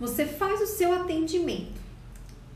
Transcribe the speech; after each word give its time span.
Você 0.00 0.24
faz 0.26 0.60
o 0.60 0.66
seu 0.66 0.92
atendimento 0.92 1.80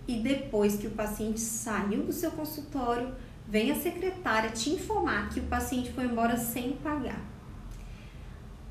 e 0.07 0.21
depois 0.21 0.77
que 0.77 0.87
o 0.87 0.93
paciente 0.93 1.41
saiu 1.41 2.05
do 2.05 2.13
seu 2.13 2.31
consultório, 2.31 3.13
vem 3.49 3.71
a 3.71 3.75
secretária 3.75 4.51
te 4.51 4.71
informar 4.71 5.31
que 5.31 5.41
o 5.41 5.45
paciente 5.45 5.93
foi 5.93 6.05
embora 6.05 6.37
sem 6.37 6.73
pagar. 6.73 7.21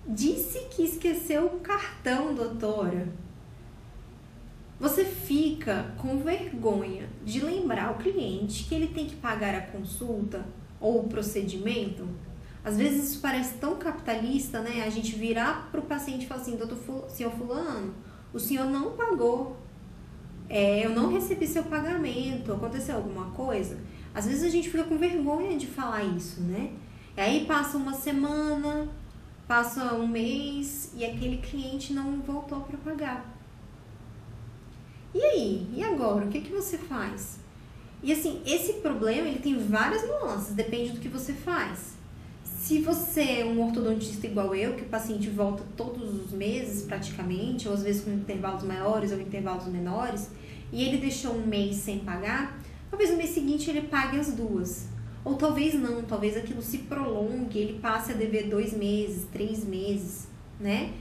Disse 0.07 0.67
que 0.69 0.83
esqueceu 0.83 1.45
o 1.45 1.59
cartão, 1.59 2.33
doutora. 2.33 3.07
Você 4.79 5.05
fica 5.05 5.93
com 5.97 6.17
vergonha 6.17 7.07
de 7.23 7.39
lembrar 7.39 7.91
o 7.91 7.97
cliente 7.97 8.63
que 8.63 8.73
ele 8.73 8.87
tem 8.87 9.05
que 9.05 9.15
pagar 9.15 9.53
a 9.53 9.61
consulta 9.61 10.45
ou 10.79 11.01
o 11.01 11.07
procedimento? 11.07 12.07
Às 12.63 12.77
vezes 12.77 13.11
isso 13.11 13.21
parece 13.21 13.55
tão 13.55 13.75
capitalista, 13.75 14.61
né? 14.61 14.83
A 14.83 14.89
gente 14.89 15.15
virar 15.15 15.69
para 15.71 15.79
o 15.79 15.83
paciente 15.83 16.25
e 16.25 16.27
falar 16.27 16.41
assim, 16.41 16.55
doutor, 16.55 17.09
senhor 17.09 17.31
fulano, 17.33 17.93
o 18.33 18.39
senhor 18.39 18.65
não 18.65 18.91
pagou, 18.91 19.57
é, 20.49 20.85
eu 20.85 20.89
não 20.89 21.11
recebi 21.11 21.47
seu 21.47 21.63
pagamento, 21.63 22.51
aconteceu 22.51 22.95
alguma 22.95 23.31
coisa? 23.31 23.79
Às 24.13 24.25
vezes 24.25 24.43
a 24.43 24.49
gente 24.49 24.69
fica 24.69 24.83
com 24.83 24.97
vergonha 24.97 25.57
de 25.57 25.67
falar 25.67 26.03
isso, 26.03 26.41
né? 26.41 26.73
E 27.15 27.21
aí 27.21 27.45
passa 27.45 27.77
uma 27.77 27.93
semana, 27.93 28.89
passa 29.47 29.93
um 29.93 30.07
mês 30.07 30.91
e 30.95 31.05
aquele 31.05 31.37
cliente 31.37 31.93
não 31.93 32.21
voltou 32.21 32.61
para 32.61 32.77
pagar. 32.77 33.25
E 35.13 35.21
aí? 35.21 35.69
E 35.73 35.83
agora? 35.83 36.25
O 36.25 36.29
que, 36.29 36.41
que 36.41 36.51
você 36.51 36.77
faz? 36.77 37.39
E 38.03 38.11
assim, 38.11 38.41
esse 38.45 38.73
problema 38.73 39.27
ele 39.27 39.39
tem 39.39 39.57
várias 39.57 40.07
nuances, 40.07 40.55
depende 40.55 40.91
do 40.91 40.99
que 40.99 41.07
você 41.07 41.33
faz. 41.33 41.95
Se 42.61 42.77
você 42.77 43.39
é 43.39 43.45
um 43.45 43.59
ortodontista 43.59 44.27
igual 44.27 44.53
eu, 44.53 44.75
que 44.75 44.83
o 44.83 44.85
paciente 44.85 45.27
volta 45.31 45.63
todos 45.75 46.13
os 46.13 46.31
meses 46.31 46.83
praticamente, 46.83 47.67
ou 47.67 47.73
às 47.73 47.81
vezes 47.81 48.03
com 48.03 48.11
intervalos 48.11 48.63
maiores 48.63 49.11
ou 49.11 49.19
intervalos 49.19 49.65
menores, 49.65 50.29
e 50.71 50.83
ele 50.83 50.97
deixou 50.97 51.33
um 51.33 51.47
mês 51.47 51.77
sem 51.77 51.97
pagar, 51.99 52.61
talvez 52.87 53.09
no 53.09 53.17
mês 53.17 53.31
seguinte 53.31 53.67
ele 53.67 53.81
pague 53.81 54.19
as 54.19 54.33
duas. 54.33 54.87
Ou 55.25 55.33
talvez 55.33 55.73
não, 55.73 56.03
talvez 56.03 56.37
aquilo 56.37 56.61
se 56.61 56.77
prolongue, 56.77 57.57
ele 57.57 57.79
passe 57.79 58.11
a 58.11 58.15
dever 58.15 58.47
dois 58.47 58.77
meses, 58.77 59.25
três 59.33 59.65
meses, 59.65 60.27
né? 60.59 60.93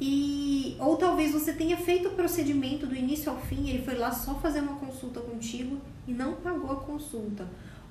E, 0.00 0.76
ou 0.78 0.96
talvez 0.96 1.32
você 1.32 1.52
tenha 1.52 1.76
feito 1.76 2.10
o 2.10 2.12
procedimento 2.12 2.86
do 2.86 2.94
início 2.94 3.32
ao 3.32 3.40
fim, 3.40 3.68
ele 3.68 3.82
foi 3.82 3.96
lá 3.96 4.12
só 4.12 4.36
fazer 4.36 4.60
uma 4.60 4.76
consulta 4.76 5.18
contigo 5.18 5.76
e 6.06 6.12
não 6.12 6.34
pagou 6.34 6.70
a 6.70 6.76
consulta. 6.76 7.48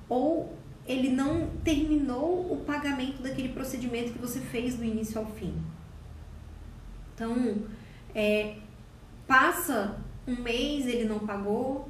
Ou 0.08 0.54
ele 0.86 1.10
não 1.10 1.50
terminou 1.62 2.52
o 2.52 2.62
pagamento 2.64 3.22
daquele 3.22 3.50
procedimento 3.50 4.12
que 4.12 4.18
você 4.18 4.40
fez 4.40 4.76
do 4.76 4.84
início 4.84 5.18
ao 5.18 5.26
fim. 5.26 5.54
Então, 7.14 7.56
é, 8.14 8.56
passa 9.26 9.96
um 10.26 10.36
mês, 10.42 10.86
ele 10.86 11.04
não 11.04 11.20
pagou, 11.20 11.88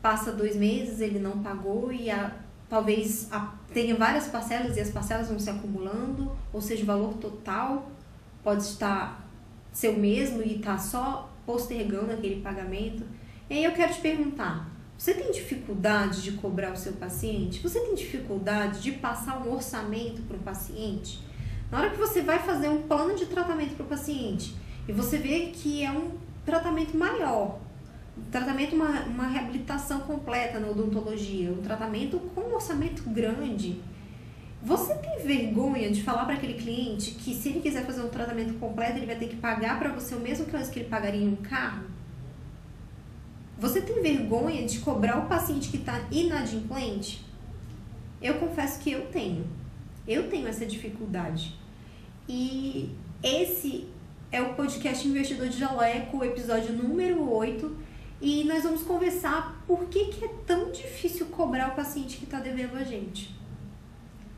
passa 0.00 0.30
dois 0.32 0.54
meses, 0.54 1.00
ele 1.00 1.18
não 1.18 1.42
pagou 1.42 1.92
e 1.92 2.10
a, 2.10 2.36
talvez 2.68 3.32
a, 3.32 3.54
tenha 3.72 3.96
várias 3.96 4.28
parcelas 4.28 4.76
e 4.76 4.80
as 4.80 4.90
parcelas 4.90 5.28
vão 5.28 5.38
se 5.38 5.50
acumulando, 5.50 6.30
ou 6.52 6.60
seja, 6.60 6.82
o 6.82 6.86
valor 6.86 7.14
total 7.14 7.90
pode 8.42 8.62
estar 8.62 9.26
ser 9.72 9.88
o 9.90 9.98
mesmo 9.98 10.42
e 10.42 10.58
tá 10.58 10.78
só 10.78 11.30
postergando 11.44 12.12
aquele 12.12 12.40
pagamento. 12.40 13.04
E 13.50 13.54
aí 13.54 13.64
eu 13.64 13.72
quero 13.72 13.92
te 13.92 14.00
perguntar: 14.00 14.68
você 14.98 15.12
tem 15.12 15.30
dificuldade 15.30 16.22
de 16.22 16.32
cobrar 16.32 16.72
o 16.72 16.76
seu 16.76 16.94
paciente? 16.94 17.60
Você 17.60 17.80
tem 17.80 17.94
dificuldade 17.94 18.80
de 18.80 18.92
passar 18.92 19.46
um 19.46 19.52
orçamento 19.52 20.22
para 20.22 20.36
o 20.36 20.40
paciente? 20.40 21.20
Na 21.70 21.80
hora 21.80 21.90
que 21.90 21.98
você 21.98 22.22
vai 22.22 22.38
fazer 22.38 22.68
um 22.68 22.82
plano 22.82 23.14
de 23.14 23.26
tratamento 23.26 23.74
para 23.74 23.84
o 23.84 23.88
paciente 23.88 24.54
e 24.88 24.92
você 24.92 25.18
vê 25.18 25.50
que 25.52 25.84
é 25.84 25.90
um 25.90 26.12
tratamento 26.44 26.96
maior, 26.96 27.58
um 28.16 28.30
tratamento, 28.30 28.74
uma, 28.74 29.02
uma 29.02 29.26
reabilitação 29.26 30.00
completa 30.00 30.58
na 30.58 30.68
odontologia, 30.68 31.50
um 31.50 31.60
tratamento 31.60 32.18
com 32.34 32.42
um 32.42 32.54
orçamento 32.54 33.02
grande, 33.10 33.82
você 34.62 34.94
tem 34.94 35.18
vergonha 35.18 35.90
de 35.90 36.02
falar 36.02 36.24
para 36.24 36.34
aquele 36.34 36.54
cliente 36.54 37.10
que 37.12 37.34
se 37.34 37.50
ele 37.50 37.60
quiser 37.60 37.84
fazer 37.84 38.00
um 38.00 38.08
tratamento 38.08 38.54
completo, 38.54 38.96
ele 38.96 39.06
vai 39.06 39.16
ter 39.16 39.28
que 39.28 39.36
pagar 39.36 39.78
para 39.78 39.90
você 39.90 40.14
o 40.14 40.20
mesmo 40.20 40.46
que 40.46 40.78
ele 40.78 40.88
pagaria 40.88 41.20
em 41.20 41.28
um 41.28 41.36
carro? 41.36 41.95
Você 43.58 43.80
tem 43.80 44.02
vergonha 44.02 44.66
de 44.66 44.80
cobrar 44.80 45.16
o 45.16 45.28
paciente 45.28 45.70
que 45.70 45.78
está 45.78 46.06
inadimplente? 46.10 47.24
Eu 48.20 48.34
confesso 48.34 48.78
que 48.80 48.90
eu 48.90 49.06
tenho. 49.06 49.46
Eu 50.06 50.28
tenho 50.28 50.46
essa 50.46 50.66
dificuldade. 50.66 51.58
E 52.28 52.90
esse 53.22 53.88
é 54.30 54.42
o 54.42 54.52
podcast 54.52 55.08
Investidor 55.08 55.48
de 55.48 55.58
Jaleco, 55.58 56.22
episódio 56.22 56.74
número 56.74 57.32
8. 57.32 57.74
E 58.20 58.44
nós 58.44 58.62
vamos 58.62 58.82
conversar 58.82 59.64
por 59.66 59.86
que, 59.86 60.04
que 60.06 60.26
é 60.26 60.30
tão 60.46 60.70
difícil 60.70 61.24
cobrar 61.26 61.68
o 61.68 61.74
paciente 61.74 62.18
que 62.18 62.24
está 62.24 62.40
devendo 62.40 62.76
a 62.76 62.84
gente. 62.84 63.34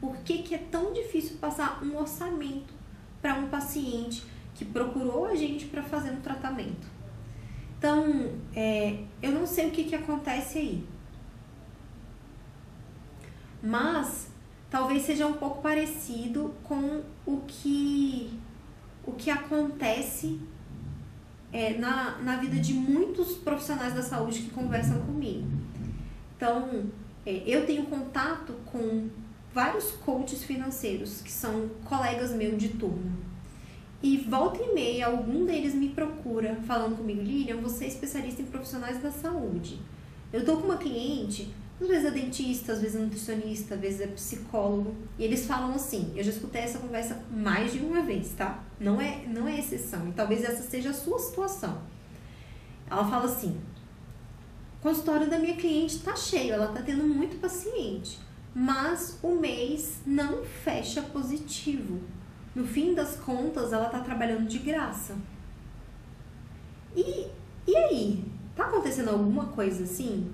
Por 0.01 0.17
que, 0.19 0.45
que 0.45 0.55
é 0.55 0.59
tão 0.59 0.93
difícil 0.93 1.39
passar 1.41 1.83
um 1.83 1.97
orçamento 1.97 2.73
para 3.21 3.35
um 3.35 3.49
paciente 3.49 4.23
que 4.55 4.65
procurou 4.65 5.27
a 5.27 5.35
gente 5.35 5.67
para 5.67 5.83
fazer 5.83 6.13
um 6.13 6.21
tratamento? 6.21 6.98
Então, 7.79 8.33
é, 8.55 9.05
eu 9.23 9.31
não 9.31 9.47
sei 9.47 9.69
o 9.69 9.71
que, 9.71 9.85
que 9.85 9.95
acontece 9.95 10.59
aí. 10.59 10.85
Mas 13.63 14.29
talvez 14.69 15.03
seja 15.05 15.27
um 15.27 15.35
pouco 15.35 15.63
parecido 15.63 16.55
com 16.65 17.03
o 17.25 17.41
que, 17.47 18.37
o 19.07 19.13
que 19.13 19.31
acontece 19.31 20.41
é, 21.53 21.79
na, 21.79 22.19
na 22.19 22.37
vida 22.37 22.57
de 22.57 22.75
muitos 22.75 23.37
profissionais 23.37 23.95
da 23.95 24.03
saúde 24.03 24.41
que 24.43 24.51
conversam 24.51 25.01
comigo. 25.03 25.47
Então, 26.37 26.91
é, 27.25 27.43
eu 27.47 27.65
tenho 27.65 27.87
contato 27.87 28.55
com 28.67 29.09
vários 29.55 29.93
coaches 29.93 30.43
financeiros 30.43 31.21
que 31.21 31.31
são 31.31 31.69
colegas 31.85 32.33
meus 32.33 32.59
de 32.59 32.71
turma. 32.71 33.28
E 34.03 34.17
volta 34.19 34.63
e 34.63 34.75
meia, 34.75 35.07
algum 35.07 35.45
deles 35.45 35.75
me 35.75 35.89
procura 35.89 36.57
falando 36.67 36.97
comigo, 36.97 37.21
Lilian, 37.21 37.57
você 37.57 37.85
é 37.85 37.89
especialista 37.89 38.43
em 38.43 38.47
profissionais 38.47 39.03
da 39.03 39.11
saúde. 39.11 39.81
Eu 40.33 40.45
tô 40.45 40.57
com 40.59 40.67
uma 40.67 40.77
cliente, 40.77 41.53
às 41.81 41.89
vezes 41.89 42.05
é 42.05 42.11
dentista, 42.11 42.73
às 42.73 42.81
vezes 42.81 42.97
é 42.97 43.01
nutricionista, 43.01 43.75
às 43.75 43.81
vezes 43.81 44.01
é 44.01 44.07
psicólogo, 44.07 44.95
e 45.19 45.25
eles 45.25 45.47
falam 45.47 45.75
assim, 45.75 46.13
eu 46.15 46.23
já 46.23 46.31
escutei 46.31 46.61
essa 46.61 46.79
conversa 46.79 47.21
mais 47.31 47.73
de 47.73 47.81
uma 47.81 48.03
vez, 48.03 48.33
tá? 48.37 48.63
Não 48.79 49.01
é, 49.01 49.25
não 49.27 49.49
é 49.49 49.59
exceção, 49.59 50.09
e 50.09 50.13
talvez 50.13 50.45
essa 50.45 50.63
seja 50.63 50.91
a 50.91 50.95
sua 50.95 51.19
situação. 51.19 51.83
Ela 52.89 53.05
fala 53.05 53.25
assim, 53.25 53.59
o 54.79 54.83
consultório 54.83 55.29
da 55.29 55.39
minha 55.39 55.57
cliente 55.57 55.99
tá 56.01 56.15
cheio, 56.15 56.55
ela 56.55 56.69
tá 56.69 56.83
tendo 56.83 57.03
muito 57.03 57.41
paciente 57.41 58.19
mas 58.55 59.19
o 59.23 59.37
mês 59.37 60.01
não 60.05 60.45
fecha 60.45 61.01
positivo. 61.01 62.01
No 62.55 62.67
fim 62.67 62.95
das 62.95 63.17
contas, 63.17 63.73
ela 63.73 63.87
está 63.87 64.01
trabalhando 64.01 64.47
de 64.47 64.59
graça. 64.59 65.17
E, 66.97 67.27
e 67.67 67.77
aí? 67.77 68.25
Tá 68.57 68.65
acontecendo 68.65 69.11
alguma 69.11 69.47
coisa 69.47 69.85
assim? 69.85 70.33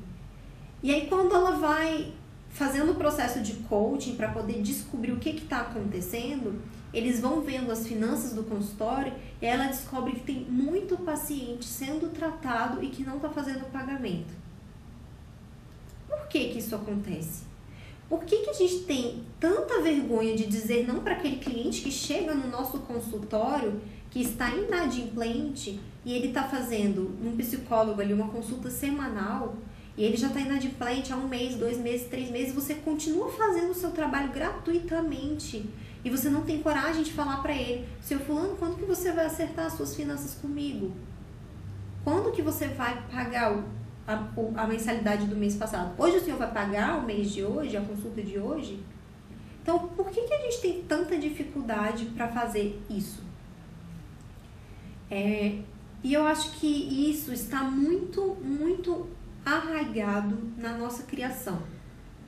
E 0.83 0.93
aí, 0.93 1.07
quando 1.09 1.35
ela 1.35 1.53
vai 1.53 2.13
fazendo 2.51 2.93
o 2.93 2.95
processo 2.95 3.41
de 3.41 3.55
coaching 3.55 4.17
para 4.17 4.31
poder 4.31 4.63
descobrir 4.63 5.13
o 5.13 5.19
que 5.19 5.31
está 5.31 5.63
acontecendo, 5.63 6.63
eles 6.93 7.21
vão 7.21 7.41
vendo 7.41 7.73
as 7.73 7.87
finanças 7.87 8.33
do 8.33 8.45
consultório 8.45 9.13
e 9.43 9.47
ela 9.47 9.67
descobre 9.67 10.13
que 10.13 10.21
tem 10.21 10.45
muito 10.45 10.97
paciente 10.99 11.65
sendo 11.65 12.09
tratado 12.11 12.83
e 12.83 12.89
que 12.89 13.03
não 13.03 13.17
está 13.17 13.29
fazendo 13.29 13.71
pagamento. 13.73 14.33
Por 16.09 16.29
que, 16.29 16.51
que 16.51 16.61
isso 16.61 16.77
acontece? 16.77 17.54
Por 18.09 18.25
que, 18.25 18.39
que 18.39 18.51
a 18.51 18.55
gente 18.55 18.81
tem 18.81 19.25
tanta 19.41 19.81
vergonha 19.81 20.37
de 20.37 20.47
dizer 20.47 20.87
não 20.87 21.01
para 21.01 21.15
aquele 21.15 21.37
cliente 21.37 21.81
que 21.81 21.91
chega 21.91 22.35
no 22.35 22.49
nosso 22.49 22.79
consultório, 22.81 23.81
que 24.11 24.21
está 24.21 24.51
inadimplente 24.55 25.81
e 26.05 26.13
ele 26.13 26.29
está 26.29 26.45
fazendo 26.45 27.17
um 27.23 27.37
psicólogo 27.37 28.01
ali 28.01 28.13
uma 28.13 28.29
consulta 28.29 28.71
semanal 28.71 29.57
e 29.97 30.05
ele 30.05 30.17
já 30.17 30.27
está 30.29 30.41
inadimplente 30.41 31.13
há 31.13 31.17
um 31.17 31.29
mês, 31.29 31.55
dois 31.55 31.79
meses, 31.79 32.09
três 32.09 32.31
meses, 32.31 32.55
você 32.55 32.75
continua 32.75 33.31
fazendo 33.31 33.71
o 33.71 33.75
seu 33.75 33.91
trabalho 33.91 34.33
gratuitamente 34.33 35.69
e 36.05 36.11
você 36.11 36.29
não 36.29 36.43
tem 36.43 36.61
coragem 36.63 37.03
de 37.03 37.13
falar 37.13 37.39
para 37.39 37.55
ele, 37.55 37.89
seu 38.01 38.19
fulano, 38.21 38.57
quando 38.57 38.77
que 38.77 38.85
você 38.85 39.13
vai 39.13 39.27
acertar 39.27 39.67
as 39.67 39.73
suas 39.73 39.95
finanças 39.95 40.35
comigo? 40.35 40.93
Quando 42.03 42.33
que 42.33 42.43
você 42.43 42.69
vai 42.69 43.03
pagar 43.11 43.57
o 43.57 43.65
a, 44.07 44.27
a 44.57 44.67
mensalidade 44.67 45.27
do 45.27 45.37
mês 45.37 45.57
passado. 45.57 45.93
Hoje 46.01 46.19
o 46.19 46.21
senhor 46.25 46.39
vai 46.39 46.51
pagar 46.51 46.99
o 46.99 47.07
mês 47.07 47.31
de 47.31 47.43
hoje, 47.43 47.77
a 47.77 47.81
consulta 47.81 48.23
de 48.23 48.39
hoje? 48.39 48.79
Então, 49.63 49.89
por 49.89 50.11
que, 50.11 50.23
que 50.23 50.35
a 50.35 50.41
gente 50.43 50.61
tem 50.61 50.83
tanta 50.83 51.17
dificuldade 51.17 52.05
para 52.07 52.29
fazer 52.29 52.83
isso? 52.91 53.23
É, 55.11 55.59
e 56.03 56.13
eu 56.13 56.27
acho 56.27 56.53
que 56.59 56.67
isso 57.11 57.33
está 57.33 57.63
muito, 57.63 58.37
muito 58.43 59.09
arraigado 59.45 60.39
na 60.59 60.77
nossa 60.77 61.05
criação, 61.05 61.63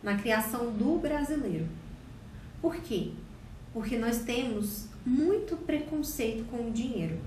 na 0.03 0.17
criação 0.17 0.73
do 0.73 0.99
brasileiro. 0.99 1.69
Por 2.61 2.77
quê? 2.77 3.13
Porque 3.73 3.99
nós 3.99 4.21
temos 4.21 4.89
muito 5.05 5.57
preconceito 5.57 6.45
com 6.51 6.69
o 6.69 6.71
dinheiro. 6.71 7.19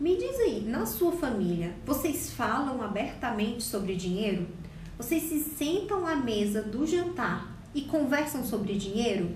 Me 0.00 0.16
diz 0.16 0.40
aí, 0.40 0.62
na 0.62 0.86
sua 0.86 1.12
família, 1.12 1.74
vocês 1.84 2.30
falam 2.30 2.80
abertamente 2.80 3.62
sobre 3.62 3.94
dinheiro? 3.94 4.48
Vocês 4.96 5.24
se 5.24 5.38
sentam 5.40 6.06
à 6.06 6.16
mesa 6.16 6.62
do 6.62 6.86
jantar 6.86 7.54
e 7.74 7.82
conversam 7.82 8.42
sobre 8.42 8.78
dinheiro? 8.78 9.30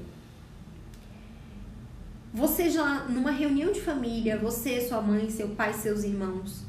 Você 2.32 2.70
já, 2.70 3.00
numa 3.00 3.30
reunião 3.30 3.72
de 3.72 3.82
família, 3.82 4.38
você, 4.38 4.80
sua 4.80 5.02
mãe, 5.02 5.28
seu 5.28 5.50
pai, 5.50 5.74
seus 5.74 6.02
irmãos, 6.02 6.64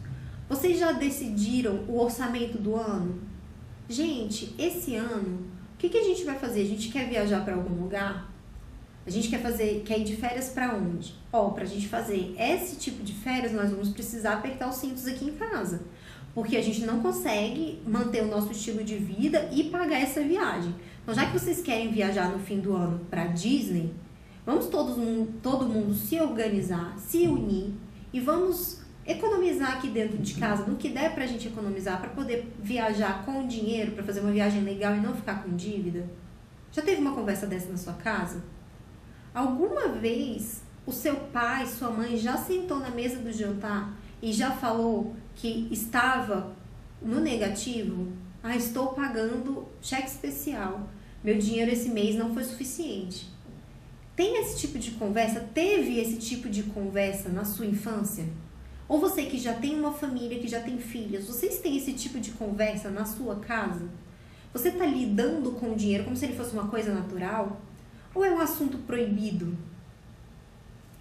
vocês 0.49 0.77
já 0.77 0.91
decidiram 0.91 1.85
o 1.87 1.97
orçamento 1.97 2.57
do 2.57 2.75
ano? 2.75 3.21
Gente, 3.87 4.53
esse 4.59 4.97
ano, 4.97 5.39
o 5.73 5.77
que, 5.77 5.87
que 5.87 5.97
a 5.97 6.03
gente 6.03 6.25
vai 6.25 6.37
fazer? 6.37 6.63
A 6.63 6.67
gente 6.67 6.89
quer 6.89 7.07
viajar 7.07 7.45
para 7.45 7.55
algum 7.55 7.81
lugar? 7.81 8.29
A 9.05 9.09
gente 9.09 9.29
quer 9.29 9.41
fazer, 9.41 9.83
quer 9.85 9.99
ir 9.99 10.03
de 10.03 10.15
férias 10.15 10.49
para 10.49 10.73
onde? 10.75 11.13
Ó, 11.31 11.49
pra 11.49 11.65
gente 11.65 11.87
fazer 11.87 12.35
esse 12.39 12.77
tipo 12.77 13.03
de 13.03 13.13
férias, 13.13 13.51
nós 13.51 13.69
vamos 13.69 13.89
precisar 13.89 14.33
apertar 14.33 14.67
os 14.67 14.75
cintos 14.75 15.05
aqui 15.07 15.25
em 15.25 15.33
casa. 15.33 15.83
Porque 16.33 16.57
a 16.57 16.61
gente 16.61 16.81
não 16.81 17.01
consegue 17.01 17.81
manter 17.85 18.23
o 18.23 18.27
nosso 18.27 18.51
estilo 18.51 18.83
de 18.83 18.97
vida 18.97 19.49
e 19.51 19.65
pagar 19.65 20.01
essa 20.01 20.21
viagem. 20.21 20.75
Então, 21.03 21.13
já 21.13 21.25
que 21.27 21.37
vocês 21.37 21.61
querem 21.61 21.91
viajar 21.91 22.29
no 22.29 22.39
fim 22.39 22.59
do 22.59 22.75
ano 22.75 22.99
para 23.09 23.27
Disney, 23.27 23.93
Vamos 24.45 24.67
todos, 24.67 24.95
todo 25.41 25.65
mundo 25.65 25.95
se 25.95 26.21
organizar, 26.21 26.95
se 26.99 27.27
unir 27.27 27.73
e 28.13 28.19
vamos 28.19 28.79
economizar 29.03 29.77
aqui 29.77 29.87
dentro 29.87 30.19
de 30.19 30.35
casa 30.35 30.65
no 30.65 30.75
que 30.75 30.89
der 30.89 31.15
pra 31.15 31.25
gente 31.25 31.47
economizar 31.47 31.99
para 31.99 32.11
poder 32.11 32.53
viajar 32.61 33.25
com 33.25 33.47
dinheiro, 33.47 33.93
para 33.93 34.03
fazer 34.03 34.19
uma 34.19 34.31
viagem 34.31 34.61
legal 34.61 34.95
e 34.95 34.99
não 34.99 35.15
ficar 35.15 35.43
com 35.43 35.55
dívida? 35.55 36.07
Já 36.71 36.83
teve 36.83 37.01
uma 37.01 37.15
conversa 37.15 37.47
dessa 37.47 37.71
na 37.71 37.77
sua 37.77 37.93
casa? 37.93 38.43
Alguma 39.35 39.89
vez 39.89 40.61
o 40.85 40.93
seu 40.93 41.13
pai, 41.13 41.65
sua 41.65 41.91
mãe 41.91 42.15
já 42.15 42.37
sentou 42.37 42.79
na 42.79 42.89
mesa 42.89 43.17
do 43.17 43.33
jantar 43.33 43.93
e 44.21 44.31
já 44.31 44.51
falou 44.51 45.13
que 45.35 45.67
estava 45.69 46.55
no 47.01 47.19
negativo? 47.19 48.13
Ah, 48.41 48.55
estou 48.55 48.93
pagando 48.93 49.67
cheque 49.81 50.07
especial. 50.07 50.89
Meu 51.21 51.37
dinheiro 51.37 51.69
esse 51.69 51.89
mês 51.89 52.15
não 52.15 52.33
foi 52.33 52.45
suficiente. 52.45 53.27
Tem 54.15 54.39
esse 54.39 54.57
tipo 54.57 54.79
de 54.79 54.91
conversa? 54.91 55.41
Teve 55.53 55.99
esse 55.99 56.15
tipo 56.15 56.47
de 56.47 56.63
conversa 56.63 57.27
na 57.27 57.43
sua 57.43 57.65
infância? 57.65 58.23
Ou 58.87 59.01
você 59.01 59.25
que 59.25 59.37
já 59.37 59.53
tem 59.53 59.77
uma 59.77 59.91
família, 59.91 60.39
que 60.39 60.47
já 60.47 60.61
tem 60.61 60.77
filhos, 60.77 61.27
vocês 61.27 61.59
têm 61.59 61.75
esse 61.75 61.91
tipo 61.91 62.21
de 62.21 62.31
conversa 62.31 62.89
na 62.89 63.03
sua 63.03 63.35
casa? 63.35 63.89
Você 64.53 64.69
está 64.69 64.85
lidando 64.85 65.51
com 65.51 65.73
o 65.73 65.75
dinheiro 65.75 66.05
como 66.05 66.15
se 66.15 66.23
ele 66.23 66.37
fosse 66.37 66.53
uma 66.53 66.69
coisa 66.69 66.93
natural? 66.93 67.59
Ou 68.15 68.23
é 68.23 68.31
um 68.31 68.39
assunto 68.39 68.77
proibido? 68.79 69.55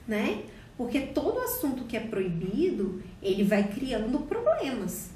Né? 0.07 0.43
Porque 0.77 1.01
todo 1.01 1.39
assunto 1.39 1.85
que 1.85 1.97
é 1.97 2.01
proibido, 2.01 3.01
ele 3.23 3.45
vai 3.45 3.63
criando 3.69 4.19
problemas. 4.27 5.11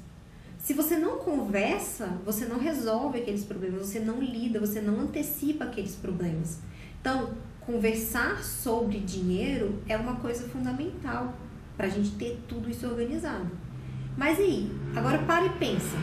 Se 0.57 0.73
você 0.73 0.97
não 0.97 1.17
conversa, 1.17 2.17
você 2.25 2.45
não 2.45 2.57
resolve 2.57 3.19
aqueles 3.19 3.43
problemas, 3.43 3.87
você 3.87 3.99
não 3.99 4.21
lida, 4.21 4.59
você 4.59 4.81
não 4.81 5.01
antecipa 5.01 5.65
aqueles 5.65 5.95
problemas. 5.95 6.59
Então, 6.99 7.33
conversar 7.61 8.43
sobre 8.43 8.99
dinheiro 8.99 9.81
é 9.87 9.95
uma 9.95 10.15
coisa 10.15 10.47
fundamental 10.49 11.33
para 11.77 11.87
a 11.87 11.89
gente 11.89 12.11
ter 12.11 12.39
tudo 12.47 12.69
isso 12.69 12.87
organizado. 12.87 13.49
Mas 14.17 14.37
aí, 14.39 14.69
agora 14.95 15.19
para 15.19 15.45
e 15.45 15.49
pensa. 15.51 15.95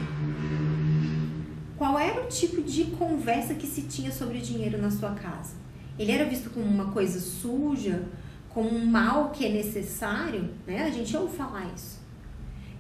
Qual 1.77 1.99
era 1.99 2.23
o 2.23 2.29
tipo 2.29 2.63
de 2.63 2.85
conversa 2.85 3.55
que 3.55 3.67
se 3.67 3.83
tinha 3.83 4.11
sobre 4.11 4.39
dinheiro 4.39 4.81
na 4.81 4.91
sua 4.91 5.11
casa? 5.11 5.66
Ele 5.99 6.13
era 6.13 6.25
visto 6.25 6.51
como 6.51 6.67
uma 6.67 6.93
coisa 6.93 7.21
suja, 7.21 8.03
como 8.51 8.69
um 8.69 8.87
mal 8.87 9.31
que 9.31 9.45
é 9.45 9.49
necessário, 9.51 10.51
né? 10.67 10.85
A 10.85 10.91
gente 10.91 11.17
ouve 11.17 11.37
falar 11.37 11.71
isso. 11.75 12.01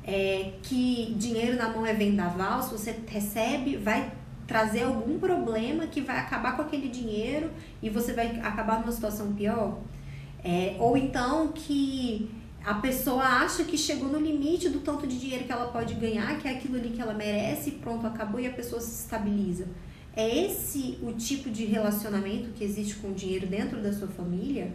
É, 0.04 0.52
que 0.62 1.14
dinheiro 1.18 1.56
na 1.56 1.68
mão 1.68 1.84
é 1.84 1.92
vendaval, 1.92 2.62
se 2.62 2.70
você 2.70 2.96
recebe, 3.08 3.76
vai 3.76 4.12
trazer 4.46 4.84
algum 4.84 5.18
problema 5.18 5.86
que 5.86 6.00
vai 6.00 6.18
acabar 6.18 6.56
com 6.56 6.62
aquele 6.62 6.88
dinheiro 6.88 7.50
e 7.82 7.90
você 7.90 8.12
vai 8.12 8.38
acabar 8.40 8.80
numa 8.80 8.92
situação 8.92 9.34
pior. 9.34 9.78
É, 10.44 10.76
ou 10.78 10.96
então 10.96 11.48
que 11.48 12.30
a 12.64 12.74
pessoa 12.74 13.22
acha 13.22 13.64
que 13.64 13.76
chegou 13.76 14.08
no 14.08 14.18
limite 14.18 14.68
do 14.68 14.80
tanto 14.80 15.06
de 15.06 15.18
dinheiro 15.18 15.44
que 15.44 15.52
ela 15.52 15.66
pode 15.66 15.94
ganhar, 15.94 16.38
que 16.38 16.48
é 16.48 16.52
aquilo 16.52 16.76
ali 16.76 16.90
que 16.90 17.00
ela 17.00 17.14
merece, 17.14 17.72
pronto, 17.72 18.06
acabou 18.06 18.40
e 18.40 18.46
a 18.46 18.52
pessoa 18.52 18.80
se 18.80 19.02
estabiliza. 19.02 19.66
É 20.16 20.46
esse 20.46 20.98
o 21.02 21.12
tipo 21.12 21.50
de 21.50 21.66
relacionamento 21.66 22.48
que 22.54 22.64
existe 22.64 22.94
com 22.94 23.08
o 23.08 23.14
dinheiro 23.14 23.46
dentro 23.46 23.82
da 23.82 23.92
sua 23.92 24.08
família? 24.08 24.74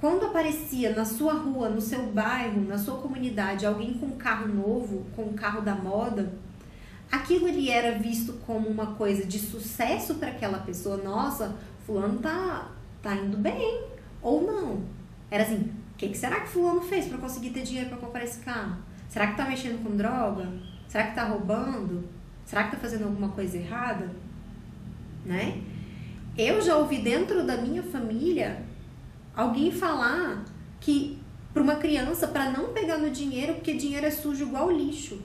Quando 0.00 0.26
aparecia 0.26 0.92
na 0.92 1.04
sua 1.04 1.34
rua, 1.34 1.68
no 1.68 1.80
seu 1.80 2.06
bairro, 2.06 2.60
na 2.62 2.76
sua 2.76 2.98
comunidade, 2.98 3.64
alguém 3.64 3.94
com 3.94 4.06
um 4.06 4.16
carro 4.16 4.48
novo, 4.48 5.06
com 5.14 5.22
um 5.22 5.34
carro 5.34 5.60
da 5.60 5.76
moda, 5.76 6.34
aquilo 7.12 7.46
ele 7.46 7.70
era 7.70 7.96
visto 7.96 8.32
como 8.44 8.68
uma 8.68 8.94
coisa 8.96 9.24
de 9.24 9.38
sucesso 9.38 10.16
para 10.16 10.30
aquela 10.30 10.58
pessoa. 10.58 10.96
Nossa, 10.96 11.54
fulano 11.86 12.18
tá, 12.18 12.72
tá 13.00 13.14
indo 13.14 13.36
bem. 13.36 13.84
Ou 14.20 14.44
não. 14.44 14.82
Era 15.30 15.44
assim, 15.44 15.58
o 15.58 15.96
que, 15.96 16.08
que 16.08 16.18
será 16.18 16.40
que 16.40 16.48
fulano 16.48 16.80
fez 16.80 17.06
para 17.06 17.18
conseguir 17.18 17.50
ter 17.50 17.62
dinheiro 17.62 17.90
para 17.90 17.98
comprar 17.98 18.24
esse 18.24 18.40
carro? 18.40 18.78
Será 19.08 19.28
que 19.28 19.36
tá 19.36 19.44
mexendo 19.46 19.80
com 19.84 19.96
droga? 19.96 20.52
Será 20.88 21.06
que 21.06 21.14
tá 21.14 21.22
roubando? 21.22 22.02
Será 22.52 22.64
que 22.64 22.72
tá 22.72 22.76
fazendo 22.76 23.04
alguma 23.04 23.30
coisa 23.30 23.56
errada? 23.56 24.10
Né? 25.24 25.62
Eu 26.36 26.60
já 26.60 26.76
ouvi 26.76 26.98
dentro 26.98 27.46
da 27.46 27.56
minha 27.56 27.82
família 27.82 28.62
alguém 29.34 29.72
falar 29.72 30.44
que 30.78 31.18
para 31.50 31.62
uma 31.62 31.76
criança 31.76 32.28
para 32.28 32.50
não 32.50 32.74
pegar 32.74 32.98
no 32.98 33.08
dinheiro 33.08 33.54
porque 33.54 33.72
dinheiro 33.72 34.04
é 34.04 34.10
sujo 34.10 34.44
igual 34.44 34.70
lixo. 34.70 35.22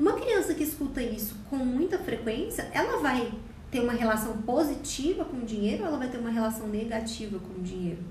Uma 0.00 0.14
criança 0.14 0.52
que 0.52 0.64
escuta 0.64 1.00
isso 1.00 1.36
com 1.48 1.58
muita 1.58 1.96
frequência, 1.96 2.68
ela 2.72 3.00
vai 3.00 3.32
ter 3.70 3.78
uma 3.78 3.92
relação 3.92 4.38
positiva 4.38 5.24
com 5.24 5.36
o 5.36 5.44
dinheiro 5.44 5.84
ou 5.84 5.90
ela 5.90 5.98
vai 5.98 6.08
ter 6.08 6.18
uma 6.18 6.30
relação 6.30 6.66
negativa 6.66 7.38
com 7.38 7.60
o 7.60 7.62
dinheiro? 7.62 8.02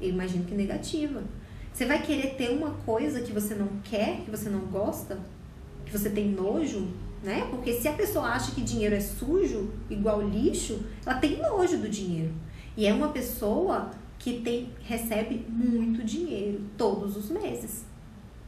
Eu 0.00 0.10
imagino 0.10 0.44
que 0.44 0.54
negativa. 0.54 1.24
Você 1.72 1.86
vai 1.86 2.00
querer 2.00 2.36
ter 2.36 2.50
uma 2.50 2.70
coisa 2.86 3.20
que 3.20 3.32
você 3.32 3.52
não 3.52 3.66
quer, 3.82 4.20
que 4.20 4.30
você 4.30 4.48
não 4.48 4.60
gosta, 4.60 5.18
que 5.84 5.90
você 5.90 6.08
tem 6.08 6.28
nojo, 6.28 6.86
né? 7.24 7.48
Porque 7.50 7.72
se 7.72 7.88
a 7.88 7.92
pessoa 7.92 8.26
acha 8.26 8.52
que 8.52 8.60
dinheiro 8.60 8.94
é 8.94 9.00
sujo, 9.00 9.70
igual 9.90 10.22
lixo, 10.22 10.84
ela 11.04 11.18
tem 11.18 11.40
nojo 11.40 11.78
do 11.78 11.88
dinheiro. 11.88 12.32
E 12.76 12.86
é 12.86 12.94
uma 12.94 13.08
pessoa 13.08 13.90
que 14.18 14.40
tem, 14.40 14.68
recebe 14.82 15.44
muito 15.48 16.04
dinheiro 16.04 16.60
todos 16.78 17.16
os 17.16 17.30
meses. 17.30 17.84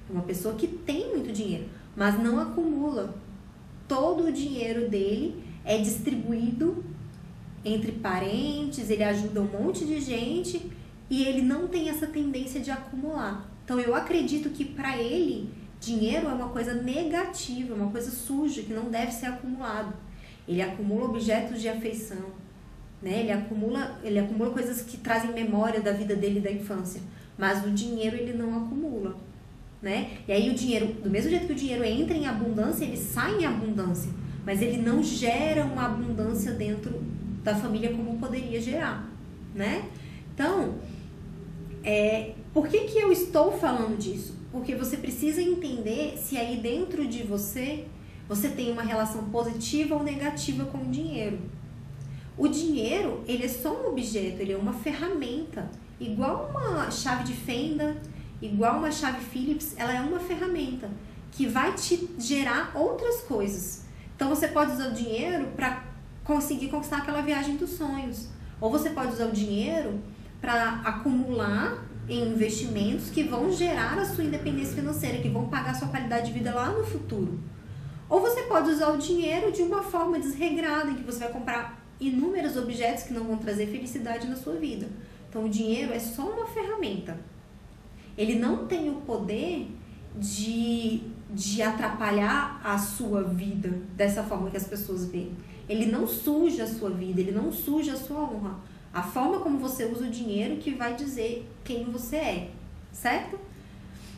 Uma 0.09 0.23
pessoa 0.23 0.55
que 0.55 0.69
tem 0.69 1.11
muito 1.11 1.33
dinheiro 1.33 1.67
mas 1.97 2.23
não 2.23 2.39
acumula. 2.39 3.15
Todo 3.89 4.27
o 4.27 4.33
dinheiro 4.33 4.89
dele 4.89 5.43
é 5.65 5.79
distribuído 5.79 6.85
entre 7.65 7.91
parentes, 7.93 8.91
ele 8.91 9.03
ajuda 9.03 9.41
um 9.41 9.47
monte 9.47 9.85
de 9.85 10.01
gente 10.01 10.71
e 11.09 11.25
ele 11.25 11.41
não 11.41 11.67
tem 11.67 11.89
essa 11.89 12.07
tendência 12.07 12.61
de 12.61 12.71
acumular. 12.71 13.51
Então 13.65 13.81
eu 13.81 13.95
acredito 13.95 14.51
que 14.51 14.65
para 14.65 14.99
ele 14.99 15.49
dinheiro 15.87 16.29
é 16.29 16.33
uma 16.33 16.49
coisa 16.49 16.75
negativa, 16.75 17.75
uma 17.75 17.91
coisa 17.91 18.11
suja 18.11 18.63
que 18.63 18.73
não 18.73 18.91
deve 18.91 19.13
ser 19.13 19.27
acumulado. 19.27 19.95
Ele 20.47 20.63
acumula 20.63 21.07
objetos 21.07 21.61
de 21.61 21.69
afeição, 21.69 22.25
né? 23.03 23.21
Ele 23.21 23.33
acumula, 23.33 23.99
ele 24.03 24.19
acumula 24.19 24.51
coisas 24.51 24.83
que 24.83 24.97
trazem 24.99 25.33
memória 25.33 25.81
da 25.81 25.93
vida 25.93 26.15
dele 26.15 26.41
da 26.41 26.51
infância, 26.51 27.01
mas 27.37 27.65
o 27.65 27.71
dinheiro 27.71 28.17
ele 28.17 28.33
não 28.33 28.57
acumula 28.57 29.17
né? 29.87 30.19
E 30.27 30.33
aí 30.33 30.51
o 30.51 30.55
dinheiro, 30.55 30.87
do 30.95 31.11
mesmo 31.11 31.31
jeito 31.31 31.47
que 31.47 31.53
o 31.53 31.57
dinheiro 31.57 31.85
entra 31.85 32.17
em 32.17 32.27
abundância, 32.27 32.85
ele 32.85 32.97
sai 32.97 33.39
em 33.39 33.47
abundância, 33.47 34.11
mas 34.45 34.63
ele 34.63 34.79
não 34.79 35.03
gera 35.03 35.65
uma 35.65 35.87
abundância 35.87 36.53
dentro 36.53 37.01
da 37.43 37.55
família 37.55 37.91
como 37.93 38.19
poderia 38.19 38.61
gerar, 38.61 39.09
né? 39.55 39.85
Então, 40.35 40.75
é, 41.85 42.33
por 42.53 42.67
que, 42.69 42.81
que 42.81 42.99
eu 42.99 43.13
estou 43.13 43.53
falando 43.53 43.97
disso? 43.97 44.35
Porque 44.57 44.75
você 44.75 44.97
precisa 44.97 45.43
entender 45.43 46.17
se 46.17 46.39
aí 46.39 46.57
dentro 46.57 47.07
de 47.07 47.23
você 47.23 47.85
você 48.27 48.49
tem 48.49 48.73
uma 48.73 48.81
relação 48.81 49.25
positiva 49.25 49.95
ou 49.95 50.03
negativa 50.03 50.65
com 50.65 50.79
o 50.79 50.87
dinheiro. 50.87 51.39
O 52.39 52.49
dinheiro, 52.49 53.23
ele 53.29 53.45
é 53.45 53.49
só 53.49 53.71
um 53.75 53.89
objeto, 53.89 54.41
ele 54.41 54.55
é 54.55 54.57
uma 54.57 54.73
ferramenta, 54.73 55.71
igual 56.01 56.51
uma 56.51 56.91
chave 56.91 57.25
de 57.25 57.35
fenda, 57.35 58.01
igual 58.41 58.79
uma 58.79 58.91
chave 58.91 59.21
Phillips, 59.27 59.75
ela 59.77 59.95
é 59.95 60.01
uma 60.01 60.21
ferramenta 60.21 60.89
que 61.33 61.47
vai 61.47 61.75
te 61.75 62.09
gerar 62.19 62.73
outras 62.75 63.21
coisas. 63.21 63.85
Então 64.17 64.31
você 64.31 64.49
pode 64.49 64.73
usar 64.73 64.89
o 64.89 64.95
dinheiro 64.95 65.49
para 65.55 65.85
conseguir 66.25 66.69
conquistar 66.69 66.97
aquela 66.97 67.21
viagem 67.21 67.57
dos 67.57 67.73
sonhos, 67.73 68.29
ou 68.59 68.71
você 68.71 68.89
pode 68.89 69.13
usar 69.13 69.27
o 69.27 69.33
dinheiro 69.33 70.01
para 70.41 70.81
acumular 70.83 71.85
em 72.09 72.29
investimentos 72.29 73.11
que 73.11 73.25
vão 73.25 73.53
gerar 73.53 73.99
a 73.99 74.05
sua 74.05 74.25
independência 74.25 74.75
financeira, 74.75 75.19
que 75.19 75.29
vão 75.29 75.49
pagar 75.49 75.71
a 75.71 75.75
sua 75.75 75.89
qualidade 75.89 76.27
de 76.27 76.33
vida 76.33 76.55
lá 76.55 76.71
no 76.71 76.85
futuro. 76.85 77.39
Ou 78.09 78.21
você 78.21 78.43
pode 78.43 78.71
usar 78.71 78.91
o 78.91 78.99
dinheiro 78.99 79.51
de 79.51 79.63
uma 79.63 79.83
forma 79.83 80.19
desregrada, 80.19 80.91
em 80.91 80.95
que 80.95 81.03
você 81.03 81.21
vai 81.21 81.33
comprar 81.33 81.85
inúmeros 81.99 82.57
objetos 82.57 83.05
que 83.05 83.13
não 83.13 83.25
vão 83.25 83.37
trazer 83.39 83.67
felicidade 83.67 84.29
na 84.29 84.37
sua 84.37 84.55
vida. 84.55 84.87
Então, 85.29 85.45
o 85.45 85.49
dinheiro 85.49 85.93
é 85.93 85.99
só 85.99 86.23
uma 86.23 86.47
ferramenta. 86.47 87.19
ele 88.17 88.37
não 88.39 88.67
tem 88.67 88.89
o 88.89 88.95
poder 89.03 89.69
de, 90.19 91.03
de 91.31 91.61
atrapalhar 91.61 92.61
a 92.65 92.79
sua 92.79 93.23
vida 93.23 93.69
dessa 93.95 94.23
forma 94.23 94.51
que 94.51 94.57
as 94.57 94.67
pessoas 94.67 95.07
veem. 95.07 95.33
Ele 95.69 95.87
não 95.87 96.07
suja 96.07 96.65
a 96.65 96.67
sua 96.67 96.91
vida, 96.91 97.21
ele 97.21 97.33
não 97.33 97.53
suja 97.53 97.93
a 97.93 97.97
sua 97.97 98.21
honra. 98.21 98.57
A 98.97 99.03
forma 99.03 99.41
como 99.41 99.59
você 99.59 99.85
usa 99.85 100.07
o 100.07 100.11
dinheiro 100.11 100.57
que 100.57 100.73
vai 100.73 100.95
dizer 100.95 101.47
quem 101.63 101.85
você 101.85 102.17
é, 102.17 102.51
certo? 102.91 103.39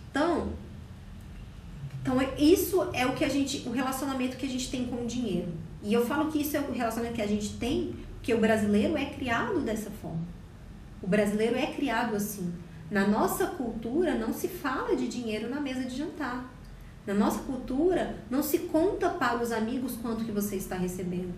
Então, 0.08 0.52
então 2.00 2.16
isso 2.38 2.88
é 2.92 3.04
o 3.04 3.12
que 3.12 3.24
a 3.24 3.28
gente, 3.28 3.68
o 3.68 3.72
relacionamento 3.72 4.36
que 4.36 4.46
a 4.46 4.48
gente 4.48 4.70
tem 4.70 4.86
com 4.86 5.02
o 5.02 5.06
dinheiro. 5.06 5.48
E 5.82 5.92
eu 5.92 6.06
falo 6.06 6.30
que 6.30 6.42
isso 6.42 6.56
é 6.56 6.60
o 6.60 6.70
relacionamento 6.70 7.16
que 7.16 7.22
a 7.22 7.26
gente 7.26 7.58
tem, 7.58 7.96
porque 8.14 8.32
o 8.32 8.38
brasileiro 8.38 8.96
é 8.96 9.06
criado 9.06 9.58
dessa 9.62 9.90
forma. 9.90 10.22
O 11.02 11.08
brasileiro 11.08 11.56
é 11.56 11.66
criado 11.66 12.14
assim. 12.14 12.54
Na 12.88 13.04
nossa 13.04 13.48
cultura 13.48 14.14
não 14.14 14.32
se 14.32 14.46
fala 14.46 14.94
de 14.94 15.08
dinheiro 15.08 15.50
na 15.50 15.60
mesa 15.60 15.82
de 15.82 15.96
jantar. 15.96 16.54
Na 17.04 17.14
nossa 17.14 17.40
cultura 17.40 18.16
não 18.30 18.44
se 18.44 18.60
conta 18.60 19.08
para 19.08 19.42
os 19.42 19.50
amigos 19.50 19.96
quanto 20.00 20.24
que 20.24 20.30
você 20.30 20.54
está 20.54 20.76
recebendo. 20.76 21.34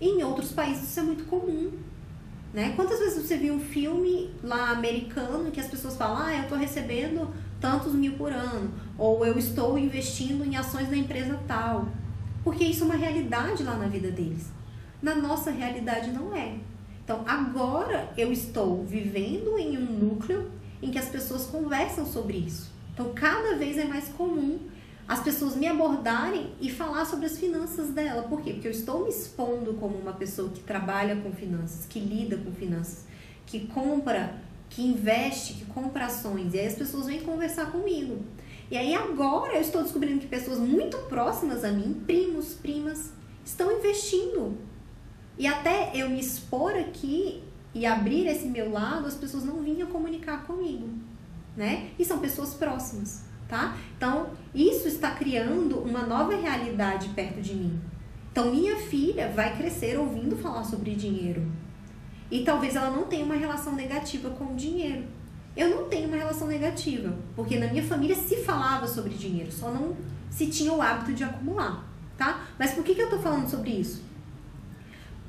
E 0.00 0.08
em 0.08 0.22
outros 0.22 0.50
países 0.50 0.88
isso 0.88 1.00
é 1.00 1.02
muito 1.02 1.24
comum. 1.24 1.70
Né? 2.54 2.72
Quantas 2.76 3.00
vezes 3.00 3.26
você 3.26 3.36
viu 3.36 3.54
um 3.54 3.60
filme 3.60 4.30
lá 4.40 4.70
americano 4.70 5.50
que 5.50 5.58
as 5.58 5.66
pessoas 5.66 5.96
falam, 5.96 6.18
ah, 6.18 6.36
eu 6.36 6.42
estou 6.44 6.56
recebendo 6.56 7.28
tantos 7.60 7.92
mil 7.92 8.12
por 8.12 8.32
ano, 8.32 8.72
ou 8.96 9.26
eu 9.26 9.36
estou 9.36 9.76
investindo 9.76 10.44
em 10.44 10.56
ações 10.56 10.88
da 10.88 10.96
empresa 10.96 11.36
tal. 11.48 11.88
Porque 12.44 12.62
isso 12.62 12.84
é 12.84 12.86
uma 12.86 12.94
realidade 12.94 13.64
lá 13.64 13.74
na 13.74 13.88
vida 13.88 14.08
deles. 14.08 14.52
Na 15.02 15.16
nossa 15.16 15.50
realidade 15.50 16.12
não 16.12 16.32
é. 16.32 16.54
Então, 17.02 17.24
agora 17.26 18.08
eu 18.16 18.30
estou 18.30 18.84
vivendo 18.84 19.58
em 19.58 19.76
um 19.76 19.84
núcleo 19.84 20.48
em 20.80 20.92
que 20.92 20.98
as 20.98 21.08
pessoas 21.08 21.46
conversam 21.46 22.06
sobre 22.06 22.36
isso. 22.36 22.70
Então, 22.92 23.12
cada 23.14 23.56
vez 23.56 23.76
é 23.76 23.84
mais 23.84 24.08
comum 24.10 24.60
as 25.06 25.20
pessoas 25.20 25.54
me 25.54 25.66
abordarem 25.66 26.52
e 26.60 26.70
falar 26.70 27.04
sobre 27.04 27.26
as 27.26 27.38
finanças 27.38 27.90
dela. 27.90 28.22
Por 28.22 28.40
quê? 28.40 28.54
Porque 28.54 28.68
eu 28.68 28.72
estou 28.72 29.04
me 29.04 29.10
expondo 29.10 29.74
como 29.74 29.96
uma 29.96 30.14
pessoa 30.14 30.48
que 30.50 30.60
trabalha 30.60 31.16
com 31.16 31.32
finanças, 31.32 31.84
que 31.86 32.00
lida 32.00 32.36
com 32.38 32.52
finanças, 32.52 33.04
que 33.46 33.66
compra, 33.66 34.34
que 34.70 34.82
investe, 34.82 35.54
que 35.54 35.66
compra 35.66 36.06
ações. 36.06 36.54
E 36.54 36.58
aí 36.58 36.66
as 36.66 36.74
pessoas 36.74 37.06
vêm 37.06 37.20
conversar 37.20 37.70
comigo. 37.70 38.24
E 38.70 38.76
aí 38.78 38.94
agora 38.94 39.54
eu 39.54 39.60
estou 39.60 39.82
descobrindo 39.82 40.20
que 40.20 40.26
pessoas 40.26 40.58
muito 40.58 40.96
próximas 41.08 41.64
a 41.64 41.70
mim, 41.70 42.02
primos, 42.06 42.54
primas, 42.54 43.12
estão 43.44 43.70
investindo. 43.70 44.56
E 45.38 45.46
até 45.46 45.90
eu 45.94 46.08
me 46.08 46.18
expor 46.18 46.74
aqui 46.74 47.42
e 47.74 47.84
abrir 47.84 48.26
esse 48.26 48.46
meu 48.46 48.70
lado, 48.70 49.06
as 49.06 49.14
pessoas 49.14 49.44
não 49.44 49.62
vinham 49.62 49.88
comunicar 49.88 50.46
comigo, 50.46 50.88
né? 51.56 51.90
E 51.98 52.04
são 52.04 52.20
pessoas 52.20 52.54
próximas, 52.54 53.24
tá? 53.54 53.76
Então, 53.96 54.30
isso 54.52 54.88
está 54.88 55.12
criando 55.12 55.78
uma 55.78 56.02
nova 56.02 56.34
realidade 56.34 57.10
perto 57.10 57.40
de 57.40 57.54
mim. 57.54 57.80
Então, 58.32 58.50
minha 58.50 58.74
filha 58.74 59.28
vai 59.28 59.56
crescer 59.56 59.96
ouvindo 59.96 60.36
falar 60.36 60.64
sobre 60.64 60.96
dinheiro. 60.96 61.46
E 62.28 62.42
talvez 62.42 62.74
ela 62.74 62.90
não 62.90 63.04
tenha 63.04 63.24
uma 63.24 63.36
relação 63.36 63.76
negativa 63.76 64.28
com 64.30 64.46
o 64.46 64.56
dinheiro. 64.56 65.04
Eu 65.56 65.70
não 65.70 65.88
tenho 65.88 66.08
uma 66.08 66.16
relação 66.16 66.48
negativa, 66.48 67.16
porque 67.36 67.56
na 67.56 67.68
minha 67.68 67.84
família 67.84 68.16
se 68.16 68.38
falava 68.38 68.88
sobre 68.88 69.14
dinheiro, 69.14 69.52
só 69.52 69.70
não 69.70 69.96
se 70.28 70.48
tinha 70.48 70.72
o 70.72 70.82
hábito 70.82 71.12
de 71.12 71.22
acumular, 71.22 71.88
tá? 72.18 72.48
Mas 72.58 72.72
por 72.72 72.82
que, 72.82 72.92
que 72.92 73.02
eu 73.02 73.08
tô 73.08 73.20
falando 73.20 73.48
sobre 73.48 73.70
isso? 73.70 74.02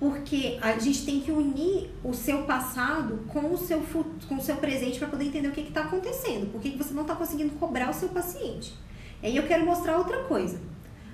Porque 0.05 0.59
a 0.61 0.77
gente 0.77 1.03
tem 1.03 1.19
que 1.19 1.31
unir 1.31 1.89
o 2.03 2.13
seu 2.13 2.43
passado 2.43 3.25
com 3.27 3.51
o 3.51 3.57
seu, 3.57 3.81
com 4.27 4.35
o 4.35 4.41
seu 4.41 4.55
presente 4.57 4.99
para 4.99 5.07
poder 5.07 5.25
entender 5.25 5.47
o 5.47 5.51
que 5.51 5.61
está 5.61 5.81
acontecendo, 5.81 6.51
por 6.51 6.61
que, 6.61 6.77
você 6.77 6.93
não 6.93 7.01
está 7.01 7.15
conseguindo 7.15 7.55
cobrar 7.55 7.89
o 7.89 7.93
seu 7.93 8.09
paciente. 8.09 8.75
E 9.23 9.25
aí 9.25 9.35
eu 9.35 9.47
quero 9.47 9.65
mostrar 9.65 9.97
outra 9.97 10.23
coisa. 10.25 10.61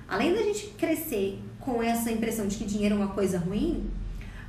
Além 0.10 0.34
da 0.34 0.44
gente 0.44 0.68
crescer 0.78 1.40
com 1.58 1.82
essa 1.82 2.12
impressão 2.12 2.48
de 2.48 2.58
que 2.58 2.66
dinheiro 2.66 2.96
é 2.96 2.98
uma 2.98 3.14
coisa 3.14 3.40
ruim, 3.40 3.90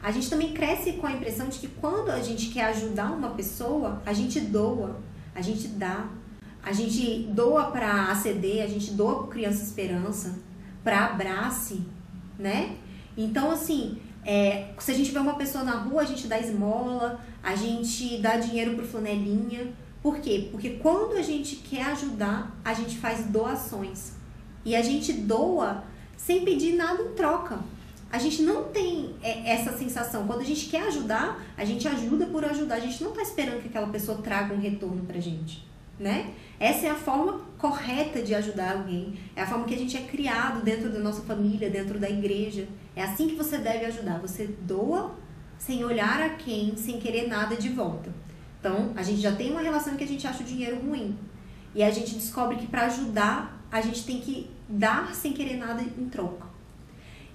a 0.03 0.11
gente 0.11 0.29
também 0.29 0.53
cresce 0.53 0.95
com 0.95 1.07
a 1.07 1.13
impressão 1.13 1.49
de 1.49 1.61
que 1.61 1.69
quando 1.69 2.11
a 2.11 2.21
gente 2.21 2.49
quer 2.49 2.65
ajudar 2.65 3.13
uma 3.13 3.31
pessoa, 3.31 4.03
a 4.05 4.13
gente 4.13 4.41
doa, 4.41 4.99
a 5.37 5.41
gente 5.41 5.69
dá, 5.69 6.09
a 6.61 6.73
gente 6.73 7.29
doa 7.33 7.67
para 7.67 8.11
ACD, 8.11 8.61
a 8.61 8.67
gente 8.67 8.91
doa 8.91 9.21
para 9.21 9.29
Criança 9.29 9.63
Esperança, 9.63 10.37
para 10.83 11.07
Abrace, 11.07 11.81
né? 12.37 12.77
Então, 13.17 13.51
assim, 13.51 14.01
é, 14.25 14.69
se 14.79 14.91
a 14.91 14.95
gente 14.95 15.11
vê 15.11 15.19
uma 15.19 15.35
pessoa 15.35 15.65
na 15.65 15.77
rua, 15.77 16.03
a 16.03 16.05
gente 16.05 16.27
dá 16.27 16.39
esmola, 16.39 17.21
a 17.43 17.55
gente 17.55 18.19
dá 18.19 18.37
dinheiro 18.37 18.75
pro 18.75 18.87
flanelinha. 18.87 19.73
Por 20.03 20.19
quê? 20.19 20.49
Porque 20.51 20.71
quando 20.71 21.17
a 21.17 21.23
gente 21.23 21.57
quer 21.57 21.87
ajudar, 21.87 22.57
a 22.65 22.75
gente 22.75 22.99
faz 22.99 23.27
doações. 23.27 24.13
E 24.65 24.77
a 24.77 24.83
gente 24.83 25.13
doa 25.13 25.85
sem 26.17 26.45
pedir 26.45 26.75
nada 26.75 27.03
em 27.03 27.15
troca 27.15 27.59
a 28.13 28.19
gente 28.19 28.43
não 28.43 28.65
tem 28.65 29.15
é, 29.23 29.53
essa 29.55 29.73
sensação. 29.73 30.27
Quando 30.27 30.43
a 30.43 30.45
gente 30.45 30.67
quer 30.67 30.83
ajudar, 30.89 31.43
a 31.57 31.65
gente 31.65 31.89
ajuda 31.89 32.27
por 32.27 32.45
ajudar. 32.45 32.75
A 32.75 32.81
gente 32.81 33.03
não 33.03 33.11
está 33.11 33.23
esperando 33.23 33.63
que 33.63 33.69
aquela 33.69 33.89
pessoa 33.89 34.19
traga 34.19 34.55
um 34.55 34.61
retorno 34.61 35.03
pra 35.07 35.19
gente, 35.19 35.67
né? 35.99 36.35
Essa 36.61 36.89
é 36.89 36.91
a 36.91 36.95
forma 36.95 37.41
correta 37.57 38.21
de 38.21 38.35
ajudar 38.35 38.73
alguém. 38.73 39.15
É 39.35 39.41
a 39.41 39.47
forma 39.47 39.65
que 39.65 39.75
a 39.75 39.79
gente 39.79 39.97
é 39.97 40.03
criado 40.03 40.63
dentro 40.63 40.91
da 40.91 40.99
nossa 40.99 41.23
família, 41.23 41.71
dentro 41.71 41.99
da 41.99 42.11
igreja. 42.11 42.69
É 42.95 43.03
assim 43.03 43.29
que 43.29 43.35
você 43.35 43.59
deve 43.59 43.85
ajudar. 43.87 44.21
Você 44.21 44.47
doa 44.47 45.15
sem 45.59 45.85
olhar 45.85 46.21
a 46.21 46.31
quem, 46.31 46.77
sem 46.77 46.99
querer 46.99 47.29
nada 47.29 47.57
de 47.57 47.69
volta. 47.69 48.13
Então, 48.59 48.93
a 48.97 49.03
gente 49.03 49.21
já 49.21 49.35
tem 49.35 49.51
uma 49.51 49.61
relação 49.61 49.97
que 49.97 50.05
a 50.05 50.07
gente 50.07 50.27
acha 50.27 50.43
o 50.43 50.47
dinheiro 50.47 50.81
ruim. 50.81 51.17
E 51.75 51.83
a 51.83 51.91
gente 51.91 52.15
descobre 52.15 52.57
que 52.57 52.67
para 52.67 52.87
ajudar, 52.87 53.61
a 53.71 53.81
gente 53.81 54.05
tem 54.05 54.21
que 54.21 54.51
dar 54.69 55.15
sem 55.15 55.33
querer 55.33 55.57
nada 55.57 55.83
em 55.83 56.09
troca. 56.09 56.47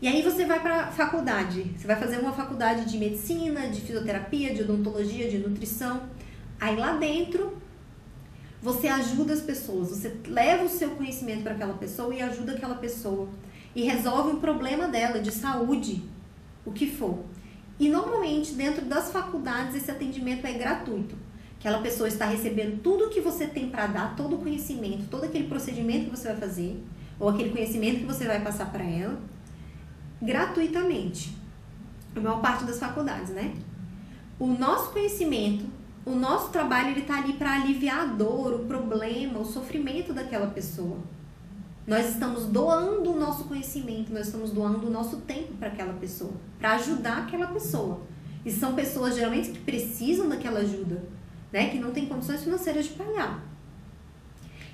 E 0.02 0.08
aí 0.08 0.22
você 0.22 0.46
vai 0.46 0.62
para 0.62 0.92
faculdade. 0.92 1.74
Você 1.76 1.88
vai 1.88 1.96
fazer 1.96 2.20
uma 2.20 2.32
faculdade 2.32 2.86
de 2.86 2.98
medicina, 2.98 3.68
de 3.68 3.82
fisioterapia, 3.82 4.54
de 4.54 4.62
odontologia, 4.62 5.30
de 5.30 5.40
nutrição. 5.40 6.04
Aí 6.60 6.76
lá 6.76 6.94
dentro 6.98 7.58
você 8.62 8.88
ajuda 8.88 9.34
as 9.34 9.42
pessoas, 9.42 9.90
você 9.90 10.18
leva 10.28 10.64
o 10.66 10.70
seu 10.70 10.92
conhecimento 10.92 11.44
para 11.44 11.54
aquela 11.54 11.74
pessoa 11.76 12.14
e 12.14 12.22
ajuda 12.22 12.54
aquela 12.54 12.76
pessoa 12.76 13.30
e 13.78 13.84
resolve 13.84 14.32
um 14.32 14.40
problema 14.40 14.88
dela 14.88 15.20
de 15.20 15.32
saúde, 15.32 16.02
o 16.66 16.72
que 16.72 16.90
for. 16.90 17.20
E 17.80 17.88
normalmente 17.90 18.54
dentro 18.54 18.84
das 18.84 19.12
faculdades 19.12 19.76
esse 19.76 19.92
atendimento 19.92 20.48
é 20.48 20.54
gratuito. 20.54 21.16
Aquela 21.60 21.78
pessoa 21.78 22.10
está 22.10 22.26
recebendo 22.26 22.82
tudo 22.82 23.12
que 23.12 23.22
você 23.22 23.46
tem 23.46 23.70
para 23.70 23.86
dar, 23.86 24.16
todo 24.16 24.36
o 24.36 24.40
conhecimento, 24.40 25.08
todo 25.12 25.26
aquele 25.26 25.48
procedimento 25.48 26.06
que 26.06 26.18
você 26.18 26.30
vai 26.30 26.38
fazer, 26.38 26.84
ou 27.20 27.30
aquele 27.30 27.52
conhecimento 27.52 28.00
que 28.00 28.06
você 28.06 28.26
vai 28.26 28.42
passar 28.42 28.72
para 28.72 28.84
ela 28.84 29.22
gratuitamente. 30.20 31.38
A 32.16 32.20
maior 32.20 32.42
parte 32.42 32.64
das 32.66 32.80
faculdades, 32.80 33.30
né? 33.30 33.54
O 34.40 34.48
nosso 34.48 34.92
conhecimento, 34.92 35.66
o 36.04 36.16
nosso 36.16 36.50
trabalho, 36.50 36.90
ele 36.90 37.04
tá 37.04 37.20
ali 37.20 37.34
para 37.34 37.54
aliviar 37.54 38.00
a 38.00 38.06
dor, 38.06 38.56
o 38.56 38.66
problema, 38.66 39.38
o 39.38 39.46
sofrimento 39.46 40.14
daquela 40.14 40.48
pessoa. 40.48 40.98
Nós 41.88 42.10
estamos 42.10 42.44
doando 42.44 43.14
o 43.14 43.18
nosso 43.18 43.46
conhecimento, 43.46 44.12
nós 44.12 44.26
estamos 44.26 44.52
doando 44.52 44.88
o 44.88 44.90
nosso 44.90 45.22
tempo 45.22 45.54
para 45.54 45.70
aquela 45.70 45.94
pessoa, 45.94 46.34
para 46.60 46.74
ajudar 46.74 47.20
aquela 47.20 47.48
pessoa. 47.48 48.02
E 48.46 48.52
são 48.52 48.76
pessoas 48.76 49.16
geralmente 49.16 49.52
que 49.52 49.60
precisam 49.60 50.28
daquela 50.28 50.60
ajuda, 50.60 51.02
né? 51.50 51.70
Que 51.70 51.80
não 51.80 51.92
têm 51.92 52.06
condições 52.06 52.44
financeiras 52.44 52.88
de 52.88 52.92
pagar. 52.92 53.42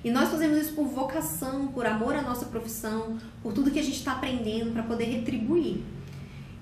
E 0.02 0.10
nós 0.10 0.28
fazemos 0.28 0.58
isso 0.58 0.74
por 0.74 0.86
vocação, 0.86 1.68
por 1.68 1.86
amor 1.86 2.16
à 2.16 2.20
nossa 2.20 2.46
profissão, 2.46 3.16
por 3.40 3.52
tudo 3.52 3.70
que 3.70 3.78
a 3.78 3.82
gente 3.82 3.96
está 3.98 4.12
aprendendo 4.12 4.72
para 4.72 4.82
poder 4.82 5.04
retribuir. 5.04 5.82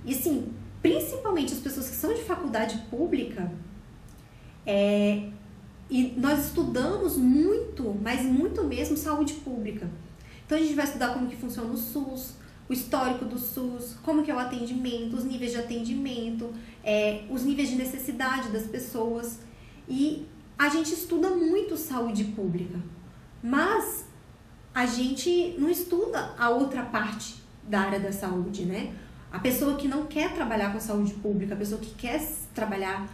E 0.04 0.12
assim, 0.12 0.52
principalmente 0.82 1.54
as 1.54 1.60
pessoas 1.60 1.88
que 1.88 1.96
são 1.96 2.12
de 2.12 2.22
faculdade 2.22 2.76
pública, 2.90 3.50
é, 4.66 5.30
e 5.90 6.14
nós 6.16 6.46
estudamos 6.46 7.16
muito, 7.16 7.98
mas 8.02 8.22
muito 8.22 8.62
mesmo, 8.64 8.98
saúde 8.98 9.32
pública. 9.34 9.88
Então 10.44 10.58
a 10.58 10.60
gente 10.60 10.74
vai 10.74 10.84
estudar 10.84 11.12
como 11.14 11.28
que 11.28 11.36
funciona 11.36 11.72
o 11.72 11.76
SUS, 11.76 12.34
o 12.68 12.72
histórico 12.72 13.24
do 13.24 13.38
SUS, 13.38 13.96
como 14.02 14.22
que 14.22 14.30
é 14.30 14.34
o 14.34 14.38
atendimento, 14.38 15.16
os 15.16 15.24
níveis 15.24 15.52
de 15.52 15.58
atendimento, 15.58 16.52
é, 16.82 17.24
os 17.30 17.42
níveis 17.42 17.68
de 17.68 17.76
necessidade 17.76 18.48
das 18.48 18.64
pessoas. 18.64 19.40
E 19.88 20.26
a 20.58 20.68
gente 20.68 20.92
estuda 20.92 21.30
muito 21.30 21.76
saúde 21.76 22.24
pública. 22.24 22.78
Mas 23.42 24.06
a 24.74 24.86
gente 24.86 25.54
não 25.58 25.68
estuda 25.68 26.34
a 26.38 26.48
outra 26.48 26.82
parte 26.82 27.42
da 27.68 27.80
área 27.80 28.00
da 28.00 28.12
saúde, 28.12 28.64
né? 28.64 28.94
A 29.30 29.38
pessoa 29.38 29.76
que 29.76 29.88
não 29.88 30.06
quer 30.06 30.34
trabalhar 30.34 30.72
com 30.72 30.80
saúde 30.80 31.14
pública, 31.14 31.54
a 31.54 31.56
pessoa 31.56 31.80
que 31.80 31.94
quer 31.94 32.22
trabalhar 32.54 33.08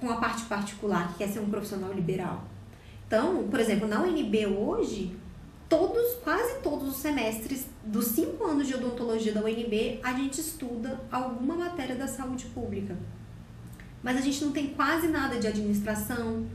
com 0.00 0.10
a 0.10 0.16
parte 0.16 0.44
particular, 0.44 1.08
que 1.08 1.18
quer 1.18 1.28
ser 1.28 1.40
um 1.40 1.48
profissional 1.48 1.92
liberal. 1.92 2.44
Então, 3.06 3.48
por 3.48 3.58
exemplo, 3.60 3.86
na 3.86 4.00
UNB 4.00 4.46
hoje, 4.46 5.16
todos, 5.70 6.16
quase 6.24 6.58
todos 6.58 6.88
os 6.88 6.96
semestres 6.96 7.66
dos 7.84 8.06
cinco 8.06 8.44
anos 8.44 8.66
de 8.66 8.74
odontologia 8.74 9.32
da 9.32 9.40
UNB, 9.40 10.00
a 10.02 10.12
gente 10.12 10.40
estuda 10.40 11.00
alguma 11.10 11.54
matéria 11.54 11.94
da 11.94 12.08
saúde 12.08 12.46
pública. 12.46 12.98
Mas 14.02 14.16
a 14.16 14.20
gente 14.20 14.44
não 14.44 14.50
tem 14.50 14.70
quase 14.70 15.06
nada 15.06 15.38
de 15.38 15.46
administração, 15.46 16.46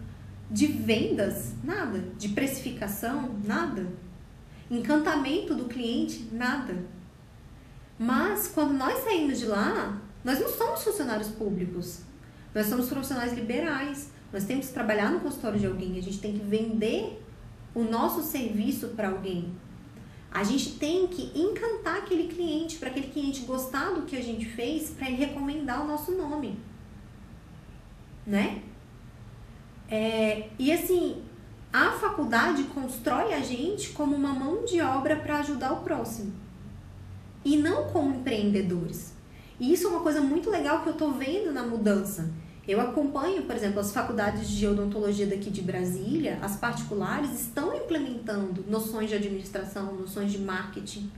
De 0.48 0.68
vendas, 0.68 1.54
nada. 1.64 2.04
De 2.20 2.30
precificação, 2.30 3.36
nada. 3.44 3.88
Encantamento 4.70 5.56
do 5.56 5.66
cliente, 5.66 6.30
nada. 6.32 6.86
Mas 7.98 8.48
quando 8.54 8.74
nós 8.74 9.04
saímos 9.04 9.40
de 9.40 9.48
lá, 9.48 10.00
nós 10.24 10.40
não 10.40 10.50
somos 10.50 10.84
funcionários 10.84 11.30
públicos. 11.30 12.02
Nós 12.54 12.68
somos 12.68 12.88
profissionais 12.88 13.34
liberais. 13.34 14.12
Nós 14.32 14.44
temos 14.44 14.68
que 14.68 14.74
trabalhar 14.74 15.10
no 15.10 15.20
consultório 15.20 15.60
de 15.60 15.66
alguém. 15.66 15.98
A 15.98 16.02
gente 16.02 16.20
tem 16.20 16.34
que 16.34 16.46
vender 16.46 17.25
o 17.76 17.84
nosso 17.84 18.24
serviço 18.24 18.88
para 18.90 19.10
alguém. 19.10 19.54
A 20.32 20.44
gente 20.44 20.72
tem 20.80 21.08
que 21.08 21.32
encantar 21.38 21.98
aquele 21.98 22.28
cliente, 22.28 22.78
para 22.78 22.90
aquele 22.90 23.08
cliente 23.08 23.42
gostar 23.42 23.92
do 23.92 24.04
que 24.04 24.16
a 24.16 24.24
gente 24.24 24.46
fez, 24.46 24.90
para 24.90 25.08
ele 25.08 25.18
recomendar 25.18 25.84
o 25.84 25.88
nosso 25.88 26.14
nome. 26.14 26.58
Né? 28.26 28.64
É, 29.88 30.50
e 30.58 30.72
assim, 30.72 31.22
a 31.72 31.92
faculdade 31.92 32.64
constrói 32.64 33.34
a 33.34 33.42
gente 33.42 33.90
como 33.90 34.16
uma 34.16 34.34
mão 34.34 34.66
de 34.66 34.82
obra 34.82 35.18
para 35.18 35.40
ajudar 35.40 35.74
o 35.74 35.84
próximo. 35.84 36.34
E 37.44 37.58
não 37.58 37.90
como 37.90 38.16
empreendedores. 38.16 39.14
E 39.60 39.72
isso 39.72 39.88
é 39.88 39.90
uma 39.90 40.02
coisa 40.02 40.22
muito 40.22 40.50
legal 40.50 40.82
que 40.82 40.90
eu 40.90 40.94
tô 40.94 41.12
vendo 41.12 41.52
na 41.52 41.64
mudança. 41.64 42.34
Eu 42.68 42.82
acompanho, 42.82 43.44
por 43.44 43.56
exemplo, 43.56 43.80
as 43.80 43.92
faculdades 43.92 44.50
de 44.50 44.66
odontologia 44.68 45.28
daqui 45.28 45.52
de 45.52 45.62
Brasília, 45.62 46.40
as 46.42 46.56
particulares 46.56 47.40
estão 47.40 47.76
implementando 47.76 48.66
noções 48.68 49.10
de 49.10 49.16
administração, 49.16 49.94
noções 49.94 50.32
de 50.32 50.40
marketing, 50.40 51.12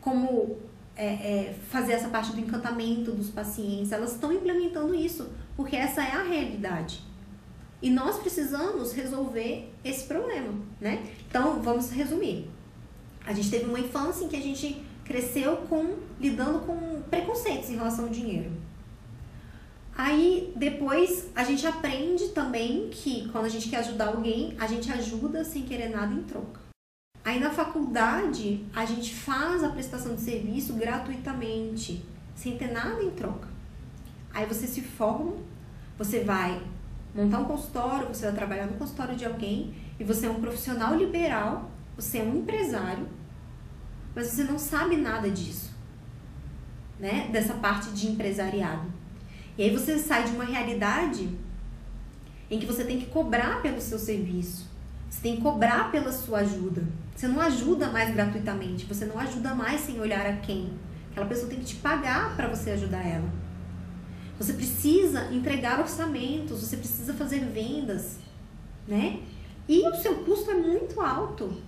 como 0.00 0.56
é, 0.96 1.06
é, 1.06 1.56
fazer 1.70 1.92
essa 1.92 2.08
parte 2.08 2.32
do 2.32 2.40
encantamento 2.40 3.12
dos 3.12 3.30
pacientes. 3.30 3.92
Elas 3.92 4.12
estão 4.12 4.32
implementando 4.32 4.94
isso, 4.94 5.28
porque 5.56 5.76
essa 5.76 6.02
é 6.02 6.10
a 6.10 6.24
realidade. 6.24 7.02
E 7.80 7.88
nós 7.88 8.16
precisamos 8.18 8.92
resolver 8.92 9.70
esse 9.84 10.04
problema, 10.06 10.54
né? 10.80 11.04
Então, 11.28 11.60
vamos 11.62 11.90
resumir. 11.90 12.50
A 13.24 13.32
gente 13.32 13.50
teve 13.50 13.66
uma 13.66 13.78
infância 13.78 14.24
em 14.24 14.28
que 14.28 14.36
a 14.36 14.40
gente 14.40 14.82
cresceu 15.04 15.58
com 15.68 15.96
lidando 16.18 16.60
com 16.60 17.02
preconceitos 17.10 17.70
em 17.70 17.76
relação 17.76 18.06
ao 18.06 18.10
dinheiro. 18.10 18.50
Aí 19.96 20.52
depois 20.56 21.28
a 21.36 21.44
gente 21.44 21.64
aprende 21.66 22.28
também 22.28 22.88
que 22.90 23.28
quando 23.28 23.44
a 23.44 23.48
gente 23.48 23.68
quer 23.68 23.78
ajudar 23.78 24.08
alguém, 24.08 24.56
a 24.58 24.66
gente 24.66 24.90
ajuda 24.90 25.44
sem 25.44 25.62
querer 25.62 25.88
nada 25.88 26.12
em 26.12 26.22
troca. 26.24 26.60
Aí 27.24 27.38
na 27.38 27.50
faculdade 27.50 28.66
a 28.74 28.84
gente 28.84 29.14
faz 29.14 29.62
a 29.62 29.68
prestação 29.68 30.14
de 30.16 30.20
serviço 30.20 30.74
gratuitamente, 30.74 32.04
sem 32.34 32.58
ter 32.58 32.72
nada 32.72 33.02
em 33.02 33.10
troca. 33.10 33.48
Aí 34.32 34.44
você 34.46 34.66
se 34.66 34.82
forma, 34.82 35.36
você 35.96 36.24
vai 36.24 36.60
montar 37.14 37.38
um 37.38 37.44
consultório, 37.44 38.08
você 38.08 38.26
vai 38.26 38.34
trabalhar 38.34 38.66
no 38.66 38.76
consultório 38.76 39.14
de 39.14 39.24
alguém 39.24 39.74
e 39.98 40.02
você 40.02 40.26
é 40.26 40.30
um 40.30 40.40
profissional 40.40 40.96
liberal, 40.96 41.70
você 41.94 42.18
é 42.18 42.22
um 42.24 42.38
empresário, 42.38 43.08
mas 44.12 44.26
você 44.26 44.42
não 44.42 44.58
sabe 44.58 44.96
nada 44.96 45.30
disso, 45.30 45.72
né? 46.98 47.28
Dessa 47.30 47.54
parte 47.54 47.90
de 47.90 48.08
empresariado. 48.08 48.93
E 49.56 49.62
aí 49.62 49.70
você 49.70 49.98
sai 49.98 50.24
de 50.24 50.32
uma 50.32 50.44
realidade 50.44 51.28
em 52.50 52.58
que 52.58 52.66
você 52.66 52.84
tem 52.84 52.98
que 52.98 53.06
cobrar 53.06 53.62
pelo 53.62 53.80
seu 53.80 53.98
serviço. 53.98 54.68
Você 55.08 55.20
tem 55.22 55.36
que 55.36 55.42
cobrar 55.42 55.90
pela 55.90 56.10
sua 56.12 56.40
ajuda. 56.40 56.82
Você 57.14 57.28
não 57.28 57.40
ajuda 57.40 57.88
mais 57.90 58.12
gratuitamente, 58.12 58.84
você 58.84 59.04
não 59.04 59.18
ajuda 59.18 59.54
mais 59.54 59.80
sem 59.82 60.00
olhar 60.00 60.26
a 60.26 60.36
quem. 60.38 60.72
Aquela 61.10 61.26
pessoa 61.26 61.48
tem 61.48 61.60
que 61.60 61.66
te 61.66 61.76
pagar 61.76 62.34
para 62.34 62.48
você 62.48 62.72
ajudar 62.72 63.06
ela. 63.06 63.28
Você 64.38 64.52
precisa 64.52 65.32
entregar 65.32 65.78
orçamentos, 65.78 66.60
você 66.60 66.76
precisa 66.76 67.14
fazer 67.14 67.38
vendas, 67.44 68.18
né? 68.88 69.20
E 69.68 69.86
o 69.88 69.94
seu 69.94 70.24
custo 70.24 70.50
é 70.50 70.54
muito 70.54 71.00
alto. 71.00 71.62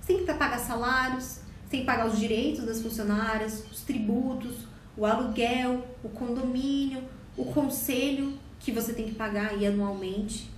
Você 0.00 0.14
tem 0.14 0.26
que 0.26 0.34
pagar 0.34 0.58
salários, 0.58 1.24
você 1.24 1.70
tem 1.70 1.80
que 1.80 1.86
pagar 1.86 2.08
os 2.08 2.18
direitos 2.18 2.64
das 2.64 2.82
funcionárias, 2.82 3.64
os 3.70 3.82
tributos, 3.82 4.66
o 4.96 5.06
aluguel, 5.06 5.86
o 6.02 6.08
condomínio, 6.08 7.04
o 7.40 7.44
conselho 7.46 8.38
que 8.58 8.70
você 8.70 8.92
tem 8.92 9.06
que 9.06 9.14
pagar 9.14 9.50
aí 9.50 9.66
anualmente. 9.66 10.50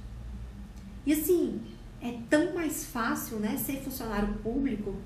E 1.06 1.12
assim, 1.12 1.60
é 2.00 2.16
tão 2.28 2.54
mais 2.54 2.84
fácil, 2.86 3.38
né, 3.38 3.56
ser 3.56 3.80
funcionário 3.82 4.34
público 4.42 4.96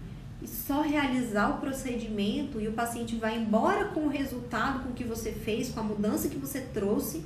e 0.40 0.48
só 0.48 0.80
realizar 0.80 1.50
o 1.50 1.60
procedimento 1.60 2.60
e 2.60 2.68
o 2.68 2.72
paciente 2.72 3.16
vai 3.16 3.38
embora 3.38 3.86
com 3.86 4.06
o 4.06 4.08
resultado 4.08 4.82
com 4.82 4.90
o 4.90 4.94
que 4.94 5.04
você 5.04 5.32
fez, 5.32 5.70
com 5.70 5.80
a 5.80 5.82
mudança 5.82 6.28
que 6.28 6.38
você 6.38 6.60
trouxe, 6.60 7.22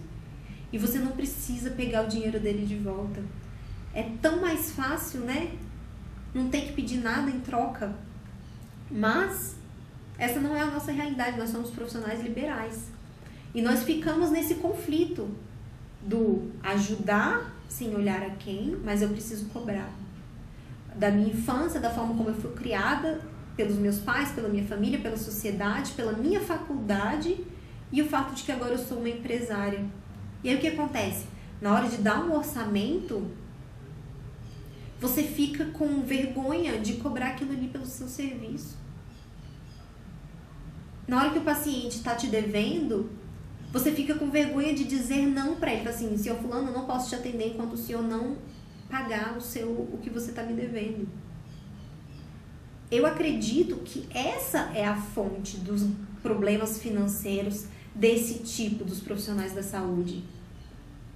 e 0.72 0.78
você 0.78 0.98
não 0.98 1.12
precisa 1.12 1.70
pegar 1.70 2.04
o 2.04 2.08
dinheiro 2.08 2.38
dele 2.38 2.64
de 2.64 2.76
volta. 2.76 3.22
É 3.92 4.04
tão 4.22 4.40
mais 4.40 4.70
fácil, 4.70 5.20
né? 5.20 5.52
Não 6.32 6.48
tem 6.48 6.66
que 6.66 6.72
pedir 6.72 6.98
nada 6.98 7.28
em 7.28 7.40
troca. 7.40 7.92
Mas 8.88 9.56
essa 10.16 10.38
não 10.38 10.54
é 10.54 10.60
a 10.60 10.66
nossa 10.66 10.92
realidade, 10.92 11.38
nós 11.38 11.50
somos 11.50 11.70
profissionais 11.70 12.22
liberais. 12.22 12.90
E 13.54 13.60
nós 13.60 13.82
ficamos 13.82 14.30
nesse 14.30 14.56
conflito 14.56 15.28
do 16.02 16.50
ajudar 16.62 17.54
sem 17.68 17.94
olhar 17.94 18.22
a 18.22 18.30
quem, 18.30 18.76
mas 18.84 19.02
eu 19.02 19.08
preciso 19.08 19.46
cobrar. 19.46 19.90
Da 20.94 21.10
minha 21.10 21.32
infância, 21.32 21.80
da 21.80 21.90
forma 21.90 22.14
como 22.14 22.30
eu 22.30 22.34
fui 22.34 22.52
criada 22.52 23.20
pelos 23.56 23.76
meus 23.76 23.98
pais, 23.98 24.30
pela 24.32 24.48
minha 24.48 24.64
família, 24.64 24.98
pela 24.98 25.16
sociedade, 25.16 25.92
pela 25.92 26.12
minha 26.12 26.40
faculdade 26.40 27.44
e 27.92 28.00
o 28.02 28.08
fato 28.08 28.34
de 28.34 28.42
que 28.42 28.52
agora 28.52 28.72
eu 28.72 28.78
sou 28.78 28.98
uma 28.98 29.08
empresária. 29.08 29.84
E 30.42 30.48
aí 30.48 30.56
o 30.56 30.60
que 30.60 30.68
acontece? 30.68 31.26
Na 31.60 31.74
hora 31.74 31.88
de 31.88 31.98
dar 31.98 32.24
um 32.24 32.34
orçamento, 32.34 33.30
você 35.00 35.22
fica 35.22 35.66
com 35.66 36.02
vergonha 36.02 36.78
de 36.78 36.94
cobrar 36.94 37.28
aquilo 37.28 37.52
ali 37.52 37.68
pelo 37.68 37.86
seu 37.86 38.08
serviço. 38.08 38.76
Na 41.06 41.20
hora 41.20 41.30
que 41.30 41.38
o 41.38 41.42
paciente 41.42 41.96
está 41.96 42.14
te 42.14 42.28
devendo, 42.28 43.10
você 43.72 43.92
fica 43.92 44.14
com 44.14 44.30
vergonha 44.30 44.74
de 44.74 44.84
dizer 44.84 45.26
não 45.26 45.56
para 45.56 45.72
ele. 45.72 45.88
Assim, 45.88 46.16
senhor 46.16 46.38
fulano, 46.38 46.68
eu 46.68 46.74
não 46.74 46.86
posso 46.86 47.08
te 47.08 47.14
atender 47.14 47.48
enquanto 47.48 47.74
o 47.74 47.78
senhor 47.78 48.02
não 48.02 48.36
pagar 48.88 49.36
o 49.36 49.40
seu 49.40 49.68
o 49.68 49.98
que 50.02 50.10
você 50.10 50.30
está 50.30 50.42
me 50.42 50.52
devendo. 50.52 51.08
Eu 52.90 53.06
acredito 53.06 53.76
que 53.76 54.08
essa 54.12 54.72
é 54.74 54.84
a 54.84 54.96
fonte 54.96 55.56
dos 55.58 55.86
problemas 56.22 56.78
financeiros 56.78 57.66
desse 57.94 58.40
tipo 58.40 58.84
dos 58.84 58.98
profissionais 59.00 59.52
da 59.52 59.62
saúde. 59.62 60.24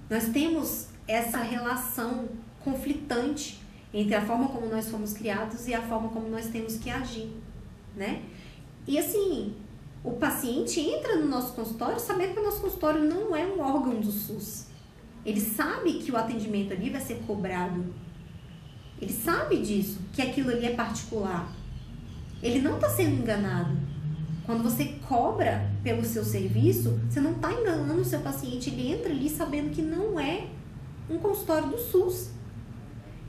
Nós 0.09 0.29
temos 0.29 0.87
essa 1.07 1.39
relação 1.39 2.29
conflitante 2.63 3.59
entre 3.93 4.15
a 4.15 4.25
forma 4.25 4.47
como 4.47 4.67
nós 4.67 4.89
fomos 4.89 5.13
criados 5.13 5.67
e 5.67 5.73
a 5.73 5.81
forma 5.81 6.09
como 6.09 6.29
nós 6.29 6.47
temos 6.47 6.77
que 6.77 6.89
agir, 6.89 7.29
né? 7.95 8.23
E 8.87 8.97
assim, 8.97 9.53
o 10.05 10.11
paciente 10.11 10.79
entra 10.79 11.15
no 11.15 11.27
nosso 11.27 11.53
consultório 11.53 11.99
sabendo 11.99 12.33
que 12.33 12.39
o 12.39 12.43
nosso 12.43 12.61
consultório 12.61 13.03
não 13.03 13.35
é 13.35 13.43
um 13.43 13.59
órgão 13.59 13.99
do 13.99 14.11
SUS. 14.11 14.67
Ele 15.25 15.41
sabe 15.41 15.93
que 15.93 16.11
o 16.11 16.17
atendimento 16.17 16.71
ali 16.71 16.91
vai 16.91 17.01
ser 17.01 17.15
cobrado. 17.25 17.83
Ele 19.01 19.11
sabe 19.11 19.57
disso, 19.57 19.99
que 20.13 20.21
aquilo 20.21 20.51
ali 20.51 20.67
é 20.67 20.75
particular. 20.75 21.51
Ele 22.43 22.61
não 22.61 22.75
está 22.75 22.87
sendo 22.87 23.23
enganado. 23.23 23.75
Quando 24.45 24.61
você 24.61 24.99
cobra 25.07 25.71
pelo 25.83 26.05
seu 26.05 26.23
serviço, 26.23 26.99
você 27.09 27.19
não 27.19 27.31
está 27.31 27.51
enganando 27.51 27.99
o 27.99 28.05
seu 28.05 28.19
paciente. 28.19 28.69
Ele 28.69 28.91
entra 28.93 29.11
ali 29.11 29.27
sabendo 29.27 29.71
que 29.71 29.81
não 29.81 30.19
é 30.19 30.47
um 31.09 31.17
consultório 31.17 31.69
do 31.69 31.79
SUS. 31.79 32.29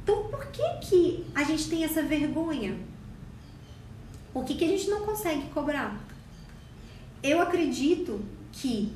Então, 0.03 0.25
por 0.25 0.45
que, 0.49 0.63
que 0.83 1.27
a 1.35 1.43
gente 1.43 1.71
tem 1.71 1.85
essa 1.85 2.03
vergonha? 2.03 2.77
Por 4.35 4.45
que, 4.45 4.55
que 4.55 4.65
a 4.67 4.69
gente 4.69 4.91
não 4.91 5.01
consegue 5.01 5.49
cobrar? 5.49 6.06
Eu 7.27 7.41
acredito 7.41 8.21
que 8.53 8.93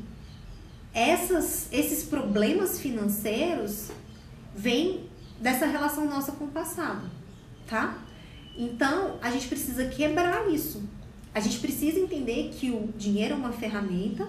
essas, 0.94 1.68
esses 1.72 2.04
problemas 2.04 2.80
financeiros 2.80 3.90
vêm 4.54 5.08
dessa 5.40 5.66
relação 5.66 6.06
nossa 6.06 6.32
com 6.32 6.44
o 6.44 6.48
passado, 6.48 7.08
tá? 7.66 7.98
Então, 8.56 9.18
a 9.22 9.30
gente 9.30 9.48
precisa 9.48 9.86
quebrar 9.86 10.50
isso. 10.50 10.82
A 11.34 11.40
gente 11.40 11.60
precisa 11.60 11.98
entender 11.98 12.50
que 12.52 12.70
o 12.70 12.92
dinheiro 12.96 13.34
é 13.34 13.36
uma 13.36 13.52
ferramenta 13.52 14.28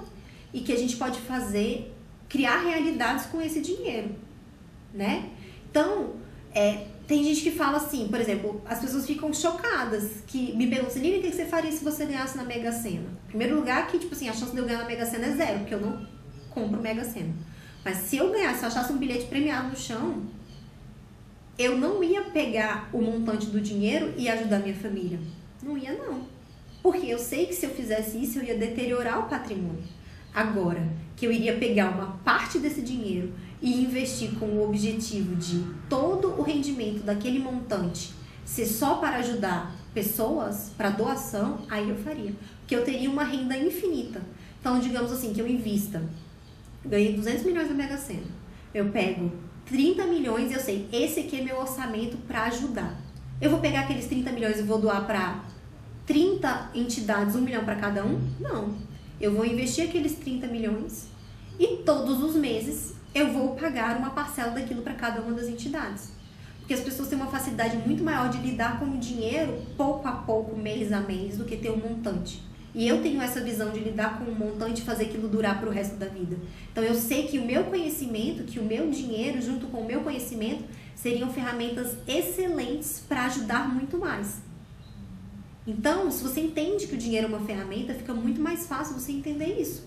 e 0.54 0.62
que 0.62 0.72
a 0.72 0.78
gente 0.78 0.96
pode 0.98 1.20
fazer, 1.22 1.94
criar 2.30 2.62
realidades 2.62 3.26
com 3.26 3.42
esse 3.42 3.60
dinheiro, 3.60 4.16
né? 4.94 5.30
Então, 5.70 6.16
é, 6.54 6.88
tem 7.08 7.24
gente 7.24 7.42
que 7.42 7.52
fala 7.52 7.78
assim, 7.78 8.08
por 8.08 8.20
exemplo, 8.20 8.62
as 8.66 8.80
pessoas 8.80 9.06
ficam 9.06 9.34
chocadas, 9.34 10.24
que 10.28 10.56
me 10.56 10.68
perguntam, 10.68 11.02
Lívia, 11.02 11.20
o 11.20 11.22
que 11.24 11.32
você 11.32 11.46
faria 11.46 11.72
se 11.72 11.84
você 11.84 12.06
ganhasse 12.06 12.38
na 12.38 12.44
Mega 12.44 12.72
Sena? 12.72 13.10
Em 13.26 13.28
primeiro 13.28 13.56
lugar, 13.56 13.88
que, 13.88 14.00
tipo 14.00 14.14
assim, 14.14 14.30
a 14.30 14.34
chance 14.34 14.52
de 14.52 14.58
eu 14.58 14.66
ganhar 14.66 14.80
na 14.80 14.88
Mega 14.88 15.06
Sena 15.06 15.28
é 15.28 15.36
zero, 15.36 15.60
porque 15.60 15.74
eu 15.74 15.82
não 15.82 16.06
compro 16.50 16.82
Mega 16.82 17.04
Sena. 17.04 17.34
Mas 17.84 17.98
se 17.98 18.18
eu 18.18 18.32
ganhasse, 18.32 18.60
se 18.60 18.66
eu 18.66 18.70
achasse 18.70 18.94
um 18.94 18.98
bilhete 18.98 19.26
premiado 19.26 19.70
no 19.70 19.76
chão, 19.76 20.24
eu 21.58 21.78
não 21.78 22.04
ia 22.04 22.22
pegar 22.22 22.90
o 22.94 23.02
montante 23.02 23.48
do 23.48 23.60
dinheiro 23.60 24.14
e 24.18 24.30
ajudar 24.30 24.60
minha 24.60 24.76
família. 24.76 25.20
Não 25.62 25.78
ia, 25.78 25.94
não. 25.94 26.26
Porque 26.82 27.08
eu 27.08 27.20
sei 27.20 27.46
que 27.46 27.54
se 27.54 27.66
eu 27.66 27.72
fizesse 27.72 28.22
isso, 28.22 28.40
eu 28.40 28.44
ia 28.44 28.58
deteriorar 28.58 29.20
o 29.20 29.30
patrimônio. 29.30 29.84
Agora, 30.34 30.88
que 31.16 31.26
eu 31.26 31.32
iria 31.32 31.58
pegar 31.58 31.90
uma 31.92 32.20
parte 32.24 32.58
desse 32.58 32.82
dinheiro 32.82 33.34
e 33.62 33.84
investir 33.84 34.32
com 34.40 34.46
o 34.46 34.68
objetivo 34.68 35.36
de 35.36 35.64
todo 35.88 36.40
o 36.40 36.42
rendimento 36.42 37.04
daquele 37.04 37.40
montante 37.40 38.14
ser 38.44 38.66
só 38.66 38.96
para 38.96 39.18
ajudar 39.18 39.76
pessoas, 39.94 40.72
para 40.76 40.90
doação, 40.90 41.60
aí 41.70 41.90
eu 41.90 41.96
faria. 41.96 42.34
Porque 42.60 42.76
eu 42.76 42.84
teria 42.84 43.10
uma 43.10 43.24
renda 43.24 43.56
infinita. 43.58 44.22
Então, 44.60 44.80
digamos 44.80 45.12
assim, 45.12 45.34
que 45.34 45.42
eu 45.42 45.48
invista, 45.48 46.02
ganhei 46.86 47.14
200 47.14 47.44
milhões 47.44 47.70
na 47.70 47.76
Mega 47.76 47.98
Sena. 47.98 48.28
Eu 48.74 48.90
pego 48.90 49.32
30 49.66 50.06
milhões 50.06 50.52
e 50.52 50.54
eu 50.54 50.60
sei, 50.60 50.88
esse 50.92 51.22
aqui 51.22 51.40
é 51.40 51.44
meu 51.44 51.60
orçamento 51.60 52.18
para 52.28 52.44
ajudar. 52.44 53.00
Eu 53.40 53.50
vou 53.50 53.60
pegar 53.60 53.82
aqueles 53.82 54.06
30 54.06 54.32
milhões 54.32 54.60
e 54.60 54.64
vou 54.64 54.80
doar 54.80 55.06
para 55.06 55.44
30 56.06 56.72
entidades, 56.76 57.36
um 57.36 57.42
milhão 57.42 57.64
para 57.64 57.76
cada 57.76 58.04
um? 58.04 58.20
Não. 58.40 58.76
Eu 59.20 59.34
vou 59.34 59.46
investir 59.46 59.86
aqueles 59.86 60.14
30 60.16 60.48
milhões 60.48 61.08
e 61.60 61.78
todos 61.78 62.22
os 62.24 62.36
meses 62.36 62.96
eu 63.14 63.32
vou 63.32 63.56
pagar 63.56 63.98
uma 63.98 64.12
parcela 64.12 64.52
daquilo 64.52 64.82
para 64.82 64.94
cada 64.94 65.22
uma 65.22 65.34
das 65.34 65.48
entidades. 65.48 66.12
Porque 66.60 66.74
as 66.74 66.80
pessoas 66.80 67.10
têm 67.10 67.18
uma 67.18 67.30
facilidade 67.30 67.76
muito 67.78 68.04
maior 68.04 68.30
de 68.30 68.38
lidar 68.38 68.80
com 68.80 68.86
o 68.86 68.98
dinheiro 68.98 69.62
pouco 69.76 70.08
a 70.08 70.14
pouco, 70.14 70.56
mês 70.56 70.92
a 70.94 71.02
mês, 71.02 71.38
do 71.38 71.44
que 71.44 71.58
ter 71.58 71.70
um 71.70 71.78
montante. 71.78 72.42
E 72.74 72.88
eu 72.88 73.02
tenho 73.02 73.22
essa 73.22 73.42
visão 73.42 73.72
de 73.72 73.80
lidar 73.80 74.18
com 74.18 74.32
um 74.32 74.34
montante 74.34 74.82
e 74.82 74.86
fazer 74.86 75.06
aquilo 75.06 75.28
durar 75.28 75.60
para 75.60 75.68
o 75.68 75.72
resto 75.72 75.98
da 75.98 76.06
vida. 76.06 76.38
Então 76.72 76.84
eu 76.84 76.96
sei 76.96 77.28
que 77.28 77.38
o 77.38 77.46
meu 77.46 77.66
conhecimento, 77.66 78.44
que 78.44 78.60
o 78.60 78.64
meu 78.64 78.90
dinheiro, 78.90 79.42
junto 79.42 79.68
com 79.68 79.82
o 79.82 79.86
meu 79.86 80.02
conhecimento, 80.02 80.64
seriam 80.96 81.30
ferramentas 81.30 81.98
excelentes 82.08 83.04
para 83.06 83.26
ajudar 83.26 83.68
muito 83.68 83.98
mais. 83.98 84.42
Então, 85.68 86.10
se 86.10 86.24
você 86.24 86.40
entende 86.40 86.88
que 86.88 86.96
o 86.96 86.98
dinheiro 86.98 87.28
é 87.28 87.30
uma 87.30 87.46
ferramenta, 87.46 87.94
fica 87.94 88.14
muito 88.14 88.42
mais 88.42 88.66
fácil 88.66 88.98
você 88.98 89.12
entender 89.12 89.60
isso. 89.60 89.86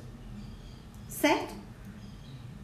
Certo? 1.08 1.63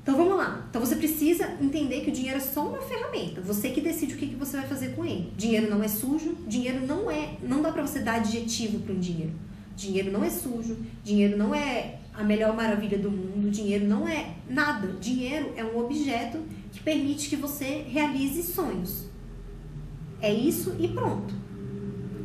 Então 0.02 0.16
vamos 0.16 0.36
lá. 0.36 0.64
Então 0.68 0.80
você 0.80 0.96
precisa 0.96 1.56
entender 1.60 2.00
que 2.00 2.10
o 2.10 2.12
dinheiro 2.12 2.38
é 2.38 2.40
só 2.40 2.66
uma 2.66 2.80
ferramenta. 2.80 3.40
Você 3.42 3.70
que 3.70 3.80
decide 3.80 4.14
o 4.14 4.16
que, 4.16 4.28
que 4.28 4.34
você 4.34 4.56
vai 4.56 4.66
fazer 4.66 4.94
com 4.94 5.04
ele. 5.04 5.32
Dinheiro 5.36 5.68
não 5.70 5.82
é 5.82 5.88
sujo, 5.88 6.36
dinheiro 6.46 6.86
não 6.86 7.10
é. 7.10 7.36
Não 7.42 7.60
dá 7.60 7.70
para 7.70 7.86
você 7.86 8.00
dar 8.00 8.14
adjetivo 8.14 8.80
para 8.80 8.94
um 8.94 8.98
dinheiro. 8.98 9.32
Dinheiro 9.76 10.10
não 10.10 10.24
é 10.24 10.30
sujo, 10.30 10.76
dinheiro 11.02 11.36
não 11.36 11.54
é 11.54 11.98
a 12.14 12.22
melhor 12.22 12.54
maravilha 12.54 12.98
do 12.98 13.10
mundo, 13.10 13.50
dinheiro 13.50 13.86
não 13.86 14.08
é 14.08 14.34
nada. 14.48 14.88
Dinheiro 15.00 15.52
é 15.56 15.64
um 15.64 15.78
objeto 15.78 16.38
que 16.72 16.80
permite 16.80 17.28
que 17.28 17.36
você 17.36 17.84
realize 17.88 18.42
sonhos. 18.42 19.04
É 20.20 20.32
isso 20.32 20.76
e 20.78 20.88
pronto. 20.88 21.34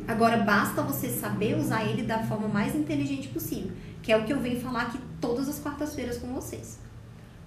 Agora 0.08 0.38
basta 0.38 0.82
você 0.82 1.08
saber 1.08 1.56
usar 1.58 1.84
ele 1.84 2.02
da 2.02 2.22
forma 2.22 2.46
mais 2.48 2.74
inteligente 2.74 3.28
possível, 3.28 3.72
que 4.02 4.12
é 4.12 4.16
o 4.16 4.24
que 4.24 4.32
eu 4.32 4.40
venho 4.40 4.60
falar 4.60 4.82
aqui 4.82 4.98
todas 5.20 5.48
as 5.48 5.58
quartas-feiras 5.58 6.18
com 6.18 6.28
vocês 6.28 6.85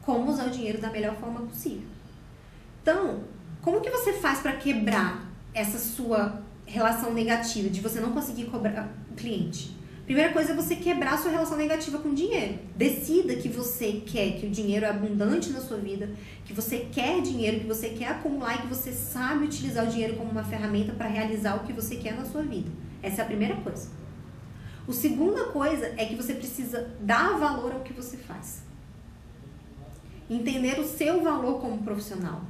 como 0.10 0.32
usar 0.32 0.48
o 0.48 0.50
dinheiro 0.50 0.82
da 0.82 0.90
melhor 0.90 1.16
forma 1.18 1.42
possível. 1.42 1.88
Então, 2.82 3.20
como 3.62 3.80
que 3.80 3.92
você 3.92 4.14
faz 4.14 4.40
para 4.40 4.54
quebrar 4.54 5.32
essa 5.54 5.78
sua 5.78 6.42
relação 6.66 7.14
negativa 7.14 7.70
de 7.70 7.80
você 7.80 8.00
não 8.00 8.12
conseguir 8.12 8.46
cobrar 8.46 8.92
o 9.12 9.14
cliente? 9.14 9.78
Primeira 10.06 10.34
coisa 10.34 10.54
é 10.54 10.56
você 10.56 10.76
quebrar 10.76 11.14
a 11.14 11.18
sua 11.20 11.30
relação 11.30 11.56
negativa 11.56 12.00
com 12.00 12.10
o 12.10 12.16
dinheiro. 12.16 12.58
Decida 12.76 13.36
que 13.36 13.48
você 13.48 14.02
quer 14.04 14.40
que 14.40 14.48
o 14.48 14.50
dinheiro 14.50 14.84
é 14.84 14.90
abundante 14.90 15.52
na 15.52 15.62
sua 15.62 15.78
vida, 15.78 16.10
que 16.44 16.54
você 16.54 16.88
quer 16.92 17.22
dinheiro, 17.22 17.60
que 17.60 17.68
você 17.68 17.90
quer 17.90 18.08
acumular 18.08 18.56
e 18.56 18.62
que 18.64 18.68
você 18.68 18.92
sabe 18.92 19.46
utilizar 19.46 19.86
o 19.86 19.92
dinheiro 19.92 20.16
como 20.16 20.32
uma 20.32 20.44
ferramenta 20.44 20.92
para 20.92 21.08
realizar 21.08 21.56
o 21.58 21.68
que 21.68 21.72
você 21.72 21.98
quer 21.98 22.16
na 22.16 22.26
sua 22.26 22.42
vida. 22.42 22.72
Essa 23.04 23.22
é 23.22 23.26
a 23.26 23.28
primeira 23.28 23.58
coisa. 23.58 23.90
A 24.88 24.92
segunda 24.92 25.44
coisa 25.50 25.94
é 25.98 26.06
que 26.06 26.16
você 26.16 26.34
precisa 26.34 26.90
dar 27.00 27.38
valor 27.38 27.74
ao 27.74 27.82
que 27.82 27.94
você 27.94 28.18
faz 28.18 28.68
entender 30.30 30.80
o 30.80 30.88
seu 30.88 31.22
valor 31.24 31.60
como 31.60 31.84
profissional. 31.84 32.42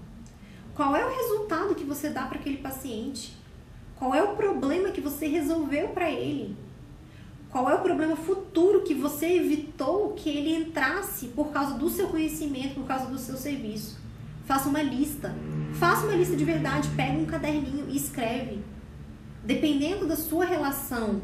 Qual 0.76 0.96
é 0.96 1.06
o 1.06 1.10
resultado 1.10 1.76
que 1.76 1.84
você 1.84 2.10
dá 2.10 2.24
para 2.24 2.39
aquele 2.39 2.58
paciente? 2.58 3.38
Qual 3.96 4.15
é 4.15 4.24
o 4.24 4.36
problema 4.36 4.92
que 4.92 5.02
você 5.02 5.28
resolveu 5.28 5.89
para 5.89 6.10
ele? 6.10 6.56
Qual 7.50 7.70
é 7.70 7.74
o 7.74 7.82
problema 7.82 8.15
futuro 8.15 8.84
que 8.84 8.94
você 8.94 9.26
evitou 9.34 10.13
que 10.13 10.30
ele 10.30 10.56
entrasse 10.56 11.28
por 11.28 11.52
causa 11.52 11.74
do 11.74 11.89
seu 11.89 12.08
conhecimento, 12.08 12.76
por 12.76 12.86
causa 12.86 13.08
do 13.08 13.18
seu 13.18 13.36
serviço? 13.36 14.00
Faça 14.46 14.70
uma 14.70 14.82
lista. 14.82 15.36
Faça 15.74 16.06
uma 16.06 16.15
lista 16.15 16.36
de 16.36 16.46
verdade, 16.46 16.89
pega 16.96 17.18
um 17.18 17.26
caderninho 17.26 17.88
e 17.89 17.98
escreve. 17.98 18.60
Dependendo 19.44 20.08
da 20.08 20.15
sua 20.15 20.46
relação 20.46 21.22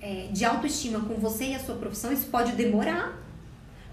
é, 0.00 0.28
de 0.32 0.44
autoestima 0.44 1.00
com 1.00 1.14
você 1.14 1.50
e 1.50 1.54
a 1.54 1.60
sua 1.60 1.76
profissão, 1.76 2.12
isso 2.12 2.26
pode 2.28 2.52
demorar. 2.52 3.18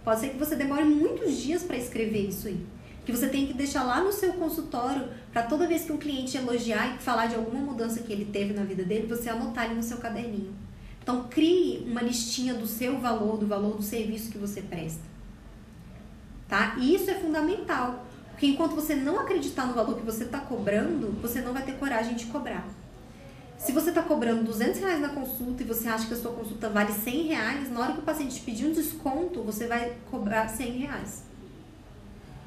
Pode 0.08 0.22
ser 0.22 0.30
que 0.30 0.38
você 0.38 0.56
demore 0.56 0.86
muitos 0.86 1.36
dias 1.36 1.64
para 1.64 1.76
escrever 1.76 2.30
isso 2.30 2.48
aí. 2.48 2.66
Que 3.06 3.12
você 3.12 3.28
tem 3.28 3.46
que 3.46 3.52
deixar 3.52 3.84
lá 3.84 4.02
no 4.02 4.14
seu 4.14 4.32
consultório 4.32 5.10
para 5.34 5.44
toda 5.44 5.68
vez 5.68 5.84
que 5.84 5.92
um 5.92 5.98
cliente 5.98 6.38
elogiar 6.38 6.96
e 6.96 6.98
falar 6.98 7.26
de 7.26 7.36
alguma 7.36 7.60
mudança 7.60 8.02
que 8.02 8.14
ele 8.14 8.24
teve 8.24 8.54
na 8.54 8.64
vida 8.64 8.86
dele, 8.86 9.06
você 9.06 9.30
anotar 9.30 9.66
ali 9.66 9.76
no 9.76 9.84
seu 9.84 9.98
caderninho. 9.98 10.56
Então, 11.04 11.28
crie 11.30 11.86
uma 11.86 12.02
listinha 12.02 12.54
do 12.54 12.66
seu 12.66 12.98
valor, 13.00 13.38
do 13.38 13.46
valor 13.46 13.76
do 13.76 13.84
serviço 13.84 14.32
que 14.32 14.38
você 14.38 14.62
presta. 14.62 15.04
Tá? 16.48 16.78
E 16.80 16.96
isso 16.96 17.12
é 17.12 17.16
fundamental. 17.16 18.06
Porque 18.30 18.48
enquanto 18.48 18.76
você 18.76 18.96
não 18.96 19.20
acreditar 19.20 19.66
no 19.66 19.74
valor 19.74 19.98
que 19.98 20.06
você 20.06 20.24
está 20.24 20.40
cobrando, 20.40 21.22
você 21.22 21.42
não 21.42 21.52
vai 21.52 21.66
ter 21.66 21.74
coragem 21.74 22.16
de 22.16 22.28
cobrar. 22.28 22.66
Se 23.58 23.72
você 23.72 23.90
está 23.90 24.04
cobrando 24.04 24.44
200 24.44 24.80
reais 24.80 25.02
na 25.02 25.10
consulta 25.10 25.64
e 25.64 25.66
você 25.66 25.88
acha 25.88 26.08
que 26.08 26.14
a 26.14 26.18
sua 26.18 26.32
consulta 26.32 26.70
vale 26.70 26.94
100 26.94 27.28
reais, 27.28 27.72
na 27.72 27.80
hora 27.80 27.94
que 27.94 28.00
o 28.00 28.04
paciente 28.04 28.36
te 28.36 28.42
pedir 28.42 28.68
um 28.68 28.72
desconto, 28.72 29.42
você 29.42 29.68
vai 29.68 29.98
cobrar 30.12 30.48
100 30.48 30.72
reais. 30.78 31.24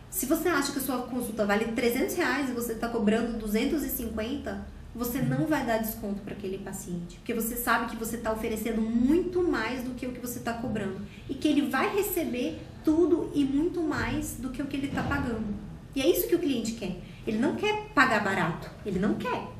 Se 0.08 0.26
você 0.26 0.48
acha 0.48 0.72
que 0.72 0.78
a 0.78 0.82
sua 0.82 0.98
consulta 1.02 1.44
vale 1.44 1.66
300 1.66 2.14
reais 2.16 2.48
e 2.48 2.52
você 2.52 2.72
está 2.72 2.88
cobrando 2.88 3.38
250, 3.38 4.66
você 4.94 5.20
não 5.20 5.46
vai 5.46 5.64
dar 5.64 5.78
desconto 5.78 6.20
para 6.22 6.34
aquele 6.34 6.58
paciente, 6.58 7.16
porque 7.16 7.32
você 7.32 7.54
sabe 7.54 7.90
que 7.90 7.96
você 7.96 8.16
está 8.16 8.32
oferecendo 8.32 8.80
muito 8.80 9.42
mais 9.42 9.84
do 9.84 9.90
que 9.94 10.06
o 10.06 10.12
que 10.12 10.20
você 10.20 10.38
está 10.38 10.52
cobrando 10.52 11.00
e 11.28 11.34
que 11.34 11.46
ele 11.46 11.70
vai 11.70 11.94
receber 11.94 12.60
tudo 12.84 13.30
e 13.34 13.44
muito 13.44 13.80
mais 13.80 14.36
do 14.36 14.50
que 14.50 14.62
o 14.62 14.66
que 14.66 14.76
ele 14.76 14.88
está 14.88 15.02
pagando. 15.02 15.54
E 15.94 16.00
é 16.02 16.08
isso 16.08 16.26
que 16.26 16.34
o 16.34 16.40
cliente 16.40 16.72
quer. 16.72 16.96
Ele 17.26 17.38
não 17.38 17.54
quer 17.54 17.88
pagar 17.94 18.24
barato, 18.24 18.70
ele 18.84 18.98
não 18.98 19.14
quer. 19.14 19.59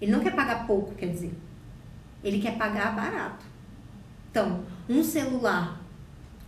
Ele 0.00 0.12
não 0.12 0.20
quer 0.20 0.34
pagar 0.34 0.66
pouco, 0.66 0.94
quer 0.94 1.06
dizer. 1.06 1.32
Ele 2.22 2.40
quer 2.40 2.56
pagar 2.56 2.94
barato. 2.94 3.44
Então, 4.30 4.64
um 4.88 5.02
celular 5.02 5.80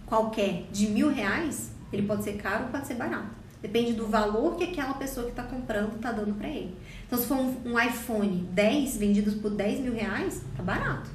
qualquer 0.07 0.67
de 0.73 0.89
mil 0.89 1.09
reais, 1.09 1.71
ele 1.93 2.03
pode 2.03 2.25
ser 2.25 2.35
caro 2.35 2.65
ou 2.65 2.71
pode 2.71 2.87
ser 2.87 2.95
barato. 2.95 3.41
Depende 3.63 3.93
do 3.93 4.07
valor 4.07 4.57
que 4.57 4.65
aquela 4.65 4.95
pessoa 4.95 5.27
que 5.27 5.33
está 5.33 5.43
comprando 5.43 5.97
está 5.97 6.11
dando 6.11 6.35
para 6.35 6.49
ele. 6.49 6.75
Então, 7.07 7.19
se 7.19 7.27
for 7.27 7.37
um, 7.37 7.55
um, 7.67 7.79
iPhone 7.79 8.49
10 8.53 8.97
vendidos 8.97 9.35
por 9.35 9.51
10 9.51 9.81
mil 9.81 9.93
reais, 9.93 10.43
tá 10.57 10.63
barato. 10.63 11.11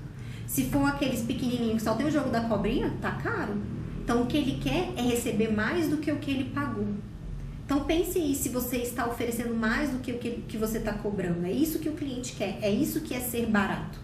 Se 0.45 0.65
for 0.65 0.86
aqueles 0.88 1.24
pequenininhos 1.24 1.78
que 1.78 1.82
só 1.82 1.95
tem 1.95 2.06
o 2.06 2.12
jogo 2.12 2.30
da 2.30 2.41
cobrinha, 2.41 2.93
tá 3.02 3.12
caro. 3.13 3.58
Então, 4.04 4.21
o 4.21 4.28
que 4.28 4.38
ele 4.38 4.60
quer 4.62 4.93
é 4.95 5.02
receber 5.02 5.52
mais 5.52 5.89
do 5.89 5.98
que 5.98 6.12
o 6.12 6.17
que 6.17 6.30
ele 6.30 6.52
pagou. 6.52 6.88
Então 7.65 7.84
pense 7.84 8.19
aí 8.19 8.36
se 8.36 8.49
você 8.49 8.78
está 8.78 9.08
oferecendo 9.08 9.56
mais 9.56 9.89
do 9.89 9.97
que 9.97 10.12
o 10.12 10.19
que, 10.19 10.43
que 10.47 10.58
você 10.58 10.78
está 10.78 10.93
cobrando. 10.93 11.45
É 11.45 11.51
isso 11.51 11.80
que 11.80 11.89
o 11.89 11.93
cliente 11.93 12.34
quer, 12.34 12.60
é 12.62 12.69
isso 12.69 13.01
que 13.01 13.13
é 13.15 13.19
ser 13.19 13.47
barato, 13.47 13.97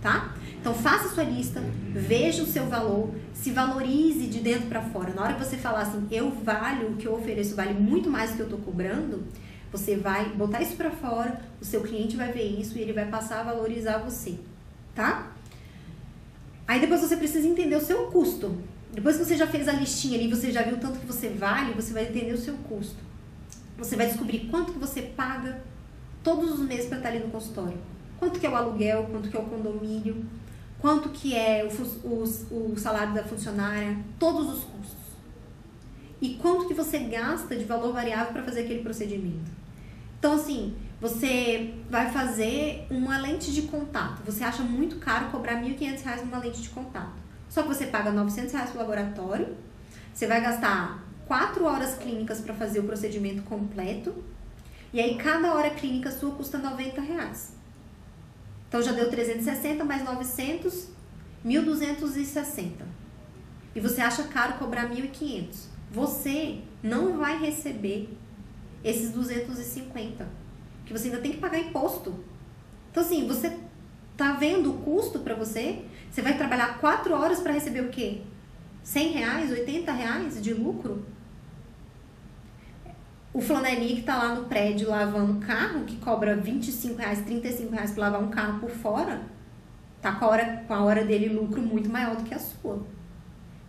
tá? 0.00 0.34
Então 0.58 0.72
faça 0.72 1.14
sua 1.14 1.24
lista, 1.24 1.60
veja 1.90 2.42
o 2.42 2.46
seu 2.46 2.66
valor, 2.66 3.10
se 3.34 3.50
valorize 3.50 4.26
de 4.28 4.40
dentro 4.40 4.66
para 4.68 4.80
fora. 4.80 5.12
Na 5.12 5.22
hora 5.22 5.34
que 5.34 5.44
você 5.44 5.58
falar 5.58 5.82
assim, 5.82 6.06
eu 6.10 6.30
valho 6.30 6.92
o 6.92 6.96
que 6.96 7.06
eu 7.06 7.14
ofereço, 7.14 7.54
vale 7.54 7.74
muito 7.74 8.08
mais 8.08 8.30
do 8.30 8.36
que 8.36 8.42
eu 8.42 8.46
estou 8.46 8.60
cobrando, 8.60 9.24
você 9.70 9.96
vai 9.96 10.30
botar 10.30 10.62
isso 10.62 10.76
para 10.76 10.90
fora, 10.90 11.38
o 11.60 11.64
seu 11.64 11.82
cliente 11.82 12.16
vai 12.16 12.32
ver 12.32 12.44
isso 12.44 12.78
e 12.78 12.80
ele 12.80 12.92
vai 12.94 13.06
passar 13.06 13.40
a 13.40 13.42
valorizar 13.42 13.98
você, 13.98 14.38
tá? 14.94 15.32
Aí 16.66 16.80
depois 16.80 17.02
você 17.02 17.16
precisa 17.16 17.46
entender 17.46 17.76
o 17.76 17.80
seu 17.80 18.06
custo. 18.06 18.56
Depois 18.92 19.16
que 19.16 19.24
você 19.24 19.36
já 19.36 19.46
fez 19.46 19.68
a 19.68 19.72
listinha 19.72 20.18
ali, 20.18 20.28
você 20.28 20.52
já 20.52 20.62
viu 20.62 20.78
tanto 20.78 20.98
que 20.98 21.06
você 21.06 21.30
vale, 21.30 21.72
você 21.72 21.92
vai 21.92 22.04
entender 22.04 22.32
o 22.32 22.38
seu 22.38 22.54
custo. 22.54 22.96
Você 23.78 23.96
vai 23.96 24.06
descobrir 24.06 24.48
quanto 24.50 24.72
que 24.72 24.78
você 24.78 25.02
paga 25.02 25.62
todos 26.22 26.52
os 26.52 26.60
meses 26.60 26.86
para 26.86 26.98
estar 26.98 27.08
ali 27.08 27.18
no 27.20 27.30
consultório. 27.30 27.78
Quanto 28.18 28.38
que 28.38 28.46
é 28.46 28.50
o 28.50 28.54
aluguel, 28.54 29.08
quanto 29.10 29.30
que 29.30 29.36
é 29.36 29.40
o 29.40 29.44
condomínio, 29.44 30.24
quanto 30.78 31.08
que 31.08 31.34
é 31.34 31.66
o, 31.66 32.08
o, 32.08 32.72
o 32.72 32.78
salário 32.78 33.14
da 33.14 33.24
funcionária, 33.24 33.96
todos 34.18 34.46
os 34.46 34.64
custos. 34.64 35.02
E 36.20 36.34
quanto 36.34 36.68
que 36.68 36.74
você 36.74 36.98
gasta 36.98 37.56
de 37.56 37.64
valor 37.64 37.92
variável 37.92 38.32
para 38.32 38.44
fazer 38.44 38.60
aquele 38.60 38.82
procedimento. 38.82 39.50
Então, 40.18 40.34
assim, 40.34 40.76
você 41.00 41.74
vai 41.90 42.12
fazer 42.12 42.86
uma 42.88 43.18
lente 43.18 43.52
de 43.52 43.62
contato. 43.62 44.22
Você 44.24 44.44
acha 44.44 44.62
muito 44.62 44.96
caro 44.96 45.30
cobrar 45.30 45.54
R$ 45.54 45.74
1.500 45.74 46.24
numa 46.24 46.38
lente 46.38 46.62
de 46.62 46.68
contato. 46.68 47.16
Só 47.52 47.60
que 47.62 47.68
você 47.68 47.84
paga 47.84 48.10
900 48.10 48.50
reais 48.54 48.70
pro 48.70 48.78
laboratório, 48.78 49.54
você 50.14 50.26
vai 50.26 50.40
gastar 50.40 51.04
4 51.26 51.62
horas 51.66 51.96
clínicas 51.96 52.40
para 52.40 52.54
fazer 52.54 52.80
o 52.80 52.84
procedimento 52.84 53.42
completo, 53.42 54.24
e 54.90 54.98
aí 54.98 55.16
cada 55.18 55.52
hora 55.52 55.68
clínica 55.68 56.10
sua 56.10 56.30
custa 56.30 56.56
90 56.56 56.98
reais. 57.02 57.52
Então 58.66 58.80
já 58.80 58.92
deu 58.92 59.10
360 59.10 59.84
mais 59.84 60.02
900, 60.02 60.88
1.260. 61.44 62.70
E 63.74 63.80
você 63.80 64.00
acha 64.00 64.22
caro 64.24 64.54
cobrar 64.54 64.88
1.500. 64.88 65.66
você 65.92 66.62
não 66.82 67.18
vai 67.18 67.38
receber 67.38 68.08
esses 68.82 69.10
250, 69.10 70.26
que 70.86 70.92
você 70.92 71.08
ainda 71.08 71.20
tem 71.20 71.32
que 71.32 71.38
pagar 71.38 71.58
imposto. 71.58 72.18
Então, 72.90 73.02
assim, 73.02 73.28
você 73.28 73.56
tá 74.16 74.32
vendo 74.32 74.70
o 74.70 74.78
custo 74.78 75.20
para 75.20 75.34
você? 75.34 75.84
Você 76.10 76.22
vai 76.22 76.36
trabalhar 76.36 76.78
4 76.78 77.14
horas 77.14 77.40
para 77.40 77.52
receber 77.52 77.80
o 77.80 77.88
quê? 77.88 78.22
100 78.82 79.12
reais, 79.12 79.50
80 79.50 79.92
reais 79.92 80.42
de 80.42 80.52
lucro? 80.52 81.04
O 83.32 83.40
flanelinha 83.40 83.96
que 83.96 84.02
tá 84.02 84.16
lá 84.16 84.34
no 84.34 84.44
prédio 84.44 84.90
lavando 84.90 85.44
carro, 85.46 85.84
que 85.84 85.96
cobra 85.96 86.36
25 86.36 86.98
reais, 86.98 87.22
35 87.22 87.72
reais 87.72 87.92
para 87.92 88.04
lavar 88.04 88.22
um 88.22 88.28
carro 88.28 88.60
por 88.60 88.70
fora, 88.70 89.22
tá 90.02 90.12
com 90.12 90.26
a, 90.26 90.28
hora, 90.28 90.64
com 90.68 90.74
a 90.74 90.82
hora 90.82 91.04
dele 91.04 91.30
lucro 91.30 91.62
muito 91.62 91.88
maior 91.88 92.16
do 92.16 92.24
que 92.24 92.34
a 92.34 92.38
sua. 92.38 92.84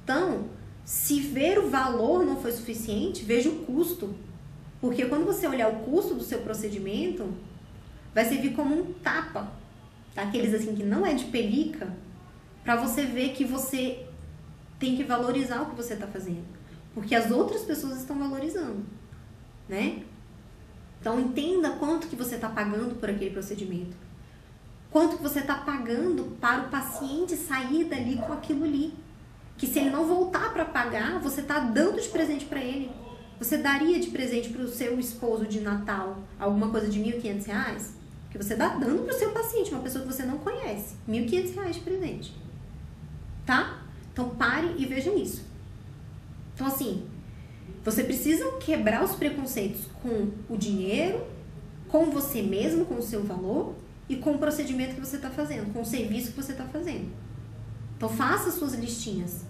Então, 0.04 0.50
se 0.84 1.22
ver 1.22 1.60
o 1.60 1.70
valor 1.70 2.26
não 2.26 2.36
foi 2.42 2.52
suficiente, 2.52 3.24
veja 3.24 3.50
o 3.50 3.60
custo. 3.60 4.14
Porque 4.82 5.06
quando 5.06 5.26
você 5.26 5.48
olhar 5.48 5.70
o 5.70 5.80
custo 5.80 6.14
do 6.14 6.24
seu 6.24 6.40
procedimento, 6.40 7.34
vai 8.14 8.26
servir 8.26 8.54
como 8.54 8.76
um 8.76 8.92
tapa, 8.94 9.50
daqueles 10.16 10.54
assim 10.54 10.76
que 10.76 10.84
não 10.84 11.06
é 11.06 11.14
de 11.14 11.26
pelica, 11.26 11.92
para 12.64 12.76
você 12.76 13.06
ver 13.06 13.34
que 13.34 13.44
você 13.44 14.06
tem 14.80 14.96
que 14.96 15.04
valorizar 15.04 15.62
o 15.62 15.68
que 15.68 15.76
você 15.76 15.94
está 15.94 16.08
fazendo. 16.08 16.46
Porque 16.94 17.16
as 17.16 17.32
outras 17.32 17.62
pessoas 17.64 17.98
estão 17.98 18.18
valorizando, 18.18 18.84
né? 19.68 20.04
Então 21.00 21.20
entenda 21.20 21.72
quanto 21.72 22.08
que 22.08 22.16
você 22.16 22.36
está 22.36 22.48
pagando 22.48 22.96
por 22.96 23.10
aquele 23.10 23.32
procedimento. 23.32 23.96
Quanto 24.90 25.18
que 25.18 25.24
você 25.24 25.40
está 25.40 25.56
pagando 25.56 26.38
para 26.40 26.62
o 26.62 26.70
paciente 26.70 27.36
sair 27.36 27.86
dali 27.86 28.18
com 28.18 28.32
aquilo 28.32 28.64
ali. 28.64 28.94
Que 29.58 29.68
se 29.68 29.80
ele 29.80 29.90
não 29.90 30.06
voltar 30.06 30.54
para 30.54 30.66
pagar, 30.66 31.20
você 31.20 31.42
está 31.42 31.60
dando 31.60 32.00
de 32.00 32.10
presente 32.10 32.46
para 32.46 32.64
ele. 32.64 32.92
Você 33.40 33.58
daria 33.58 34.00
de 34.00 34.10
presente 34.12 34.50
para 34.50 34.62
o 34.62 34.68
seu 34.68 35.00
esposo 35.00 35.46
de 35.46 35.60
Natal 35.60 36.20
alguma 36.40 36.70
coisa 36.70 36.88
de 36.88 37.02
R$ 37.02 37.20
1.500? 37.20 38.03
Que 38.34 38.38
você 38.40 38.54
está 38.54 38.70
dando 38.70 39.04
para 39.04 39.14
o 39.14 39.18
seu 39.18 39.30
paciente, 39.30 39.70
uma 39.70 39.84
pessoa 39.84 40.04
que 40.04 40.12
você 40.12 40.24
não 40.24 40.40
conhece. 40.40 40.96
R$ 41.08 41.14
1.500 41.14 41.72
de 41.72 41.80
presente. 41.82 42.36
Tá? 43.46 43.84
Então 44.12 44.32
pare 44.32 44.74
e 44.76 44.86
veja 44.88 45.14
isso. 45.14 45.46
Então 46.56 46.66
assim, 46.66 47.08
você 47.86 48.04
precisa 48.04 48.54
quebrar 48.54 49.04
os 49.04 49.14
preconceitos 49.14 49.82
com 50.02 50.32
o 50.50 50.58
dinheiro, 50.58 51.24
com 51.88 52.10
você 52.10 52.42
mesmo, 52.42 52.86
com 52.86 52.96
o 52.96 53.04
seu 53.04 53.24
valor 53.24 53.76
e 54.10 54.16
com 54.16 54.32
o 54.32 54.40
procedimento 54.40 54.96
que 54.96 55.00
você 55.00 55.18
está 55.18 55.30
fazendo, 55.30 55.72
com 55.72 55.82
o 55.82 55.86
serviço 55.86 56.32
que 56.32 56.42
você 56.42 56.54
está 56.54 56.66
fazendo. 56.66 57.12
Então 57.96 58.10
faça 58.10 58.50
suas 58.50 58.74
listinhas. 58.74 59.46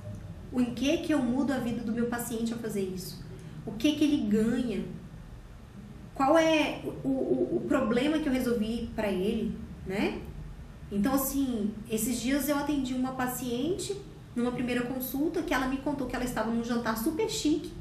O 0.52 0.60
em 0.60 0.74
que 0.74 0.98
que 0.98 1.14
eu 1.14 1.20
mudo 1.20 1.54
a 1.54 1.58
vida 1.58 1.82
do 1.82 1.94
meu 1.94 2.08
paciente 2.08 2.52
ao 2.52 2.60
fazer 2.60 2.82
isso? 2.82 3.24
O 3.66 3.72
que 3.72 3.96
que 3.96 4.04
ele 4.04 4.30
ganha? 4.30 4.84
Qual 6.16 6.38
é 6.38 6.82
o, 7.04 7.08
o, 7.08 7.58
o 7.58 7.66
problema 7.68 8.20
que 8.20 8.28
eu 8.28 8.34
resolvi 8.34 8.90
para 8.96 9.10
ele, 9.10 9.58
né? 9.86 10.22
Então, 10.92 11.16
assim, 11.16 11.74
esses 11.90 12.22
dias 12.22 12.48
eu 12.48 12.58
atendi 12.58 12.94
uma 12.94 13.14
paciente 13.14 14.00
numa 14.36 14.52
primeira 14.52 14.84
consulta 14.84 15.42
que 15.42 15.54
ela 15.54 15.68
me 15.68 15.78
contou 15.78 16.08
que 16.08 16.16
ela 16.16 16.26
estava 16.26 16.52
num 16.52 16.64
jantar 16.64 16.98
super 16.98 17.30
chique 17.30 17.72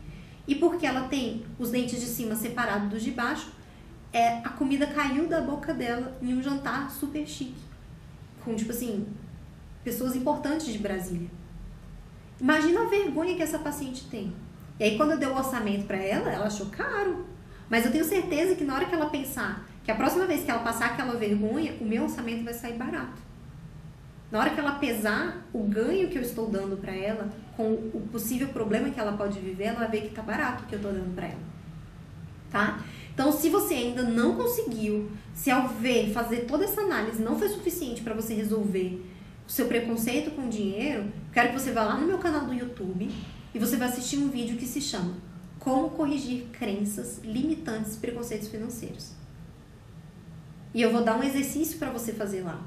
e 0.47 0.55
porque 0.55 0.87
ela 0.87 1.09
tem 1.09 1.45
os 1.59 1.71
dentes 1.71 2.01
de 2.01 2.07
cima 2.07 2.35
separados 2.35 2.89
dos 2.89 3.03
de 3.03 3.11
baixo, 3.11 3.53
é, 4.13 4.39
a 4.39 4.49
comida 4.51 4.87
caiu 4.87 5.27
da 5.27 5.41
boca 5.41 5.73
dela 5.73 6.17
em 6.21 6.35
um 6.35 6.43
jantar 6.43 6.91
super 6.91 7.27
chique. 7.27 7.61
Com, 8.45 8.55
tipo 8.55 8.73
assim, 8.73 9.07
pessoas 9.85 10.17
importantes 10.17 10.67
de 10.67 10.79
Brasília. 10.79 11.31
Imagina 12.41 12.83
a 12.83 12.87
vergonha 12.87 13.37
que 13.37 13.43
essa 13.43 13.59
paciente 13.59 14.07
tem. 14.09 14.33
E 14.79 14.85
aí, 14.85 14.97
quando 14.97 15.13
eu 15.13 15.19
dei 15.19 15.29
o 15.29 15.37
orçamento 15.37 15.87
para 15.87 15.99
ela, 15.99 16.31
ela 16.31 16.47
achou 16.47 16.67
caro. 16.67 17.25
Mas 17.73 17.87
eu 17.87 17.91
tenho 17.91 18.05
certeza 18.05 18.55
que 18.55 18.65
na 18.65 18.75
hora 18.75 18.85
que 18.85 18.95
ela 18.95 19.09
pensar 19.09 19.67
que 19.83 19.91
a 19.91 19.95
próxima 19.95 20.27
vez 20.27 20.45
que 20.45 20.51
ela 20.51 20.61
passar 20.61 20.91
aquela 20.91 21.15
vergonha, 21.15 21.75
o 21.81 21.87
meu 21.87 22.03
orçamento 22.03 22.45
vai 22.45 22.53
sair 22.53 22.75
barato. 22.75 23.19
Na 24.31 24.41
hora 24.41 24.51
que 24.51 24.61
ela 24.61 24.73
pesar 24.73 25.49
o 25.55 25.63
ganho 25.63 26.11
que 26.11 26.19
eu 26.19 26.21
estou 26.21 26.51
dando 26.51 26.77
para 26.77 26.95
ela 26.95 27.31
com 27.57 27.73
o 27.73 28.07
possível 28.13 28.49
problema 28.49 28.91
que 28.91 29.01
ela 29.01 29.17
pode 29.17 29.41
viver, 29.41 29.65
ela 29.65 29.79
vai 29.79 29.89
ver 29.89 30.03
que 30.03 30.11
tá 30.11 30.21
barato 30.21 30.65
o 30.65 30.67
que 30.67 30.75
eu 30.75 30.81
estou 30.81 30.93
dando 30.93 31.15
para 31.15 31.29
ela. 31.29 31.41
Tá? 32.51 32.85
Então, 33.15 33.33
se 33.33 33.49
você 33.49 33.73
ainda 33.73 34.03
não 34.03 34.37
conseguiu, 34.37 35.11
se 35.33 35.51
ao 35.51 35.69
ver, 35.69 36.13
fazer 36.13 36.45
toda 36.45 36.65
essa 36.65 36.83
análise 36.83 37.23
não 37.23 37.39
foi 37.39 37.49
suficiente 37.49 38.03
para 38.03 38.13
você 38.13 38.35
resolver 38.35 39.03
o 39.49 39.51
seu 39.51 39.65
preconceito 39.65 40.31
com 40.33 40.43
o 40.43 40.51
dinheiro, 40.51 41.11
quero 41.33 41.49
que 41.49 41.59
você 41.59 41.73
vá 41.73 41.85
lá 41.85 41.97
no 41.97 42.07
meu 42.07 42.19
canal 42.19 42.45
do 42.45 42.53
YouTube 42.53 43.11
e 43.55 43.59
você 43.59 43.79
vai 43.79 43.89
assistir 43.89 44.19
um 44.19 44.29
vídeo 44.29 44.59
que 44.59 44.67
se 44.67 44.81
chama 44.83 45.32
Como 45.63 45.91
corrigir 45.91 46.47
crenças 46.53 47.21
limitantes 47.23 47.95
e 47.95 47.99
preconceitos 47.99 48.49
financeiros. 48.49 49.13
E 50.75 50.83
eu 50.83 50.91
vou 50.91 51.05
dar 51.05 51.17
um 51.17 51.23
exercício 51.23 51.79
para 51.79 51.93
você 51.93 52.13
fazer 52.13 52.43
lá. 52.43 52.61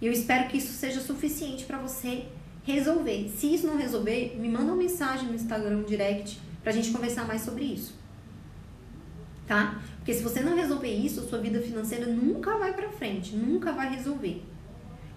E 0.00 0.06
eu 0.06 0.12
espero 0.12 0.48
que 0.48 0.56
isso 0.56 0.72
seja 0.72 1.02
suficiente 1.02 1.66
para 1.66 1.76
você 1.76 2.24
resolver. 2.62 3.28
Se 3.28 3.52
isso 3.54 3.66
não 3.66 3.76
resolver, 3.76 4.38
me 4.40 4.48
manda 4.48 4.72
uma 4.72 4.76
mensagem 4.76 5.28
no 5.28 5.34
Instagram 5.34 5.82
direct 5.82 6.40
pra 6.62 6.72
gente 6.72 6.90
conversar 6.92 7.26
mais 7.26 7.42
sobre 7.42 7.64
isso. 7.64 7.92
Tá? 9.46 9.82
Porque 9.96 10.14
se 10.14 10.22
você 10.22 10.40
não 10.40 10.56
resolver 10.56 10.88
isso, 10.88 11.20
a 11.20 11.24
sua 11.24 11.40
vida 11.40 11.60
financeira 11.60 12.06
nunca 12.06 12.56
vai 12.56 12.72
para 12.72 12.88
frente, 12.88 13.36
nunca 13.36 13.70
vai 13.70 13.94
resolver. 13.94 14.42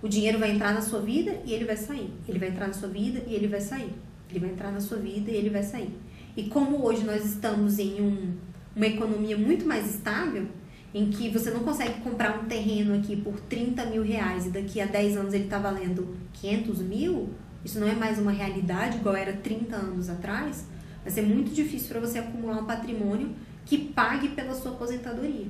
O 0.01 0.09
dinheiro 0.09 0.39
vai 0.39 0.51
entrar 0.51 0.73
na 0.73 0.81
sua 0.81 0.99
vida 0.99 1.41
e 1.45 1.53
ele 1.53 1.63
vai 1.63 1.77
sair. 1.77 2.11
Ele 2.27 2.37
vai 2.37 2.49
entrar 2.49 2.67
na 2.67 2.73
sua 2.73 2.89
vida 2.89 3.23
e 3.25 3.33
ele 3.33 3.47
vai 3.47 3.61
sair. 3.61 3.93
Ele 4.29 4.39
vai 4.39 4.49
entrar 4.49 4.73
na 4.73 4.81
sua 4.81 4.97
vida 4.97 5.31
e 5.31 5.35
ele 5.35 5.49
vai 5.49 5.63
sair. 5.63 5.95
E 6.37 6.43
como 6.43 6.85
hoje 6.85 7.03
nós 7.03 7.25
estamos 7.25 7.79
em 7.79 7.99
um, 7.99 8.35
uma 8.75 8.85
economia 8.85 9.35
muito 9.35 9.65
mais 9.65 9.89
estável, 9.89 10.45
em 10.93 11.09
que 11.09 11.29
você 11.29 11.49
não 11.49 11.61
consegue 11.61 11.99
comprar 12.01 12.39
um 12.39 12.45
terreno 12.45 12.95
aqui 12.95 13.15
por 13.15 13.39
30 13.39 13.87
mil 13.87 14.03
reais 14.03 14.45
e 14.45 14.51
daqui 14.51 14.79
a 14.79 14.85
10 14.85 15.17
anos 15.17 15.33
ele 15.33 15.45
está 15.45 15.57
valendo 15.57 16.15
500 16.33 16.79
mil, 16.83 17.29
isso 17.65 17.79
não 17.79 17.87
é 17.87 17.95
mais 17.95 18.19
uma 18.19 18.31
realidade 18.31 18.97
igual 18.97 19.15
era 19.15 19.33
30 19.33 19.75
anos 19.75 20.09
atrás, 20.09 20.67
vai 21.03 21.11
ser 21.11 21.23
muito 21.23 21.51
difícil 21.51 21.89
para 21.89 21.99
você 21.99 22.19
acumular 22.19 22.59
um 22.59 22.65
patrimônio 22.65 23.31
que 23.65 23.75
pague 23.77 24.29
pela 24.29 24.53
sua 24.53 24.73
aposentadoria, 24.73 25.47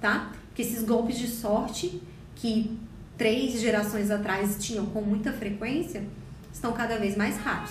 tá? 0.00 0.32
Porque 0.48 0.62
esses 0.62 0.82
golpes 0.82 1.18
de 1.18 1.28
sorte 1.28 2.02
que 2.34 2.76
três 3.16 3.60
gerações 3.60 4.10
atrás 4.10 4.56
tinham 4.58 4.86
com 4.86 5.00
muita 5.00 5.32
frequência 5.32 6.02
estão 6.52 6.72
cada 6.72 6.98
vez 6.98 7.16
mais 7.16 7.38
raros, 7.38 7.70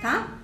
tá? 0.00 0.38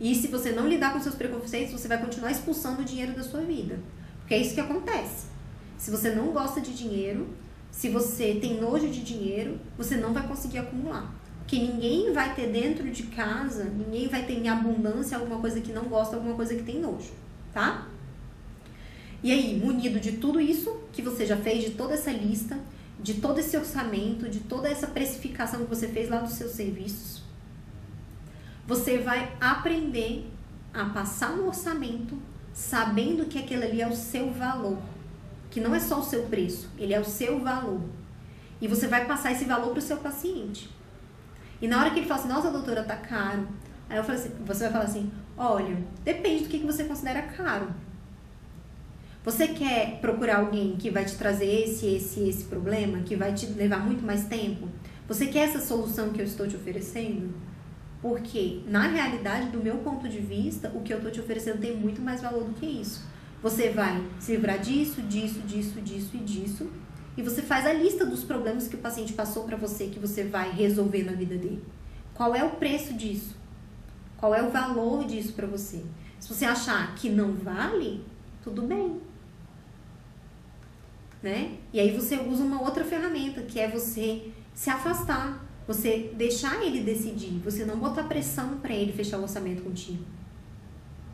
E 0.00 0.14
se 0.14 0.28
você 0.28 0.50
não 0.50 0.66
lidar 0.66 0.94
com 0.94 1.00
seus 1.00 1.14
preconceitos, 1.14 1.72
você 1.72 1.86
vai 1.86 2.00
continuar 2.00 2.30
expulsando 2.30 2.80
o 2.80 2.84
dinheiro 2.84 3.12
da 3.12 3.22
sua 3.22 3.42
vida. 3.42 3.78
Porque 4.20 4.34
é 4.34 4.38
isso 4.38 4.54
que 4.54 4.60
acontece. 4.60 5.26
Se 5.76 5.90
você 5.90 6.14
não 6.14 6.28
gosta 6.28 6.60
de 6.60 6.74
dinheiro, 6.74 7.28
se 7.70 7.88
você 7.88 8.38
tem 8.40 8.60
nojo 8.60 8.88
de 8.88 9.02
dinheiro, 9.02 9.60
você 9.76 9.96
não 9.96 10.12
vai 10.12 10.26
conseguir 10.26 10.58
acumular. 10.58 11.14
Porque 11.40 11.58
ninguém 11.58 12.12
vai 12.12 12.34
ter 12.34 12.48
dentro 12.48 12.88
de 12.90 13.04
casa, 13.04 13.64
ninguém 13.64 14.08
vai 14.08 14.24
ter 14.24 14.34
em 14.34 14.48
abundância 14.48 15.18
alguma 15.18 15.40
coisa 15.40 15.60
que 15.60 15.72
não 15.72 15.84
gosta, 15.84 16.16
alguma 16.16 16.34
coisa 16.34 16.54
que 16.54 16.62
tem 16.62 16.80
nojo, 16.80 17.10
tá? 17.52 17.88
E 19.22 19.32
aí, 19.32 19.58
munido 19.58 20.00
de 20.00 20.12
tudo 20.12 20.40
isso 20.40 20.80
que 20.92 21.02
você 21.02 21.26
já 21.26 21.36
fez, 21.36 21.64
de 21.64 21.70
toda 21.72 21.94
essa 21.94 22.10
lista, 22.10 22.58
de 22.98 23.14
todo 23.14 23.38
esse 23.38 23.56
orçamento, 23.56 24.28
de 24.28 24.40
toda 24.40 24.68
essa 24.68 24.86
precificação 24.86 25.64
que 25.64 25.68
você 25.68 25.88
fez 25.88 26.08
lá 26.08 26.20
dos 26.20 26.34
seus 26.34 26.52
serviços, 26.52 27.19
você 28.70 28.98
vai 28.98 29.32
aprender 29.40 30.30
a 30.72 30.84
passar 30.84 31.32
um 31.32 31.48
orçamento 31.48 32.16
sabendo 32.52 33.24
que 33.24 33.36
aquele 33.36 33.64
ali 33.64 33.82
é 33.82 33.88
o 33.88 33.96
seu 33.96 34.30
valor, 34.30 34.78
que 35.50 35.60
não 35.60 35.74
é 35.74 35.80
só 35.80 35.98
o 35.98 36.04
seu 36.04 36.22
preço, 36.26 36.70
ele 36.78 36.94
é 36.94 37.00
o 37.00 37.04
seu 37.04 37.40
valor. 37.40 37.80
E 38.60 38.68
você 38.68 38.86
vai 38.86 39.06
passar 39.06 39.32
esse 39.32 39.44
valor 39.44 39.70
para 39.70 39.80
o 39.80 39.82
seu 39.82 39.96
paciente. 39.96 40.70
E 41.60 41.66
na 41.66 41.80
hora 41.80 41.90
que 41.90 41.98
ele 41.98 42.06
fala 42.06 42.20
assim, 42.20 42.28
nossa 42.28 42.48
doutora, 42.48 42.84
tá 42.84 42.94
caro. 42.94 43.48
Aí 43.88 43.96
eu 43.96 44.04
falo 44.04 44.16
assim, 44.16 44.30
você 44.46 44.62
vai 44.62 44.72
falar 44.72 44.84
assim, 44.84 45.10
olha, 45.36 45.76
depende 46.04 46.44
do 46.44 46.48
que 46.48 46.58
você 46.58 46.84
considera 46.84 47.22
caro. 47.22 47.74
Você 49.24 49.48
quer 49.48 49.98
procurar 50.00 50.38
alguém 50.38 50.76
que 50.76 50.90
vai 50.90 51.04
te 51.04 51.16
trazer 51.16 51.64
esse, 51.64 51.86
esse, 51.86 52.28
esse 52.28 52.44
problema, 52.44 53.00
que 53.00 53.16
vai 53.16 53.34
te 53.34 53.46
levar 53.46 53.80
muito 53.80 54.06
mais 54.06 54.26
tempo? 54.26 54.68
Você 55.08 55.26
quer 55.26 55.48
essa 55.48 55.58
solução 55.58 56.10
que 56.10 56.20
eu 56.20 56.24
estou 56.24 56.46
te 56.46 56.54
oferecendo? 56.54 57.49
Porque, 58.00 58.62
na 58.66 58.86
realidade, 58.86 59.50
do 59.50 59.62
meu 59.62 59.78
ponto 59.78 60.08
de 60.08 60.18
vista, 60.18 60.72
o 60.74 60.80
que 60.80 60.92
eu 60.92 60.96
estou 60.96 61.12
te 61.12 61.20
oferecendo 61.20 61.60
tem 61.60 61.76
muito 61.76 62.00
mais 62.00 62.22
valor 62.22 62.44
do 62.44 62.54
que 62.54 62.64
isso. 62.64 63.04
Você 63.42 63.70
vai 63.70 64.02
se 64.18 64.32
livrar 64.32 64.58
disso, 64.58 65.02
disso, 65.02 65.40
disso, 65.40 65.80
disso 65.80 66.10
e 66.14 66.18
disso. 66.18 66.70
E 67.16 67.22
você 67.22 67.42
faz 67.42 67.66
a 67.66 67.72
lista 67.72 68.06
dos 68.06 68.24
problemas 68.24 68.68
que 68.68 68.76
o 68.76 68.78
paciente 68.78 69.12
passou 69.12 69.44
para 69.44 69.56
você 69.56 69.88
que 69.88 69.98
você 69.98 70.24
vai 70.24 70.50
resolver 70.50 71.04
na 71.04 71.12
vida 71.12 71.36
dele. 71.36 71.62
Qual 72.14 72.34
é 72.34 72.42
o 72.42 72.50
preço 72.50 72.94
disso? 72.94 73.36
Qual 74.16 74.34
é 74.34 74.42
o 74.42 74.50
valor 74.50 75.04
disso 75.04 75.32
para 75.32 75.46
você? 75.46 75.82
Se 76.18 76.28
você 76.28 76.44
achar 76.44 76.94
que 76.94 77.08
não 77.08 77.32
vale, 77.32 78.04
tudo 78.42 78.62
bem. 78.62 79.00
Né? 81.22 81.58
E 81.72 81.80
aí 81.80 81.94
você 81.94 82.16
usa 82.16 82.44
uma 82.44 82.62
outra 82.62 82.84
ferramenta, 82.84 83.42
que 83.42 83.58
é 83.58 83.68
você 83.68 84.30
se 84.54 84.70
afastar 84.70 85.49
você 85.70 86.10
deixar 86.16 86.66
ele 86.66 86.82
decidir, 86.82 87.40
você 87.44 87.64
não 87.64 87.78
botar 87.78 88.02
pressão 88.02 88.58
para 88.58 88.74
ele 88.74 88.92
fechar 88.92 89.18
o 89.18 89.22
orçamento 89.22 89.62
contigo. 89.62 90.02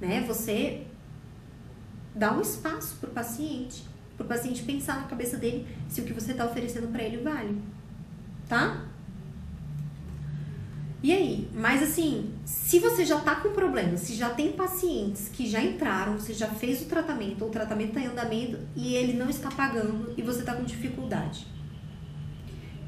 né? 0.01 0.25
Você 0.27 0.87
dá 2.14 2.33
um 2.33 2.40
espaço 2.40 2.97
para 2.97 3.11
o 3.11 3.12
paciente, 3.12 3.85
para 4.16 4.25
o 4.25 4.27
paciente 4.27 4.62
pensar 4.62 5.03
na 5.03 5.09
cabeça 5.09 5.37
dele 5.37 5.66
se 5.90 6.01
o 6.01 6.05
que 6.05 6.14
você 6.14 6.33
está 6.33 6.47
oferecendo 6.47 6.88
para 6.88 7.03
ele 7.03 7.19
vale, 7.19 7.61
tá? 8.49 8.87
E 11.03 11.12
aí? 11.12 11.51
Mas 11.53 11.83
assim, 11.83 12.33
se 12.47 12.79
você 12.79 13.05
já 13.05 13.21
tá 13.21 13.35
com 13.37 13.51
problema, 13.51 13.99
se 13.99 14.14
já 14.14 14.31
tem 14.31 14.53
pacientes 14.53 15.29
que 15.29 15.47
já 15.47 15.62
entraram, 15.62 16.19
você 16.19 16.33
já 16.33 16.49
fez 16.49 16.81
o 16.81 16.87
tratamento, 16.87 17.42
ou 17.42 17.49
o 17.49 17.53
tratamento 17.53 17.92
tá 17.92 18.01
em 18.01 18.07
andamento 18.07 18.59
e 18.75 18.95
ele 18.95 19.12
não 19.12 19.29
está 19.29 19.51
pagando 19.51 20.14
e 20.16 20.23
você 20.23 20.42
tá 20.42 20.55
com 20.55 20.64
dificuldade. 20.64 21.47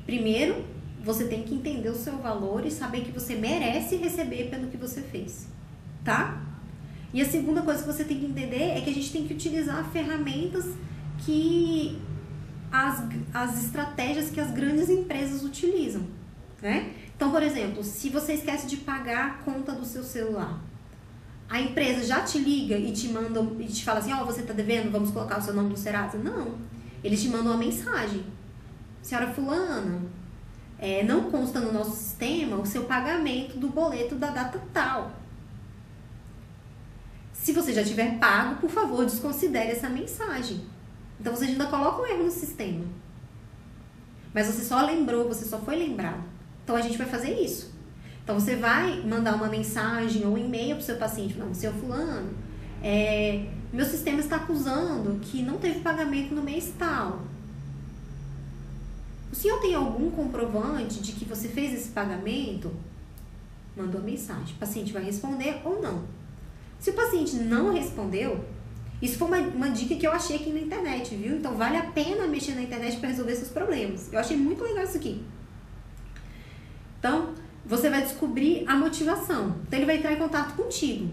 Primeiro, 0.06 0.64
você 1.02 1.24
tem 1.24 1.42
que 1.42 1.54
entender 1.54 1.88
o 1.88 1.94
seu 1.94 2.18
valor 2.18 2.64
e 2.66 2.70
saber 2.70 3.02
que 3.02 3.12
você 3.12 3.34
merece 3.34 3.96
receber 3.96 4.50
pelo 4.50 4.68
que 4.68 4.76
você 4.76 5.00
fez, 5.00 5.46
tá? 6.04 6.42
E 7.12 7.22
a 7.22 7.28
segunda 7.28 7.62
coisa 7.62 7.82
que 7.82 7.86
você 7.86 8.04
tem 8.04 8.18
que 8.18 8.26
entender 8.26 8.76
é 8.76 8.80
que 8.80 8.90
a 8.90 8.92
gente 8.92 9.10
tem 9.10 9.26
que 9.26 9.34
utilizar 9.34 9.88
ferramentas 9.90 10.66
que 11.24 11.98
as, 12.70 13.02
as 13.32 13.64
estratégias 13.64 14.30
que 14.30 14.40
as 14.40 14.50
grandes 14.50 14.90
empresas 14.90 15.42
utilizam, 15.42 16.02
né? 16.60 16.92
Então, 17.16 17.30
por 17.30 17.42
exemplo, 17.42 17.82
se 17.82 18.10
você 18.10 18.34
esquece 18.34 18.66
de 18.66 18.76
pagar 18.76 19.26
a 19.26 19.30
conta 19.42 19.72
do 19.72 19.84
seu 19.84 20.04
celular, 20.04 20.62
a 21.48 21.60
empresa 21.60 22.04
já 22.04 22.20
te 22.20 22.38
liga 22.38 22.76
e 22.76 22.92
te 22.92 23.08
manda 23.08 23.40
e 23.58 23.64
te 23.64 23.84
fala 23.84 24.00
assim, 24.00 24.12
ó, 24.12 24.22
oh, 24.22 24.26
você 24.26 24.42
tá 24.42 24.52
devendo, 24.52 24.92
vamos 24.92 25.10
colocar 25.10 25.38
o 25.38 25.42
seu 25.42 25.54
nome 25.54 25.70
no 25.70 25.76
Serasa? 25.76 26.18
Não. 26.18 26.56
Eles 27.02 27.22
te 27.22 27.28
mandam 27.28 27.52
uma 27.52 27.56
mensagem. 27.56 28.24
Senhora 29.00 29.32
fulana, 29.32 30.02
é, 30.78 31.02
não 31.02 31.30
consta 31.30 31.60
no 31.60 31.72
nosso 31.72 31.96
sistema 31.96 32.56
o 32.56 32.66
seu 32.66 32.84
pagamento 32.84 33.58
do 33.58 33.68
boleto 33.68 34.14
da 34.14 34.30
data 34.30 34.60
tal. 34.72 35.12
Se 37.32 37.52
você 37.52 37.72
já 37.72 37.82
tiver 37.82 38.18
pago, 38.18 38.56
por 38.56 38.70
favor, 38.70 39.04
desconsidere 39.04 39.72
essa 39.72 39.88
mensagem. 39.88 40.60
Então 41.20 41.34
você 41.34 41.46
ainda 41.46 41.66
coloca 41.66 42.02
um 42.02 42.06
erro 42.06 42.24
no 42.24 42.30
sistema. 42.30 42.84
Mas 44.34 44.46
você 44.46 44.64
só 44.64 44.84
lembrou, 44.84 45.28
você 45.28 45.44
só 45.44 45.58
foi 45.58 45.76
lembrado. 45.76 46.22
Então 46.62 46.76
a 46.76 46.80
gente 46.80 46.98
vai 46.98 47.06
fazer 47.06 47.32
isso. 47.40 47.74
Então 48.22 48.38
você 48.38 48.56
vai 48.56 49.00
mandar 49.00 49.34
uma 49.34 49.48
mensagem 49.48 50.26
ou 50.26 50.34
um 50.34 50.38
e-mail 50.38 50.76
para 50.76 50.82
o 50.82 50.84
seu 50.84 50.96
paciente, 50.96 51.34
falando, 51.34 51.54
seu 51.54 51.72
fulano, 51.72 52.36
é, 52.82 53.46
meu 53.72 53.84
sistema 53.84 54.20
está 54.20 54.36
acusando 54.36 55.18
que 55.20 55.42
não 55.42 55.58
teve 55.58 55.80
pagamento 55.80 56.34
no 56.34 56.42
mês 56.42 56.72
tal. 56.78 57.22
O 59.30 59.34
senhor 59.34 59.60
tem 59.60 59.74
algum 59.74 60.10
comprovante 60.10 61.00
de 61.00 61.12
que 61.12 61.24
você 61.24 61.48
fez 61.48 61.72
esse 61.72 61.90
pagamento? 61.90 62.72
Mandou 63.76 64.02
mensagem. 64.02 64.54
O 64.54 64.58
paciente 64.58 64.92
vai 64.92 65.02
responder 65.02 65.60
ou 65.64 65.80
não. 65.80 66.04
Se 66.78 66.90
o 66.90 66.94
paciente 66.94 67.36
não 67.36 67.72
respondeu, 67.72 68.44
isso 69.00 69.18
foi 69.18 69.28
uma, 69.28 69.38
uma 69.38 69.70
dica 69.70 69.94
que 69.94 70.06
eu 70.06 70.12
achei 70.12 70.36
aqui 70.36 70.50
na 70.50 70.60
internet, 70.60 71.14
viu? 71.14 71.36
Então 71.36 71.54
vale 71.54 71.76
a 71.76 71.84
pena 71.84 72.26
mexer 72.26 72.54
na 72.54 72.62
internet 72.62 72.98
para 72.98 73.10
resolver 73.10 73.34
seus 73.36 73.50
problemas. 73.50 74.12
Eu 74.12 74.18
achei 74.18 74.36
muito 74.36 74.62
legal 74.62 74.84
isso 74.84 74.96
aqui. 74.96 75.22
Então, 76.98 77.32
você 77.64 77.88
vai 77.88 78.02
descobrir 78.02 78.64
a 78.66 78.74
motivação. 78.74 79.56
Então, 79.66 79.78
ele 79.78 79.86
vai 79.86 79.98
entrar 79.98 80.12
em 80.12 80.16
contato 80.16 80.56
contigo. 80.56 81.08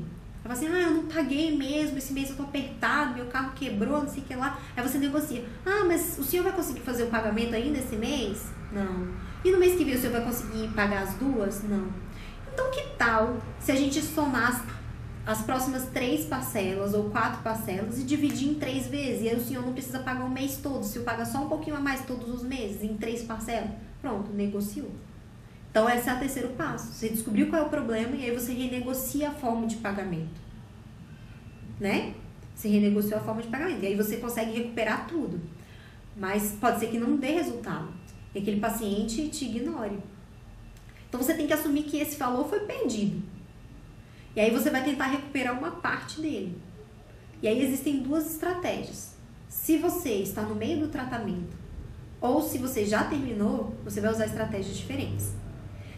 Vai 0.46 0.56
falar 0.56 0.70
assim, 0.70 0.78
ah, 0.78 0.90
eu 0.90 0.92
não 0.92 1.08
paguei 1.08 1.58
mesmo, 1.58 1.98
esse 1.98 2.14
mês 2.14 2.30
eu 2.30 2.36
tô 2.36 2.44
apertado, 2.44 3.16
meu 3.16 3.26
carro 3.26 3.54
quebrou, 3.56 4.04
não 4.04 4.08
sei 4.08 4.22
o 4.22 4.26
que 4.28 4.36
lá. 4.36 4.60
Aí 4.78 4.88
você 4.88 5.00
negocia, 5.00 5.44
ah, 5.66 5.84
mas 5.88 6.20
o 6.20 6.24
senhor 6.24 6.44
vai 6.44 6.52
conseguir 6.52 6.82
fazer 6.82 7.04
o 7.04 7.08
pagamento 7.08 7.56
ainda 7.56 7.80
esse 7.80 7.96
mês? 7.96 8.46
Não. 8.72 9.08
E 9.44 9.50
no 9.50 9.58
mês 9.58 9.76
que 9.76 9.84
vem 9.84 9.96
o 9.96 9.98
senhor 9.98 10.12
vai 10.12 10.24
conseguir 10.24 10.68
pagar 10.76 11.02
as 11.02 11.16
duas? 11.16 11.64
Não. 11.64 11.88
Então, 12.54 12.70
que 12.70 12.82
tal 12.96 13.38
se 13.60 13.72
a 13.72 13.76
gente 13.76 14.00
somar 14.04 14.50
as, 15.26 15.40
as 15.40 15.44
próximas 15.44 15.88
três 15.88 16.26
parcelas 16.26 16.94
ou 16.94 17.10
quatro 17.10 17.42
parcelas 17.42 17.98
e 17.98 18.04
dividir 18.04 18.50
em 18.50 18.54
três 18.54 18.86
vezes? 18.86 19.24
E 19.24 19.30
aí 19.30 19.36
o 19.36 19.44
senhor 19.44 19.66
não 19.66 19.74
precisa 19.74 19.98
pagar 19.98 20.26
o 20.26 20.30
mês 20.30 20.60
todo, 20.62 20.84
se 20.84 21.00
o 21.00 21.04
paga 21.04 21.26
só 21.26 21.40
um 21.40 21.50
pouquinho 21.50 21.76
a 21.76 21.80
mais 21.80 22.06
todos 22.06 22.30
os 22.30 22.44
meses, 22.44 22.84
em 22.84 22.96
três 22.98 23.24
parcelas. 23.24 23.72
Pronto, 24.00 24.32
negociou. 24.32 24.92
Então, 25.76 25.90
esse 25.90 26.10
é 26.10 26.14
o 26.14 26.20
terceiro 26.20 26.48
passo. 26.52 26.94
Você 26.94 27.10
descobriu 27.10 27.50
qual 27.50 27.64
é 27.64 27.66
o 27.66 27.70
problema 27.70 28.16
e 28.16 28.24
aí 28.24 28.34
você 28.34 28.54
renegocia 28.54 29.28
a 29.28 29.34
forma 29.34 29.68
de 29.68 29.76
pagamento. 29.76 30.40
Né? 31.78 32.14
Você 32.56 32.70
renegociou 32.70 33.20
a 33.20 33.22
forma 33.22 33.42
de 33.42 33.50
pagamento. 33.50 33.84
E 33.84 33.88
aí 33.88 33.96
você 33.98 34.16
consegue 34.16 34.54
recuperar 34.54 35.06
tudo. 35.06 35.38
Mas 36.16 36.54
pode 36.62 36.80
ser 36.80 36.88
que 36.88 36.98
não 36.98 37.18
dê 37.18 37.32
resultado. 37.32 37.90
E 38.34 38.40
aquele 38.40 38.62
paciente 38.62 39.28
te 39.28 39.44
ignore. 39.44 40.00
Então, 41.10 41.22
você 41.22 41.34
tem 41.34 41.46
que 41.46 41.52
assumir 41.52 41.84
que 41.84 41.98
esse 41.98 42.16
valor 42.16 42.48
foi 42.48 42.62
perdido. 42.62 43.22
E 44.34 44.40
aí 44.40 44.52
você 44.52 44.70
vai 44.70 44.82
tentar 44.82 45.08
recuperar 45.08 45.60
uma 45.60 45.72
parte 45.72 46.22
dele. 46.22 46.58
E 47.42 47.50
aí 47.50 47.62
existem 47.62 48.02
duas 48.02 48.32
estratégias. 48.32 49.18
Se 49.50 49.78
você 49.78 50.14
está 50.22 50.42
no 50.42 50.56
meio 50.56 50.80
do 50.80 50.88
tratamento 50.88 51.58
ou 52.22 52.42
se 52.42 52.60
você 52.60 52.86
já 52.86 53.04
terminou, 53.04 53.76
você 53.84 54.00
vai 54.00 54.14
usar 54.14 54.28
estratégias 54.28 54.78
diferentes. 54.78 55.36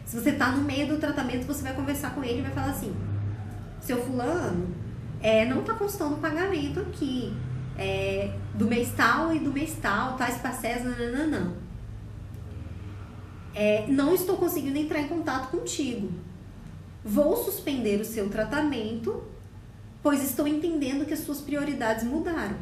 Se 0.08 0.18
você 0.18 0.30
está 0.30 0.54
no 0.54 0.64
meio 0.64 0.88
do 0.88 0.98
tratamento, 0.98 1.46
você 1.46 1.62
vai 1.62 1.74
conversar 1.74 2.16
com 2.16 2.24
ele 2.24 2.40
e 2.40 2.42
vai 2.42 2.52
falar 2.52 2.70
assim: 2.70 2.96
seu 3.82 4.02
fulano, 4.06 4.74
é, 5.22 5.44
não 5.46 5.60
está 5.60 5.74
constando 5.74 6.16
pagamento 6.16 6.80
aqui. 6.80 7.36
É, 7.78 8.34
do 8.56 8.66
mês 8.66 8.92
tal 8.96 9.36
e 9.36 9.40
do 9.40 9.52
mês 9.52 9.78
tal, 9.80 10.16
tais 10.18 10.38
parcelas, 10.38 10.98
não. 11.30 11.58
É, 13.54 13.86
não 13.88 14.16
estou 14.16 14.38
conseguindo 14.38 14.78
entrar 14.80 15.02
em 15.02 15.08
contato 15.08 15.52
contigo. 15.52 16.10
Vou 17.04 17.36
suspender 17.44 18.00
o 18.00 18.06
seu 18.06 18.30
tratamento, 18.30 19.24
pois 20.02 20.24
estou 20.24 20.48
entendendo 20.48 21.06
que 21.06 21.14
as 21.14 21.20
suas 21.20 21.42
prioridades 21.42 22.06
mudaram. 22.06 22.58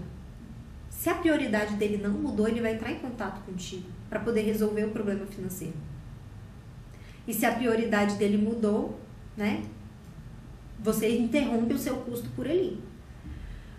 Se 0.90 1.10
a 1.10 1.16
prioridade 1.16 1.76
dele 1.76 1.98
não 1.98 2.12
mudou, 2.12 2.48
ele 2.48 2.60
vai 2.60 2.74
entrar 2.74 2.92
em 2.92 3.00
contato 3.00 3.40
contigo 3.46 3.88
para 4.10 4.20
poder 4.20 4.42
resolver 4.42 4.86
o 4.86 4.90
problema 4.90 5.26
financeiro. 5.28 5.76
E 7.28 7.34
se 7.34 7.46
a 7.46 7.52
prioridade 7.54 8.16
dele 8.16 8.38
mudou, 8.38 9.00
né? 9.36 9.64
Você 10.80 11.18
interrompe 11.18 11.74
o 11.74 11.80
seu 11.80 11.98
custo 11.98 12.30
por 12.36 12.48
ali. 12.48 12.80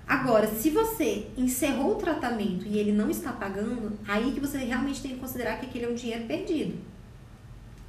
Agora, 0.06 0.46
se 0.46 0.70
você 0.70 1.26
encerrou 1.36 1.92
o 1.92 1.96
tratamento 1.96 2.64
e 2.66 2.78
ele 2.78 2.92
não 2.92 3.10
está 3.10 3.32
pagando, 3.32 3.98
aí 4.06 4.32
que 4.32 4.40
você 4.40 4.58
realmente 4.58 5.02
tem 5.02 5.12
que 5.12 5.20
considerar 5.20 5.58
que 5.58 5.66
aquele 5.66 5.84
é 5.84 5.88
um 5.88 5.94
dinheiro 5.94 6.24
perdido. 6.26 6.78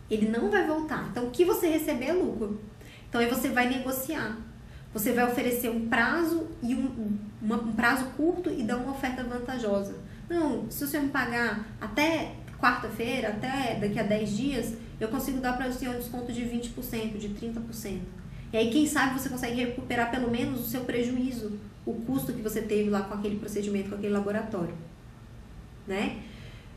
Ele 0.10 0.28
não 0.28 0.50
vai 0.50 0.66
voltar. 0.66 1.08
Então, 1.12 1.28
o 1.28 1.32
que 1.32 1.46
você 1.46 1.68
receber 1.68 2.06
é 2.06 2.14
lucro. 2.14 2.60
Então, 3.08 3.22
aí 3.22 3.28
você 3.28 3.50
vai 3.50 3.70
negociar. 3.70 4.38
Você 4.94 5.12
vai 5.12 5.26
oferecer 5.26 5.70
um 5.70 5.88
prazo 5.88 6.48
e 6.64 6.74
um, 6.74 7.18
um 7.44 7.72
prazo 7.74 8.06
curto 8.18 8.50
e 8.50 8.64
dar 8.64 8.78
uma 8.78 8.94
oferta 8.94 9.24
vantajosa. 9.24 9.96
Não, 10.28 10.70
se 10.72 10.84
o 10.84 10.88
senhor 10.88 11.04
me 11.04 11.10
pagar 11.12 11.68
até 11.80 12.34
quarta-feira, 12.60 13.30
até 13.30 13.76
daqui 13.76 14.00
a 14.00 14.04
10 14.04 14.38
dias, 14.38 14.74
eu 15.00 15.08
consigo 15.10 15.40
dar 15.40 15.56
para 15.56 15.72
senhor 15.72 15.96
um 15.96 16.00
desconto 16.00 16.32
de 16.32 16.42
20%, 16.42 17.18
de 17.18 17.30
30%. 17.30 18.00
E 18.52 18.58
aí, 18.58 18.72
quem 18.72 18.88
sabe 18.88 19.20
você 19.20 19.30
consegue 19.30 19.56
recuperar 19.56 20.10
pelo 20.10 20.32
menos 20.32 20.62
o 20.62 20.64
seu 20.64 20.82
prejuízo, 20.82 21.60
o 21.86 21.94
custo 21.94 22.34
que 22.34 22.42
você 22.42 22.62
teve 22.62 22.90
lá 22.90 23.02
com 23.02 23.14
aquele 23.14 23.38
procedimento, 23.38 23.90
com 23.90 23.96
aquele 23.96 24.14
laboratório. 24.14 24.74
Né? 25.86 26.22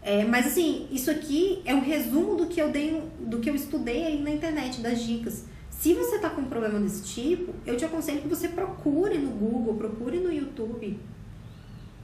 É, 0.03 0.25
mas 0.25 0.47
assim, 0.47 0.89
isso 0.91 1.11
aqui 1.11 1.63
é 1.65 1.75
um 1.75 1.81
resumo 1.81 2.35
do 2.35 2.47
que 2.47 2.61
eu 2.61 2.71
dei, 2.71 3.03
do 3.21 3.39
que 3.39 3.49
eu 3.49 3.55
estudei 3.55 4.05
aí 4.05 4.21
na 4.21 4.31
internet, 4.31 4.81
das 4.81 5.03
dicas. 5.03 5.45
Se 5.71 5.95
você 5.95 6.17
está 6.17 6.29
com 6.29 6.43
um 6.43 6.49
problema 6.49 6.79
desse 6.79 7.03
tipo, 7.03 7.55
eu 7.65 7.77
te 7.77 7.85
aconselho 7.85 8.21
que 8.21 8.29
você 8.29 8.49
procure 8.49 9.17
no 9.19 9.31
Google, 9.31 9.75
procure 9.75 10.19
no 10.19 10.33
YouTube 10.33 10.99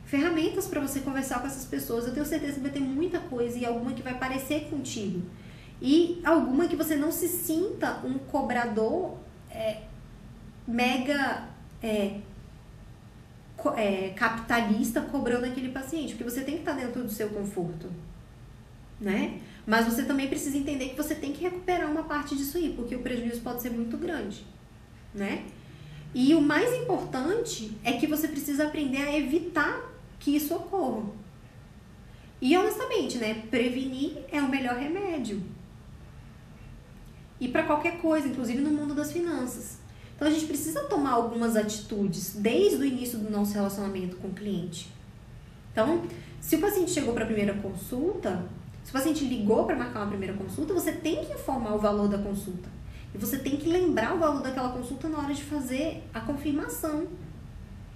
ferramentas 0.06 0.68
para 0.68 0.80
você 0.80 1.00
conversar 1.00 1.40
com 1.40 1.46
essas 1.46 1.64
pessoas. 1.64 2.06
Eu 2.06 2.14
tenho 2.14 2.24
certeza 2.24 2.54
que 2.54 2.60
vai 2.60 2.70
ter 2.70 2.80
muita 2.80 3.18
coisa 3.18 3.58
e 3.58 3.66
alguma 3.66 3.92
que 3.92 4.02
vai 4.02 4.16
parecer 4.16 4.68
contigo 4.70 5.22
e 5.80 6.20
alguma 6.24 6.66
que 6.66 6.76
você 6.76 6.96
não 6.96 7.12
se 7.12 7.28
sinta 7.28 8.00
um 8.04 8.18
cobrador 8.18 9.18
é, 9.50 9.82
mega 10.66 11.48
é, 11.82 12.18
co, 13.56 13.70
é, 13.70 14.10
capitalista 14.10 15.02
cobrando 15.02 15.44
aquele 15.44 15.70
paciente, 15.70 16.14
porque 16.14 16.24
você 16.24 16.42
tem 16.42 16.54
que 16.54 16.60
estar 16.60 16.72
dentro 16.72 17.02
do 17.02 17.10
seu 17.10 17.28
conforto, 17.28 17.90
né? 19.00 19.40
Mas 19.66 19.84
você 19.84 20.04
também 20.04 20.28
precisa 20.28 20.56
entender 20.56 20.90
que 20.90 20.96
você 20.96 21.14
tem 21.14 21.32
que 21.32 21.42
recuperar 21.42 21.90
uma 21.90 22.04
parte 22.04 22.36
disso 22.36 22.56
aí, 22.56 22.72
porque 22.74 22.94
o 22.94 23.00
prejuízo 23.00 23.40
pode 23.42 23.60
ser 23.60 23.70
muito 23.70 23.96
grande, 23.98 24.46
né? 25.14 25.44
E 26.14 26.34
o 26.34 26.40
mais 26.40 26.72
importante 26.72 27.76
é 27.84 27.92
que 27.92 28.06
você 28.06 28.28
precisa 28.28 28.66
aprender 28.66 29.02
a 29.02 29.18
evitar 29.18 29.92
que 30.18 30.34
isso 30.34 30.54
ocorra. 30.54 31.04
E 32.40 32.56
honestamente, 32.56 33.18
né, 33.18 33.42
prevenir 33.50 34.18
é 34.30 34.40
o 34.40 34.48
melhor 34.48 34.76
remédio 34.76 35.42
e 37.40 37.48
para 37.48 37.64
qualquer 37.64 37.98
coisa, 37.98 38.28
inclusive 38.28 38.60
no 38.60 38.70
mundo 38.70 38.94
das 38.94 39.12
finanças. 39.12 39.78
Então 40.14 40.26
a 40.26 40.30
gente 40.30 40.46
precisa 40.46 40.84
tomar 40.84 41.12
algumas 41.12 41.56
atitudes 41.56 42.36
desde 42.36 42.76
o 42.76 42.84
início 42.84 43.18
do 43.18 43.30
nosso 43.30 43.52
relacionamento 43.52 44.16
com 44.16 44.28
o 44.28 44.32
cliente. 44.32 44.90
Então, 45.72 46.02
se 46.40 46.56
o 46.56 46.60
paciente 46.60 46.90
chegou 46.90 47.12
para 47.12 47.24
a 47.24 47.26
primeira 47.26 47.52
consulta, 47.54 48.46
se 48.82 48.90
o 48.90 48.92
paciente 48.92 49.24
ligou 49.24 49.64
para 49.66 49.76
marcar 49.76 50.00
uma 50.00 50.08
primeira 50.08 50.32
consulta, 50.32 50.72
você 50.72 50.92
tem 50.92 51.24
que 51.24 51.32
informar 51.34 51.74
o 51.74 51.78
valor 51.78 52.08
da 52.08 52.16
consulta. 52.16 52.68
E 53.14 53.18
você 53.18 53.38
tem 53.38 53.56
que 53.56 53.68
lembrar 53.68 54.14
o 54.14 54.18
valor 54.18 54.42
daquela 54.42 54.70
consulta 54.70 55.08
na 55.08 55.18
hora 55.18 55.34
de 55.34 55.42
fazer 55.42 56.02
a 56.14 56.20
confirmação. 56.20 57.06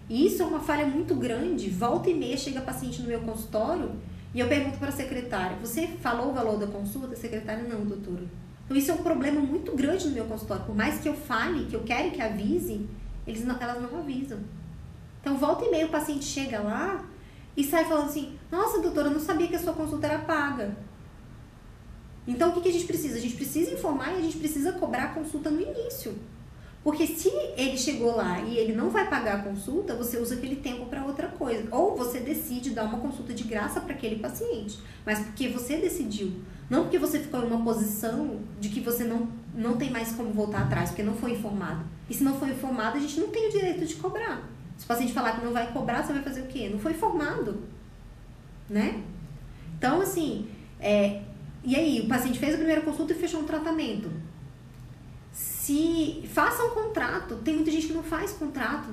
E 0.08 0.26
isso 0.26 0.42
é 0.42 0.46
uma 0.46 0.60
falha 0.60 0.84
muito 0.84 1.14
grande. 1.14 1.70
Volta 1.70 2.10
e 2.10 2.14
meia 2.14 2.36
chega 2.36 2.60
paciente 2.60 3.00
no 3.00 3.08
meu 3.08 3.20
consultório 3.20 3.92
e 4.34 4.40
eu 4.40 4.48
pergunto 4.48 4.78
para 4.78 4.88
a 4.88 4.92
secretária: 4.92 5.56
Você 5.58 5.86
falou 5.86 6.30
o 6.30 6.34
valor 6.34 6.58
da 6.58 6.66
consulta? 6.66 7.14
A 7.14 7.16
secretária: 7.16 7.62
Não, 7.62 7.84
doutora. 7.84 8.24
Então, 8.70 8.78
isso 8.78 8.92
é 8.92 8.94
um 8.94 9.02
problema 9.02 9.40
muito 9.40 9.74
grande 9.74 10.06
no 10.06 10.14
meu 10.14 10.26
consultório. 10.26 10.64
Por 10.64 10.76
mais 10.76 11.00
que 11.00 11.08
eu 11.08 11.14
fale, 11.14 11.66
que 11.66 11.74
eu 11.74 11.82
quero 11.82 12.12
que 12.12 12.22
avise, 12.22 12.88
eles 13.26 13.44
não, 13.44 13.60
elas 13.60 13.82
não 13.82 13.98
avisam. 13.98 14.38
Então, 15.20 15.36
volta 15.36 15.64
e 15.64 15.70
meia 15.72 15.86
o 15.86 15.88
paciente 15.88 16.24
chega 16.24 16.60
lá 16.60 17.04
e 17.56 17.64
sai 17.64 17.84
falando 17.86 18.10
assim: 18.10 18.38
Nossa, 18.48 18.80
doutora, 18.80 19.08
eu 19.08 19.14
não 19.14 19.20
sabia 19.20 19.48
que 19.48 19.56
a 19.56 19.58
sua 19.58 19.72
consulta 19.72 20.06
era 20.06 20.20
paga. 20.20 20.76
Então, 22.28 22.50
o 22.50 22.52
que, 22.52 22.60
que 22.60 22.68
a 22.68 22.72
gente 22.72 22.86
precisa? 22.86 23.16
A 23.16 23.20
gente 23.20 23.34
precisa 23.34 23.72
informar 23.72 24.12
e 24.12 24.18
a 24.18 24.22
gente 24.22 24.38
precisa 24.38 24.70
cobrar 24.70 25.02
a 25.02 25.14
consulta 25.14 25.50
no 25.50 25.60
início. 25.60 26.16
Porque 26.82 27.06
se 27.06 27.28
ele 27.56 27.76
chegou 27.76 28.16
lá 28.16 28.40
e 28.40 28.56
ele 28.56 28.74
não 28.74 28.88
vai 28.88 29.08
pagar 29.08 29.40
a 29.40 29.42
consulta, 29.42 29.94
você 29.94 30.16
usa 30.16 30.34
aquele 30.34 30.56
tempo 30.56 30.86
para 30.86 31.04
outra 31.04 31.28
coisa. 31.28 31.68
Ou 31.70 31.94
você 31.94 32.20
decide 32.20 32.70
dar 32.70 32.84
uma 32.84 32.98
consulta 32.98 33.34
de 33.34 33.44
graça 33.44 33.80
para 33.80 33.92
aquele 33.92 34.16
paciente. 34.16 34.78
Mas 35.04 35.18
porque 35.18 35.48
você 35.48 35.76
decidiu. 35.76 36.32
Não 36.70 36.84
porque 36.84 36.98
você 36.98 37.18
ficou 37.18 37.42
em 37.42 37.46
uma 37.46 37.62
posição 37.62 38.40
de 38.58 38.70
que 38.70 38.80
você 38.80 39.04
não, 39.04 39.28
não 39.54 39.76
tem 39.76 39.90
mais 39.90 40.12
como 40.12 40.32
voltar 40.32 40.62
atrás, 40.62 40.90
porque 40.90 41.02
não 41.02 41.14
foi 41.14 41.32
informado. 41.32 41.84
E 42.08 42.14
se 42.14 42.24
não 42.24 42.38
foi 42.38 42.50
informado, 42.50 42.96
a 42.96 43.00
gente 43.00 43.20
não 43.20 43.28
tem 43.28 43.48
o 43.48 43.52
direito 43.52 43.84
de 43.84 43.96
cobrar. 43.96 44.48
Se 44.78 44.84
o 44.84 44.88
paciente 44.88 45.12
falar 45.12 45.32
que 45.32 45.44
não 45.44 45.52
vai 45.52 45.70
cobrar, 45.72 46.02
você 46.02 46.14
vai 46.14 46.22
fazer 46.22 46.40
o 46.40 46.46
quê? 46.46 46.70
Não 46.72 46.78
foi 46.78 46.92
informado. 46.92 47.60
Né? 48.70 49.02
Então, 49.76 50.00
assim, 50.00 50.48
é, 50.80 51.22
e 51.62 51.76
aí, 51.76 52.00
o 52.00 52.08
paciente 52.08 52.38
fez 52.38 52.54
a 52.54 52.56
primeira 52.56 52.80
consulta 52.80 53.12
e 53.12 53.16
fechou 53.16 53.40
um 53.40 53.44
tratamento. 53.44 54.10
Se 55.60 56.26
faça 56.32 56.64
um 56.64 56.70
contrato, 56.70 57.36
tem 57.44 57.54
muita 57.54 57.70
gente 57.70 57.88
que 57.88 57.92
não 57.92 58.02
faz 58.02 58.32
contrato. 58.32 58.88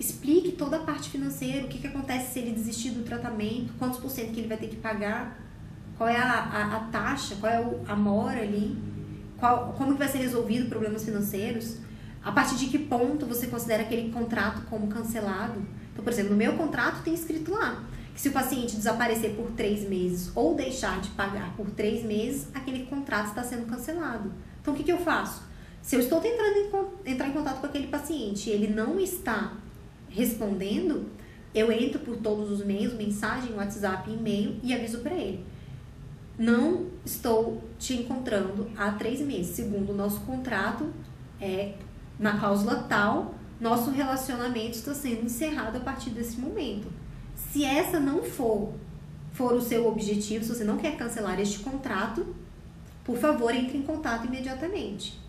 Explique 0.00 0.52
toda 0.52 0.78
a 0.78 0.80
parte 0.80 1.10
financeira, 1.10 1.66
o 1.66 1.68
que, 1.68 1.78
que 1.78 1.86
acontece 1.86 2.32
se 2.32 2.38
ele 2.38 2.52
desistir 2.52 2.92
do 2.92 3.04
tratamento, 3.04 3.74
quantos 3.78 4.00
por 4.00 4.10
cento 4.10 4.32
que 4.32 4.40
ele 4.40 4.48
vai 4.48 4.56
ter 4.56 4.68
que 4.68 4.76
pagar, 4.76 5.38
qual 5.98 6.08
é 6.08 6.16
a, 6.16 6.32
a, 6.32 6.76
a 6.76 6.80
taxa, 6.84 7.36
qual 7.36 7.52
é 7.52 7.60
o, 7.60 7.82
a 7.86 7.94
mora 7.94 8.40
ali, 8.40 8.74
qual, 9.36 9.74
como 9.76 9.92
que 9.92 9.98
vai 9.98 10.08
ser 10.08 10.16
resolvido 10.16 10.66
problemas 10.70 11.04
financeiros, 11.04 11.76
a 12.24 12.32
partir 12.32 12.56
de 12.56 12.68
que 12.68 12.78
ponto 12.78 13.26
você 13.26 13.46
considera 13.46 13.82
aquele 13.82 14.10
contrato 14.10 14.62
como 14.70 14.88
cancelado. 14.88 15.60
Então, 15.92 16.02
por 16.02 16.10
exemplo, 16.10 16.30
no 16.30 16.38
meu 16.38 16.54
contrato 16.54 17.02
tem 17.04 17.12
escrito 17.12 17.52
lá, 17.52 17.84
que 18.14 18.20
se 18.22 18.30
o 18.30 18.32
paciente 18.32 18.76
desaparecer 18.76 19.34
por 19.34 19.50
três 19.50 19.86
meses 19.86 20.32
ou 20.34 20.54
deixar 20.54 21.02
de 21.02 21.10
pagar 21.10 21.54
por 21.54 21.68
três 21.70 22.02
meses, 22.02 22.48
aquele 22.54 22.86
contrato 22.86 23.26
está 23.26 23.44
sendo 23.44 23.66
cancelado. 23.66 24.32
Então, 24.62 24.72
o 24.72 24.76
que, 24.76 24.82
que 24.82 24.90
eu 24.90 24.98
faço? 24.98 25.45
Se 25.86 25.94
eu 25.94 26.00
estou 26.00 26.20
tentando 26.20 26.98
entrar 27.04 27.28
em 27.28 27.32
contato 27.32 27.60
com 27.60 27.66
aquele 27.66 27.86
paciente 27.86 28.50
e 28.50 28.52
ele 28.52 28.74
não 28.74 28.98
está 28.98 29.56
respondendo, 30.08 31.08
eu 31.54 31.70
entro 31.70 32.00
por 32.00 32.16
todos 32.16 32.50
os 32.50 32.66
meios, 32.66 32.92
mensagem, 32.94 33.54
WhatsApp, 33.54 34.10
e-mail 34.10 34.58
e 34.64 34.74
aviso 34.74 34.98
para 34.98 35.14
ele. 35.14 35.46
Não 36.36 36.86
estou 37.04 37.62
te 37.78 37.94
encontrando 37.94 38.68
há 38.76 38.90
três 38.90 39.20
meses. 39.20 39.54
Segundo 39.54 39.90
o 39.90 39.94
nosso 39.94 40.22
contrato, 40.22 40.92
é 41.40 41.74
na 42.18 42.36
cláusula 42.36 42.84
tal, 42.88 43.36
nosso 43.60 43.92
relacionamento 43.92 44.72
está 44.72 44.92
sendo 44.92 45.26
encerrado 45.26 45.76
a 45.76 45.80
partir 45.80 46.10
desse 46.10 46.36
momento. 46.40 46.88
Se 47.36 47.64
essa 47.64 48.00
não 48.00 48.24
for, 48.24 48.72
for 49.32 49.52
o 49.52 49.62
seu 49.62 49.86
objetivo, 49.86 50.42
se 50.44 50.52
você 50.52 50.64
não 50.64 50.78
quer 50.78 50.96
cancelar 50.96 51.38
este 51.38 51.60
contrato, 51.60 52.34
por 53.04 53.16
favor, 53.16 53.54
entre 53.54 53.78
em 53.78 53.82
contato 53.82 54.26
imediatamente. 54.26 55.24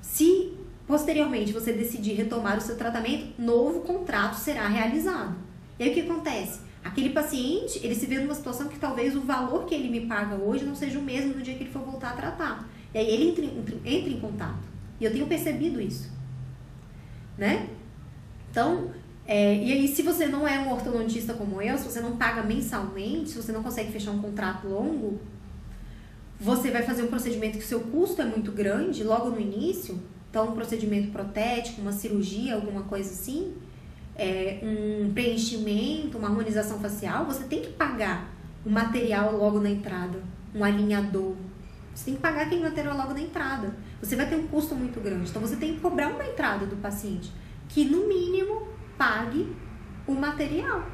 Se 0.00 0.52
posteriormente 0.86 1.52
você 1.52 1.72
decidir 1.72 2.14
retomar 2.14 2.58
o 2.58 2.60
seu 2.60 2.76
tratamento, 2.76 3.40
novo 3.40 3.80
contrato 3.80 4.34
será 4.34 4.66
realizado. 4.68 5.36
E 5.78 5.84
aí 5.84 5.90
o 5.90 5.94
que 5.94 6.00
acontece? 6.00 6.60
Aquele 6.82 7.10
paciente, 7.10 7.78
ele 7.82 7.94
se 7.94 8.06
vê 8.06 8.18
numa 8.18 8.34
situação 8.34 8.68
que 8.68 8.78
talvez 8.78 9.14
o 9.14 9.20
valor 9.20 9.66
que 9.66 9.74
ele 9.74 9.88
me 9.88 10.06
paga 10.06 10.34
hoje 10.34 10.64
não 10.64 10.74
seja 10.74 10.98
o 10.98 11.02
mesmo 11.02 11.34
no 11.34 11.42
dia 11.42 11.54
que 11.54 11.64
ele 11.64 11.70
for 11.70 11.82
voltar 11.82 12.10
a 12.10 12.14
tratar. 12.14 12.68
E 12.92 12.98
aí 12.98 13.08
ele 13.08 13.30
entra, 13.30 13.44
entra, 13.44 13.76
entra 13.84 14.10
em 14.10 14.20
contato. 14.20 14.68
E 14.98 15.04
eu 15.04 15.12
tenho 15.12 15.26
percebido 15.26 15.80
isso. 15.80 16.10
Né? 17.38 17.68
Então, 18.50 18.90
é, 19.26 19.54
e 19.54 19.72
aí, 19.72 19.86
se 19.86 20.02
você 20.02 20.26
não 20.26 20.46
é 20.46 20.58
um 20.58 20.72
ortodontista 20.72 21.34
como 21.34 21.62
eu, 21.62 21.78
se 21.78 21.84
você 21.84 22.00
não 22.00 22.16
paga 22.16 22.42
mensalmente, 22.42 23.30
se 23.30 23.36
você 23.36 23.52
não 23.52 23.62
consegue 23.62 23.92
fechar 23.92 24.10
um 24.10 24.20
contrato 24.20 24.66
longo, 24.66 25.20
você 26.40 26.70
vai 26.70 26.82
fazer 26.82 27.02
um 27.02 27.08
procedimento 27.08 27.58
que 27.58 27.64
o 27.64 27.66
seu 27.66 27.80
custo 27.80 28.22
é 28.22 28.24
muito 28.24 28.50
grande 28.50 29.04
logo 29.04 29.28
no 29.28 29.38
início, 29.38 30.00
então 30.30 30.48
um 30.48 30.52
procedimento 30.52 31.10
protético, 31.12 31.82
uma 31.82 31.92
cirurgia, 31.92 32.54
alguma 32.54 32.84
coisa 32.84 33.10
assim, 33.10 33.52
é, 34.16 34.58
um 34.62 35.12
preenchimento, 35.12 36.16
uma 36.16 36.28
harmonização 36.28 36.80
facial, 36.80 37.26
você 37.26 37.44
tem 37.44 37.60
que 37.60 37.68
pagar 37.72 38.32
o 38.64 38.70
material 38.70 39.36
logo 39.36 39.60
na 39.60 39.68
entrada, 39.68 40.22
um 40.54 40.64
alinhador. 40.64 41.34
Você 41.94 42.06
tem 42.06 42.14
que 42.14 42.20
pagar 42.20 42.46
aquele 42.46 42.62
material 42.62 42.96
logo 42.96 43.12
na 43.12 43.20
entrada. 43.20 43.74
Você 44.00 44.16
vai 44.16 44.26
ter 44.26 44.36
um 44.36 44.46
custo 44.46 44.74
muito 44.74 45.00
grande. 45.00 45.28
Então 45.28 45.42
você 45.42 45.56
tem 45.56 45.74
que 45.74 45.80
cobrar 45.80 46.08
uma 46.08 46.24
entrada 46.24 46.64
do 46.64 46.76
paciente, 46.76 47.30
que 47.68 47.84
no 47.84 48.08
mínimo 48.08 48.68
pague 48.96 49.54
o 50.06 50.14
material 50.14 50.86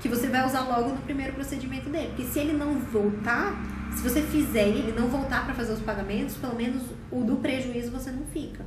que 0.00 0.08
você 0.08 0.28
vai 0.28 0.46
usar 0.46 0.62
logo 0.62 0.90
no 0.90 1.02
primeiro 1.02 1.34
procedimento 1.34 1.90
dele. 1.90 2.08
Porque 2.08 2.24
se 2.24 2.38
ele 2.38 2.52
não 2.52 2.74
voltar, 2.74 3.54
se 3.94 4.02
você 4.02 4.22
fizer 4.22 4.66
e 4.66 4.78
ele 4.78 4.92
não 4.92 5.08
voltar 5.08 5.44
para 5.44 5.54
fazer 5.54 5.72
os 5.72 5.80
pagamentos, 5.80 6.36
pelo 6.36 6.56
menos 6.56 6.82
o 7.10 7.22
do 7.22 7.36
prejuízo 7.36 7.90
você 7.90 8.10
não 8.10 8.24
fica, 8.26 8.64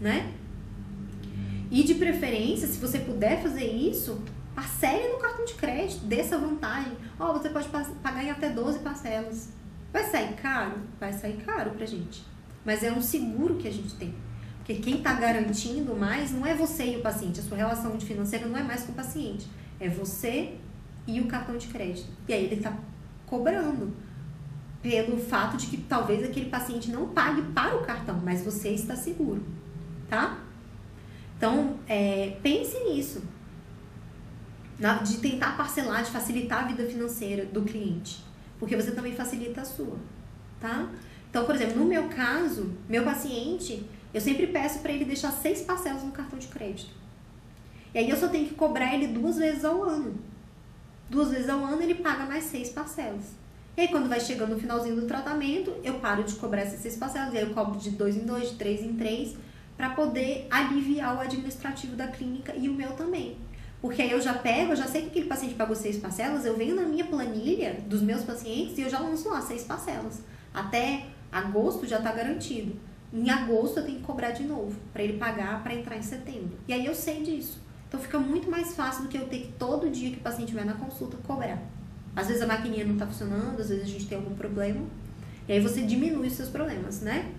né? 0.00 0.32
E 1.70 1.82
de 1.82 1.94
preferência, 1.94 2.66
se 2.66 2.78
você 2.78 2.98
puder 2.98 3.42
fazer 3.42 3.64
isso, 3.64 4.22
parcele 4.54 5.12
no 5.12 5.18
cartão 5.18 5.44
de 5.44 5.54
crédito, 5.54 6.04
dê 6.04 6.16
essa 6.20 6.36
vantagem. 6.36 6.92
Ó, 7.18 7.30
oh, 7.30 7.32
você 7.32 7.48
pode 7.48 7.68
pagar 7.68 8.24
em 8.24 8.30
até 8.30 8.50
12 8.50 8.80
parcelas. 8.80 9.50
Vai 9.92 10.04
sair 10.04 10.34
caro? 10.34 10.76
Vai 10.98 11.12
sair 11.12 11.36
caro 11.44 11.70
pra 11.72 11.86
gente. 11.86 12.24
Mas 12.64 12.82
é 12.82 12.92
um 12.92 13.00
seguro 13.00 13.56
que 13.56 13.68
a 13.68 13.72
gente 13.72 13.94
tem. 13.94 14.14
Porque 14.58 14.74
quem 14.74 14.98
está 14.98 15.14
garantindo 15.14 15.96
mais 15.96 16.30
não 16.30 16.46
é 16.46 16.54
você 16.54 16.94
e 16.94 16.96
o 16.96 17.02
paciente. 17.02 17.40
A 17.40 17.42
sua 17.42 17.56
relação 17.56 17.98
financeira 18.00 18.46
não 18.46 18.56
é 18.56 18.62
mais 18.62 18.82
com 18.82 18.92
o 18.92 18.94
paciente. 18.94 19.48
É 19.80 19.88
você 19.88 20.56
e 21.06 21.20
o 21.20 21.26
cartão 21.26 21.56
de 21.56 21.66
crédito. 21.68 22.08
E 22.28 22.32
aí 22.32 22.44
ele 22.44 22.56
está 22.56 22.72
cobrando 23.26 23.92
pelo 24.82 25.18
fato 25.18 25.56
de 25.56 25.66
que 25.66 25.76
talvez 25.76 26.22
aquele 26.24 26.48
paciente 26.48 26.90
não 26.90 27.08
pague 27.08 27.42
para 27.52 27.76
o 27.76 27.82
cartão, 27.84 28.20
mas 28.24 28.42
você 28.42 28.70
está 28.70 28.96
seguro, 28.96 29.42
tá? 30.08 30.38
Então, 31.36 31.78
é, 31.88 32.36
pense 32.42 32.78
nisso. 32.84 33.22
de 35.04 35.18
tentar 35.18 35.56
parcelar, 35.56 36.02
de 36.02 36.10
facilitar 36.10 36.64
a 36.64 36.68
vida 36.68 36.84
financeira 36.86 37.44
do 37.44 37.62
cliente. 37.62 38.24
Porque 38.58 38.76
você 38.76 38.92
também 38.92 39.14
facilita 39.14 39.60
a 39.60 39.64
sua, 39.64 39.98
tá? 40.58 40.90
Então, 41.28 41.44
por 41.44 41.54
exemplo, 41.54 41.78
no 41.78 41.84
meu 41.84 42.08
caso, 42.08 42.74
meu 42.88 43.04
paciente, 43.04 43.86
eu 44.12 44.20
sempre 44.20 44.46
peço 44.48 44.80
para 44.80 44.92
ele 44.92 45.04
deixar 45.04 45.30
seis 45.30 45.62
parcelas 45.62 46.02
no 46.02 46.12
cartão 46.12 46.38
de 46.38 46.48
crédito. 46.48 46.99
E 47.94 47.98
aí 47.98 48.08
eu 48.08 48.16
só 48.16 48.28
tenho 48.28 48.48
que 48.48 48.54
cobrar 48.54 48.94
ele 48.94 49.08
duas 49.08 49.36
vezes 49.36 49.64
ao 49.64 49.82
ano. 49.82 50.14
Duas 51.08 51.30
vezes 51.30 51.48
ao 51.48 51.64
ano 51.64 51.82
ele 51.82 51.96
paga 51.96 52.24
mais 52.24 52.44
seis 52.44 52.70
parcelas. 52.70 53.34
E 53.76 53.82
aí 53.82 53.88
quando 53.88 54.08
vai 54.08 54.20
chegando 54.20 54.54
no 54.54 54.60
finalzinho 54.60 54.96
do 54.96 55.06
tratamento, 55.06 55.74
eu 55.82 55.94
paro 55.94 56.22
de 56.22 56.34
cobrar 56.34 56.62
essas 56.62 56.80
seis 56.80 56.96
parcelas. 56.96 57.34
E 57.34 57.38
aí 57.38 57.44
eu 57.44 57.54
cobro 57.54 57.78
de 57.78 57.90
dois 57.90 58.16
em 58.16 58.24
dois, 58.24 58.50
de 58.50 58.56
três 58.56 58.82
em 58.82 58.94
três, 58.94 59.36
para 59.76 59.90
poder 59.90 60.46
aliviar 60.50 61.16
o 61.16 61.20
administrativo 61.20 61.96
da 61.96 62.06
clínica 62.08 62.54
e 62.56 62.68
o 62.68 62.74
meu 62.74 62.92
também. 62.92 63.36
Porque 63.80 64.02
aí 64.02 64.10
eu 64.10 64.20
já 64.20 64.34
pego, 64.34 64.72
eu 64.72 64.76
já 64.76 64.86
sei 64.86 65.02
que 65.02 65.08
aquele 65.08 65.26
paciente 65.26 65.54
pagou 65.54 65.74
seis 65.74 65.96
parcelas, 65.96 66.44
eu 66.44 66.54
venho 66.56 66.76
na 66.76 66.82
minha 66.82 67.06
planilha 67.06 67.78
dos 67.86 68.02
meus 68.02 68.22
pacientes 68.22 68.76
e 68.76 68.82
eu 68.82 68.90
já 68.90 68.98
lanço 68.98 69.28
lá 69.30 69.40
seis 69.40 69.64
parcelas. 69.64 70.22
Até 70.52 71.06
agosto 71.32 71.86
já 71.86 71.96
está 71.96 72.12
garantido. 72.12 72.78
Em 73.12 73.30
agosto 73.30 73.78
eu 73.78 73.84
tenho 73.84 73.98
que 73.98 74.04
cobrar 74.04 74.32
de 74.32 74.44
novo 74.44 74.78
para 74.92 75.02
ele 75.02 75.18
pagar 75.18 75.62
para 75.62 75.74
entrar 75.74 75.96
em 75.96 76.02
setembro. 76.02 76.58
E 76.68 76.74
aí 76.74 76.84
eu 76.84 76.94
sei 76.94 77.22
disso. 77.22 77.58
Então 77.90 77.98
fica 77.98 78.20
muito 78.20 78.48
mais 78.48 78.72
fácil 78.76 79.02
do 79.02 79.08
que 79.08 79.18
eu 79.18 79.26
ter 79.26 79.40
que 79.40 79.52
todo 79.58 79.90
dia 79.90 80.12
que 80.12 80.18
o 80.18 80.20
paciente 80.20 80.54
vai 80.54 80.64
na 80.64 80.74
consulta 80.74 81.16
cobrar. 81.26 81.60
Às 82.14 82.28
vezes 82.28 82.40
a 82.40 82.46
maquininha 82.46 82.84
não 82.84 82.92
está 82.92 83.04
funcionando, 83.04 83.60
às 83.60 83.68
vezes 83.68 83.82
a 83.82 83.86
gente 83.88 84.06
tem 84.06 84.16
algum 84.16 84.32
problema. 84.36 84.80
E 85.48 85.52
aí 85.54 85.60
você 85.60 85.82
diminui 85.82 86.28
os 86.28 86.34
seus 86.34 86.48
problemas, 86.48 87.00
né? 87.00 87.32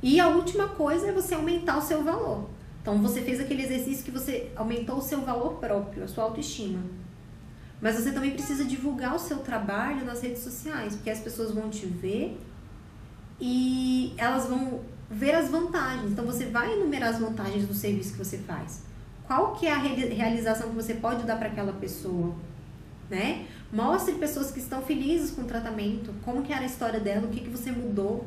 E 0.00 0.20
a 0.20 0.28
última 0.28 0.68
coisa 0.68 1.08
é 1.08 1.12
você 1.12 1.34
aumentar 1.34 1.78
o 1.78 1.82
seu 1.82 2.04
valor. 2.04 2.48
Então 2.80 3.02
você 3.02 3.22
fez 3.22 3.40
aquele 3.40 3.64
exercício 3.64 4.04
que 4.04 4.12
você 4.12 4.52
aumentou 4.54 4.98
o 4.98 5.02
seu 5.02 5.20
valor 5.22 5.54
próprio, 5.54 6.04
a 6.04 6.08
sua 6.08 6.22
autoestima. 6.22 6.78
Mas 7.80 7.96
você 7.96 8.12
também 8.12 8.30
precisa 8.30 8.64
divulgar 8.64 9.16
o 9.16 9.18
seu 9.18 9.38
trabalho 9.38 10.04
nas 10.04 10.22
redes 10.22 10.44
sociais, 10.44 10.94
porque 10.94 11.10
as 11.10 11.18
pessoas 11.18 11.50
vão 11.50 11.68
te 11.68 11.86
ver 11.86 12.38
e 13.40 14.14
elas 14.16 14.46
vão 14.46 14.80
ver 15.10 15.34
as 15.34 15.50
vantagens. 15.50 16.12
Então 16.12 16.24
você 16.24 16.46
vai 16.46 16.72
enumerar 16.72 17.08
as 17.08 17.18
vantagens 17.18 17.66
do 17.66 17.74
serviço 17.74 18.12
que 18.12 18.18
você 18.18 18.38
faz. 18.38 18.91
Qual 19.26 19.52
que 19.52 19.66
é 19.66 19.72
a 19.72 19.78
realização 19.78 20.70
que 20.70 20.74
você 20.74 20.94
pode 20.94 21.24
dar 21.24 21.36
para 21.36 21.48
aquela 21.48 21.72
pessoa, 21.72 22.34
né? 23.08 23.46
Mostre 23.72 24.14
pessoas 24.14 24.50
que 24.50 24.58
estão 24.58 24.82
felizes 24.82 25.30
com 25.30 25.42
o 25.42 25.44
tratamento, 25.44 26.12
como 26.24 26.42
que 26.42 26.52
era 26.52 26.62
a 26.62 26.66
história 26.66 27.00
dela, 27.00 27.26
o 27.26 27.30
que 27.30 27.40
que 27.40 27.50
você 27.50 27.70
mudou, 27.70 28.26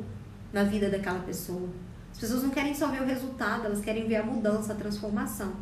na 0.52 0.64
vida 0.64 0.88
daquela 0.88 1.20
pessoa. 1.20 1.68
As 2.12 2.18
pessoas 2.18 2.42
não 2.42 2.50
querem 2.50 2.74
só 2.74 2.88
ver 2.88 3.02
o 3.02 3.04
resultado, 3.04 3.66
elas 3.66 3.80
querem 3.80 4.08
ver 4.08 4.16
a 4.16 4.22
mudança, 4.22 4.72
a 4.72 4.76
transformação. 4.76 5.52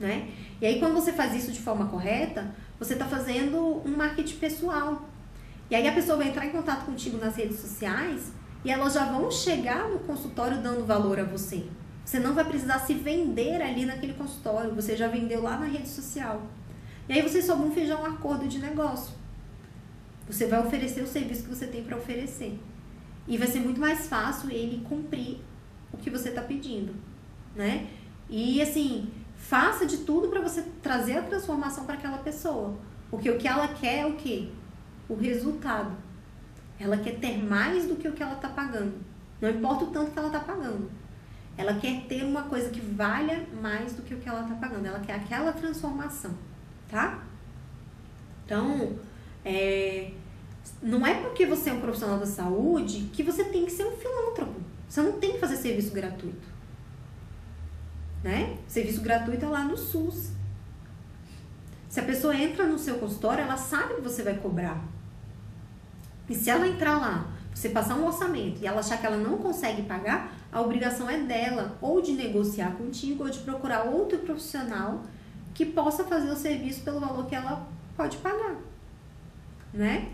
Né? 0.00 0.30
E 0.60 0.66
aí, 0.66 0.80
quando 0.80 0.94
você 0.94 1.12
faz 1.12 1.34
isso 1.34 1.52
de 1.52 1.60
forma 1.60 1.86
correta, 1.86 2.54
você 2.78 2.94
está 2.94 3.04
fazendo 3.04 3.82
um 3.84 3.96
marketing 3.96 4.38
pessoal. 4.38 5.06
E 5.70 5.74
aí 5.74 5.86
a 5.86 5.92
pessoa 5.92 6.16
vai 6.16 6.28
entrar 6.28 6.46
em 6.46 6.50
contato 6.50 6.84
contigo 6.84 7.18
nas 7.18 7.36
redes 7.36 7.58
sociais 7.58 8.32
e 8.64 8.70
elas 8.70 8.94
já 8.94 9.04
vão 9.04 9.30
chegar 9.30 9.88
no 9.88 9.98
consultório 10.00 10.62
dando 10.62 10.84
valor 10.84 11.20
a 11.20 11.24
você. 11.24 11.64
Você 12.04 12.18
não 12.18 12.34
vai 12.34 12.44
precisar 12.44 12.80
se 12.80 12.94
vender 12.94 13.62
ali 13.62 13.86
naquele 13.86 14.14
consultório, 14.14 14.74
você 14.74 14.96
já 14.96 15.08
vendeu 15.08 15.42
lá 15.42 15.56
na 15.56 15.66
rede 15.66 15.88
social. 15.88 16.42
E 17.08 17.12
aí 17.12 17.22
vocês 17.22 17.44
só 17.44 17.56
vão 17.56 17.70
fechar 17.70 18.00
um 18.00 18.06
acordo 18.06 18.46
de 18.46 18.58
negócio. 18.58 19.14
Você 20.26 20.46
vai 20.46 20.60
oferecer 20.60 21.02
o 21.02 21.06
serviço 21.06 21.44
que 21.44 21.48
você 21.48 21.66
tem 21.66 21.82
para 21.82 21.96
oferecer. 21.96 22.58
E 23.26 23.38
vai 23.38 23.46
ser 23.46 23.60
muito 23.60 23.80
mais 23.80 24.06
fácil 24.06 24.50
ele 24.50 24.84
cumprir 24.86 25.38
o 25.92 25.96
que 25.96 26.10
você 26.10 26.28
está 26.28 26.42
pedindo, 26.42 26.94
né? 27.54 27.88
E 28.28 28.60
assim, 28.60 29.10
faça 29.36 29.86
de 29.86 29.98
tudo 29.98 30.28
para 30.28 30.40
você 30.40 30.62
trazer 30.82 31.18
a 31.18 31.22
transformação 31.22 31.84
para 31.84 31.94
aquela 31.94 32.18
pessoa. 32.18 32.76
Porque 33.10 33.30
o 33.30 33.38
que 33.38 33.48
ela 33.48 33.68
quer 33.68 34.00
é 34.00 34.06
o 34.06 34.16
quê? 34.16 34.48
O 35.08 35.14
resultado. 35.14 35.96
Ela 36.78 36.96
quer 36.96 37.18
ter 37.18 37.42
mais 37.42 37.86
do 37.86 37.96
que 37.96 38.08
o 38.08 38.12
que 38.12 38.22
ela 38.22 38.34
está 38.34 38.48
pagando. 38.48 38.94
Não 39.40 39.50
importa 39.50 39.84
o 39.84 39.90
tanto 39.90 40.10
que 40.10 40.18
ela 40.18 40.28
está 40.28 40.40
pagando. 40.40 40.90
Ela 41.56 41.74
quer 41.74 42.02
ter 42.06 42.24
uma 42.24 42.42
coisa 42.42 42.70
que 42.70 42.80
valha 42.80 43.46
mais 43.62 43.92
do 43.94 44.02
que 44.02 44.14
o 44.14 44.18
que 44.18 44.28
ela 44.28 44.42
está 44.42 44.54
pagando. 44.54 44.86
Ela 44.86 45.00
quer 45.00 45.14
aquela 45.14 45.52
transformação, 45.52 46.32
tá? 46.88 47.22
Então, 48.44 48.98
é, 49.44 50.12
não 50.82 51.06
é 51.06 51.14
porque 51.14 51.46
você 51.46 51.70
é 51.70 51.72
um 51.72 51.80
profissional 51.80 52.18
da 52.18 52.26
saúde 52.26 53.10
que 53.12 53.22
você 53.22 53.44
tem 53.44 53.64
que 53.64 53.72
ser 53.72 53.84
um 53.84 53.96
filântropo. 53.96 54.60
Você 54.88 55.00
não 55.02 55.12
tem 55.12 55.32
que 55.32 55.38
fazer 55.38 55.56
serviço 55.56 55.92
gratuito. 55.92 56.54
Né? 58.22 58.58
Serviço 58.66 59.00
gratuito 59.02 59.44
é 59.44 59.48
lá 59.48 59.64
no 59.64 59.76
SUS. 59.76 60.30
Se 61.88 62.00
a 62.00 62.02
pessoa 62.02 62.34
entra 62.34 62.66
no 62.66 62.78
seu 62.78 62.98
consultório, 62.98 63.42
ela 63.42 63.56
sabe 63.56 63.94
que 63.94 64.00
você 64.00 64.22
vai 64.22 64.34
cobrar. 64.36 64.82
E 66.28 66.34
se 66.34 66.50
ela 66.50 66.66
entrar 66.66 66.98
lá, 66.98 67.30
você 67.54 67.68
passar 67.68 67.94
um 67.94 68.06
orçamento 68.06 68.60
e 68.60 68.66
ela 68.66 68.80
achar 68.80 68.98
que 68.98 69.06
ela 69.06 69.16
não 69.16 69.38
consegue 69.38 69.82
pagar, 69.82 70.32
a 70.54 70.60
obrigação 70.60 71.10
é 71.10 71.18
dela 71.18 71.76
ou 71.82 72.00
de 72.00 72.12
negociar 72.12 72.76
contigo 72.76 73.24
ou 73.24 73.30
de 73.30 73.40
procurar 73.40 73.82
outro 73.82 74.18
profissional 74.20 75.02
que 75.52 75.66
possa 75.66 76.04
fazer 76.04 76.30
o 76.30 76.36
serviço 76.36 76.82
pelo 76.82 77.00
valor 77.00 77.26
que 77.26 77.34
ela 77.34 77.68
pode 77.96 78.18
pagar, 78.18 78.56
né? 79.72 80.12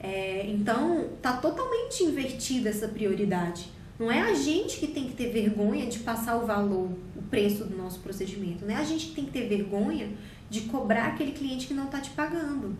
É, 0.00 0.46
então, 0.50 1.10
tá 1.20 1.34
totalmente 1.36 2.02
invertida 2.02 2.70
essa 2.70 2.88
prioridade. 2.88 3.70
Não 3.98 4.10
é 4.10 4.22
a 4.22 4.32
gente 4.32 4.78
que 4.78 4.86
tem 4.86 5.06
que 5.06 5.14
ter 5.14 5.30
vergonha 5.30 5.86
de 5.86 5.98
passar 5.98 6.36
o 6.36 6.46
valor, 6.46 6.90
o 7.14 7.22
preço 7.30 7.64
do 7.64 7.76
nosso 7.76 8.00
procedimento. 8.00 8.64
Não 8.64 8.74
é 8.74 8.78
a 8.78 8.84
gente 8.84 9.08
que 9.08 9.14
tem 9.14 9.26
que 9.26 9.32
ter 9.32 9.48
vergonha 9.48 10.08
de 10.48 10.62
cobrar 10.62 11.08
aquele 11.08 11.32
cliente 11.32 11.66
que 11.66 11.74
não 11.74 11.84
está 11.84 12.00
te 12.00 12.10
pagando. 12.10 12.74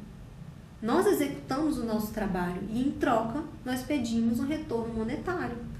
Nós 0.80 1.06
executamos 1.06 1.78
o 1.78 1.84
nosso 1.84 2.12
trabalho 2.12 2.62
e, 2.70 2.80
em 2.80 2.90
troca, 2.92 3.42
nós 3.64 3.82
pedimos 3.82 4.40
um 4.40 4.46
retorno 4.46 4.94
monetário. 4.94 5.73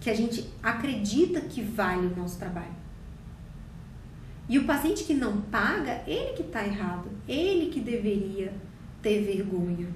Que 0.00 0.10
a 0.10 0.14
gente 0.14 0.48
acredita 0.62 1.40
que 1.40 1.62
vale 1.62 2.06
o 2.06 2.16
nosso 2.16 2.38
trabalho. 2.38 2.76
E 4.48 4.58
o 4.58 4.64
paciente 4.64 5.04
que 5.04 5.14
não 5.14 5.42
paga, 5.42 6.02
ele 6.06 6.32
que 6.32 6.42
está 6.42 6.64
errado. 6.64 7.08
Ele 7.26 7.70
que 7.70 7.80
deveria 7.80 8.52
ter 9.02 9.22
vergonha 9.24 9.88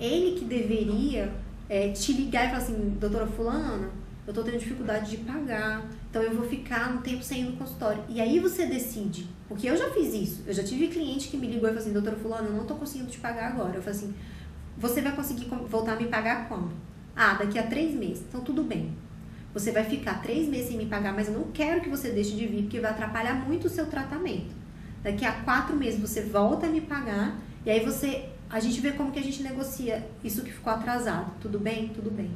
ele 0.00 0.38
que 0.38 0.44
deveria 0.46 1.30
é, 1.68 1.90
te 1.90 2.14
ligar 2.14 2.46
e 2.46 2.48
falar 2.48 2.62
assim, 2.62 2.96
doutora 2.98 3.26
fulana, 3.26 3.90
eu 4.26 4.32
tô 4.32 4.42
tendo 4.42 4.58
dificuldade 4.58 5.10
de 5.10 5.18
pagar, 5.18 5.86
então 6.08 6.22
eu 6.22 6.34
vou 6.34 6.48
ficar 6.48 6.90
um 6.90 6.98
tempo 6.98 7.22
sem 7.22 7.42
ir 7.42 7.44
no 7.44 7.56
consultório. 7.56 8.02
E 8.08 8.20
aí 8.20 8.40
você 8.40 8.64
decide, 8.64 9.28
porque 9.46 9.68
eu 9.68 9.76
já 9.76 9.90
fiz 9.90 10.14
isso, 10.14 10.42
eu 10.46 10.54
já 10.54 10.64
tive 10.64 10.88
cliente 10.88 11.28
que 11.28 11.36
me 11.36 11.46
ligou 11.46 11.68
e 11.68 11.72
falou 11.72 11.78
assim, 11.78 11.92
doutora 11.92 12.16
fulana, 12.16 12.48
eu 12.48 12.54
não 12.54 12.64
tô 12.64 12.74
conseguindo 12.76 13.10
te 13.10 13.18
pagar 13.18 13.48
agora. 13.48 13.76
Eu 13.76 13.82
falei 13.82 13.98
assim, 13.98 14.14
você 14.78 15.02
vai 15.02 15.14
conseguir 15.14 15.44
voltar 15.68 15.92
a 15.92 15.96
me 15.96 16.06
pagar 16.06 16.48
quando? 16.48 16.70
Ah, 17.14 17.34
daqui 17.34 17.58
a 17.58 17.64
três 17.64 17.94
meses. 17.94 18.24
Então 18.26 18.40
tudo 18.40 18.62
bem. 18.62 18.94
Você 19.52 19.72
vai 19.72 19.84
ficar 19.84 20.22
três 20.22 20.48
meses 20.48 20.68
sem 20.68 20.78
me 20.78 20.86
pagar, 20.86 21.12
mas 21.12 21.28
eu 21.28 21.34
não 21.34 21.44
quero 21.52 21.80
que 21.80 21.88
você 21.88 22.10
deixe 22.10 22.36
de 22.36 22.46
vir, 22.46 22.62
porque 22.62 22.80
vai 22.80 22.90
atrapalhar 22.90 23.34
muito 23.34 23.66
o 23.66 23.70
seu 23.70 23.86
tratamento. 23.86 24.54
Daqui 25.02 25.24
a 25.24 25.32
quatro 25.32 25.76
meses 25.76 26.00
você 26.00 26.22
volta 26.22 26.66
a 26.66 26.70
me 26.70 26.80
pagar, 26.80 27.38
e 27.64 27.70
aí 27.70 27.84
você 27.84 28.28
a 28.50 28.58
gente 28.58 28.80
vê 28.80 28.90
como 28.92 29.12
que 29.12 29.18
a 29.18 29.22
gente 29.22 29.44
negocia 29.44 30.04
isso 30.24 30.42
que 30.42 30.52
ficou 30.52 30.72
atrasado. 30.72 31.32
Tudo 31.40 31.58
bem? 31.58 31.88
Tudo 31.88 32.10
bem. 32.10 32.30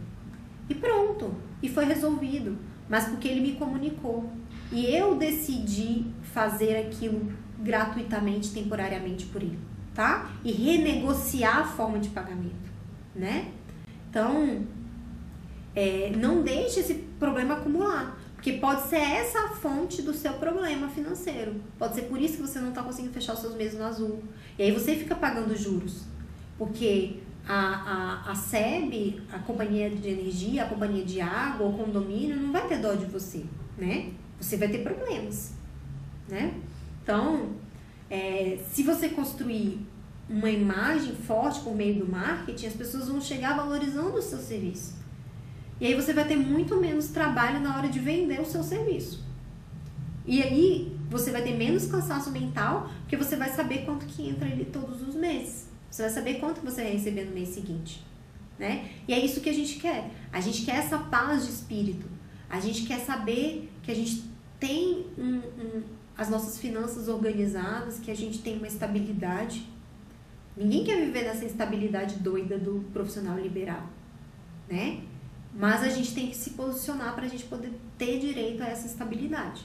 E 0.68 0.74
pronto. 0.74 1.34
E 1.60 1.68
foi 1.68 1.84
resolvido. 1.84 2.56
Mas 2.88 3.06
porque 3.06 3.26
ele 3.26 3.40
me 3.40 3.52
comunicou. 3.54 4.30
E 4.70 4.86
eu 4.86 5.16
decidi 5.16 6.06
fazer 6.22 6.76
aquilo 6.76 7.32
gratuitamente, 7.58 8.52
temporariamente 8.52 9.26
por 9.26 9.42
ele, 9.42 9.58
tá? 9.94 10.30
E 10.44 10.52
renegociar 10.52 11.58
a 11.58 11.64
forma 11.64 11.98
de 11.98 12.10
pagamento, 12.10 12.70
né? 13.14 13.52
Então, 14.10 14.64
é, 15.74 16.12
não 16.16 16.42
deixe 16.42 16.80
esse 16.80 16.94
problema 17.18 17.54
acumular. 17.54 18.18
Porque 18.34 18.58
pode 18.58 18.88
ser 18.88 18.96
essa 18.96 19.38
a 19.38 19.48
fonte 19.48 20.02
do 20.02 20.12
seu 20.12 20.34
problema 20.34 20.88
financeiro. 20.88 21.54
Pode 21.78 21.94
ser 21.94 22.02
por 22.02 22.20
isso 22.20 22.36
que 22.36 22.42
você 22.42 22.58
não 22.58 22.68
está 22.68 22.82
conseguindo 22.82 23.14
fechar 23.14 23.32
os 23.32 23.40
seus 23.40 23.54
meses 23.54 23.78
no 23.78 23.84
azul. 23.84 24.22
E 24.58 24.62
aí 24.62 24.70
você 24.70 24.94
fica 24.96 25.14
pagando 25.14 25.56
juros. 25.56 26.02
Porque 26.58 27.20
a, 27.48 28.22
a, 28.26 28.30
a 28.32 28.34
SEB, 28.34 29.22
a 29.32 29.38
companhia 29.38 29.88
de 29.90 30.08
energia, 30.08 30.64
a 30.64 30.68
companhia 30.68 31.04
de 31.04 31.20
água, 31.20 31.66
o 31.66 31.72
condomínio, 31.72 32.36
não 32.36 32.52
vai 32.52 32.66
ter 32.68 32.78
dó 32.78 32.94
de 32.94 33.06
você, 33.06 33.44
né? 33.78 34.12
Você 34.40 34.56
vai 34.56 34.68
ter 34.68 34.82
problemas, 34.82 35.54
né? 36.28 36.54
Então, 37.02 37.50
é, 38.10 38.58
se 38.70 38.82
você 38.82 39.08
construir 39.08 39.86
uma 40.28 40.50
imagem 40.50 41.14
forte 41.14 41.60
por 41.60 41.74
meio 41.74 42.04
do 42.04 42.10
marketing, 42.10 42.66
as 42.66 42.74
pessoas 42.74 43.08
vão 43.08 43.20
chegar 43.20 43.56
valorizando 43.56 44.16
o 44.16 44.22
seu 44.22 44.38
serviço. 44.38 45.03
E 45.80 45.86
aí 45.86 45.94
você 45.94 46.12
vai 46.12 46.26
ter 46.26 46.36
muito 46.36 46.76
menos 46.76 47.08
trabalho 47.08 47.60
na 47.60 47.76
hora 47.76 47.88
de 47.88 47.98
vender 47.98 48.40
o 48.40 48.44
seu 48.44 48.62
serviço. 48.62 49.24
E 50.26 50.42
aí 50.42 50.96
você 51.10 51.30
vai 51.30 51.42
ter 51.42 51.56
menos 51.56 51.86
cansaço 51.86 52.30
mental, 52.30 52.90
porque 53.00 53.16
você 53.16 53.36
vai 53.36 53.50
saber 53.50 53.84
quanto 53.84 54.06
que 54.06 54.28
entra 54.28 54.48
ali 54.48 54.64
todos 54.64 55.06
os 55.06 55.14
meses. 55.14 55.68
Você 55.90 56.02
vai 56.02 56.10
saber 56.10 56.34
quanto 56.34 56.60
você 56.60 56.82
vai 56.82 56.92
receber 56.92 57.24
no 57.24 57.32
mês 57.32 57.50
seguinte. 57.50 58.04
Né? 58.58 58.90
E 59.06 59.12
é 59.12 59.24
isso 59.24 59.40
que 59.40 59.50
a 59.50 59.52
gente 59.52 59.78
quer. 59.78 60.10
A 60.32 60.40
gente 60.40 60.64
quer 60.64 60.76
essa 60.76 60.98
paz 60.98 61.44
de 61.44 61.52
espírito. 61.52 62.06
A 62.48 62.60
gente 62.60 62.84
quer 62.84 63.00
saber 63.00 63.70
que 63.82 63.90
a 63.90 63.94
gente 63.94 64.24
tem 64.58 65.06
um, 65.18 65.36
um, 65.38 65.82
as 66.16 66.30
nossas 66.30 66.58
finanças 66.58 67.08
organizadas, 67.08 67.98
que 67.98 68.10
a 68.10 68.16
gente 68.16 68.38
tem 68.38 68.56
uma 68.56 68.66
estabilidade. 68.66 69.68
Ninguém 70.56 70.84
quer 70.84 71.04
viver 71.04 71.24
nessa 71.24 71.44
instabilidade 71.44 72.16
doida 72.16 72.56
do 72.56 72.84
profissional 72.92 73.36
liberal, 73.36 73.88
né? 74.68 75.02
Mas 75.54 75.82
a 75.82 75.88
gente 75.88 76.14
tem 76.14 76.28
que 76.28 76.36
se 76.36 76.50
posicionar 76.50 77.14
para 77.14 77.26
a 77.26 77.28
gente 77.28 77.44
poder 77.44 77.72
ter 77.96 78.18
direito 78.18 78.62
a 78.62 78.66
essa 78.66 78.86
estabilidade. 78.86 79.62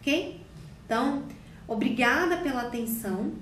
Ok? 0.00 0.40
Então, 0.84 1.24
obrigada 1.68 2.38
pela 2.38 2.62
atenção. 2.62 3.32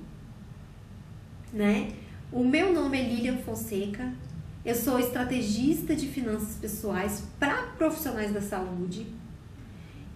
Né? 1.52 1.92
O 2.32 2.42
meu 2.42 2.72
nome 2.72 2.98
é 2.98 3.02
Lilian 3.02 3.38
Fonseca. 3.38 4.12
Eu 4.64 4.74
sou 4.74 4.98
estrategista 4.98 5.94
de 5.94 6.08
finanças 6.08 6.56
pessoais 6.56 7.22
para 7.38 7.62
profissionais 7.78 8.32
da 8.32 8.40
saúde. 8.40 9.06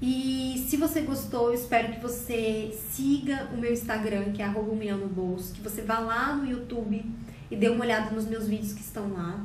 E 0.01 0.65
se 0.69 0.77
você 0.77 1.03
gostou, 1.03 1.49
eu 1.49 1.55
espero 1.55 1.93
que 1.93 2.01
você 2.01 2.77
siga 2.91 3.49
o 3.53 3.57
meu 3.57 3.73
Instagram, 3.73 4.33
que 4.33 4.41
é 4.41 4.45
arroba 4.45 4.75
Bolso, 5.09 5.53
que 5.53 5.61
você 5.61 5.83
vá 5.83 5.99
lá 5.99 6.35
no 6.35 6.49
YouTube 6.49 7.05
e 7.51 7.57
dê 7.57 7.69
uma 7.69 7.85
olhada 7.85 8.11
nos 8.11 8.27
meus 8.27 8.49
vídeos 8.49 8.73
que 8.73 8.81
estão 8.81 9.13
lá. 9.13 9.45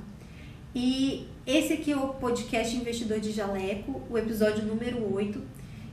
E 0.75 1.27
esse 1.45 1.73
aqui 1.73 1.91
é 1.91 1.97
o 1.97 2.09
podcast 2.09 2.73
Investidor 2.75 3.19
de 3.19 3.31
Jaleco, 3.31 4.01
o 4.09 4.17
episódio 4.17 4.65
número 4.65 5.13
8. 5.13 5.41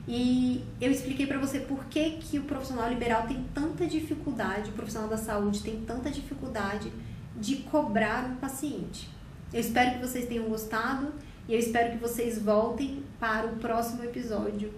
E 0.07 0.63
eu 0.79 0.89
expliquei 0.89 1.27
para 1.27 1.37
você 1.37 1.59
por 1.59 1.85
que, 1.85 2.11
que 2.11 2.39
o 2.39 2.43
profissional 2.43 2.89
liberal 2.89 3.27
tem 3.27 3.45
tanta 3.53 3.85
dificuldade, 3.85 4.69
o 4.69 4.73
profissional 4.73 5.09
da 5.09 5.17
saúde 5.17 5.61
tem 5.61 5.81
tanta 5.81 6.09
dificuldade 6.09 6.91
de 7.35 7.57
cobrar 7.57 8.29
um 8.29 8.35
paciente. 8.37 9.09
Eu 9.53 9.59
espero 9.59 9.91
que 9.91 9.99
vocês 9.99 10.25
tenham 10.25 10.45
gostado 10.45 11.13
e 11.49 11.53
eu 11.53 11.59
espero 11.59 11.91
que 11.91 11.97
vocês 11.97 12.41
voltem 12.41 13.03
para 13.19 13.47
o 13.47 13.57
próximo 13.57 14.05
episódio 14.05 14.73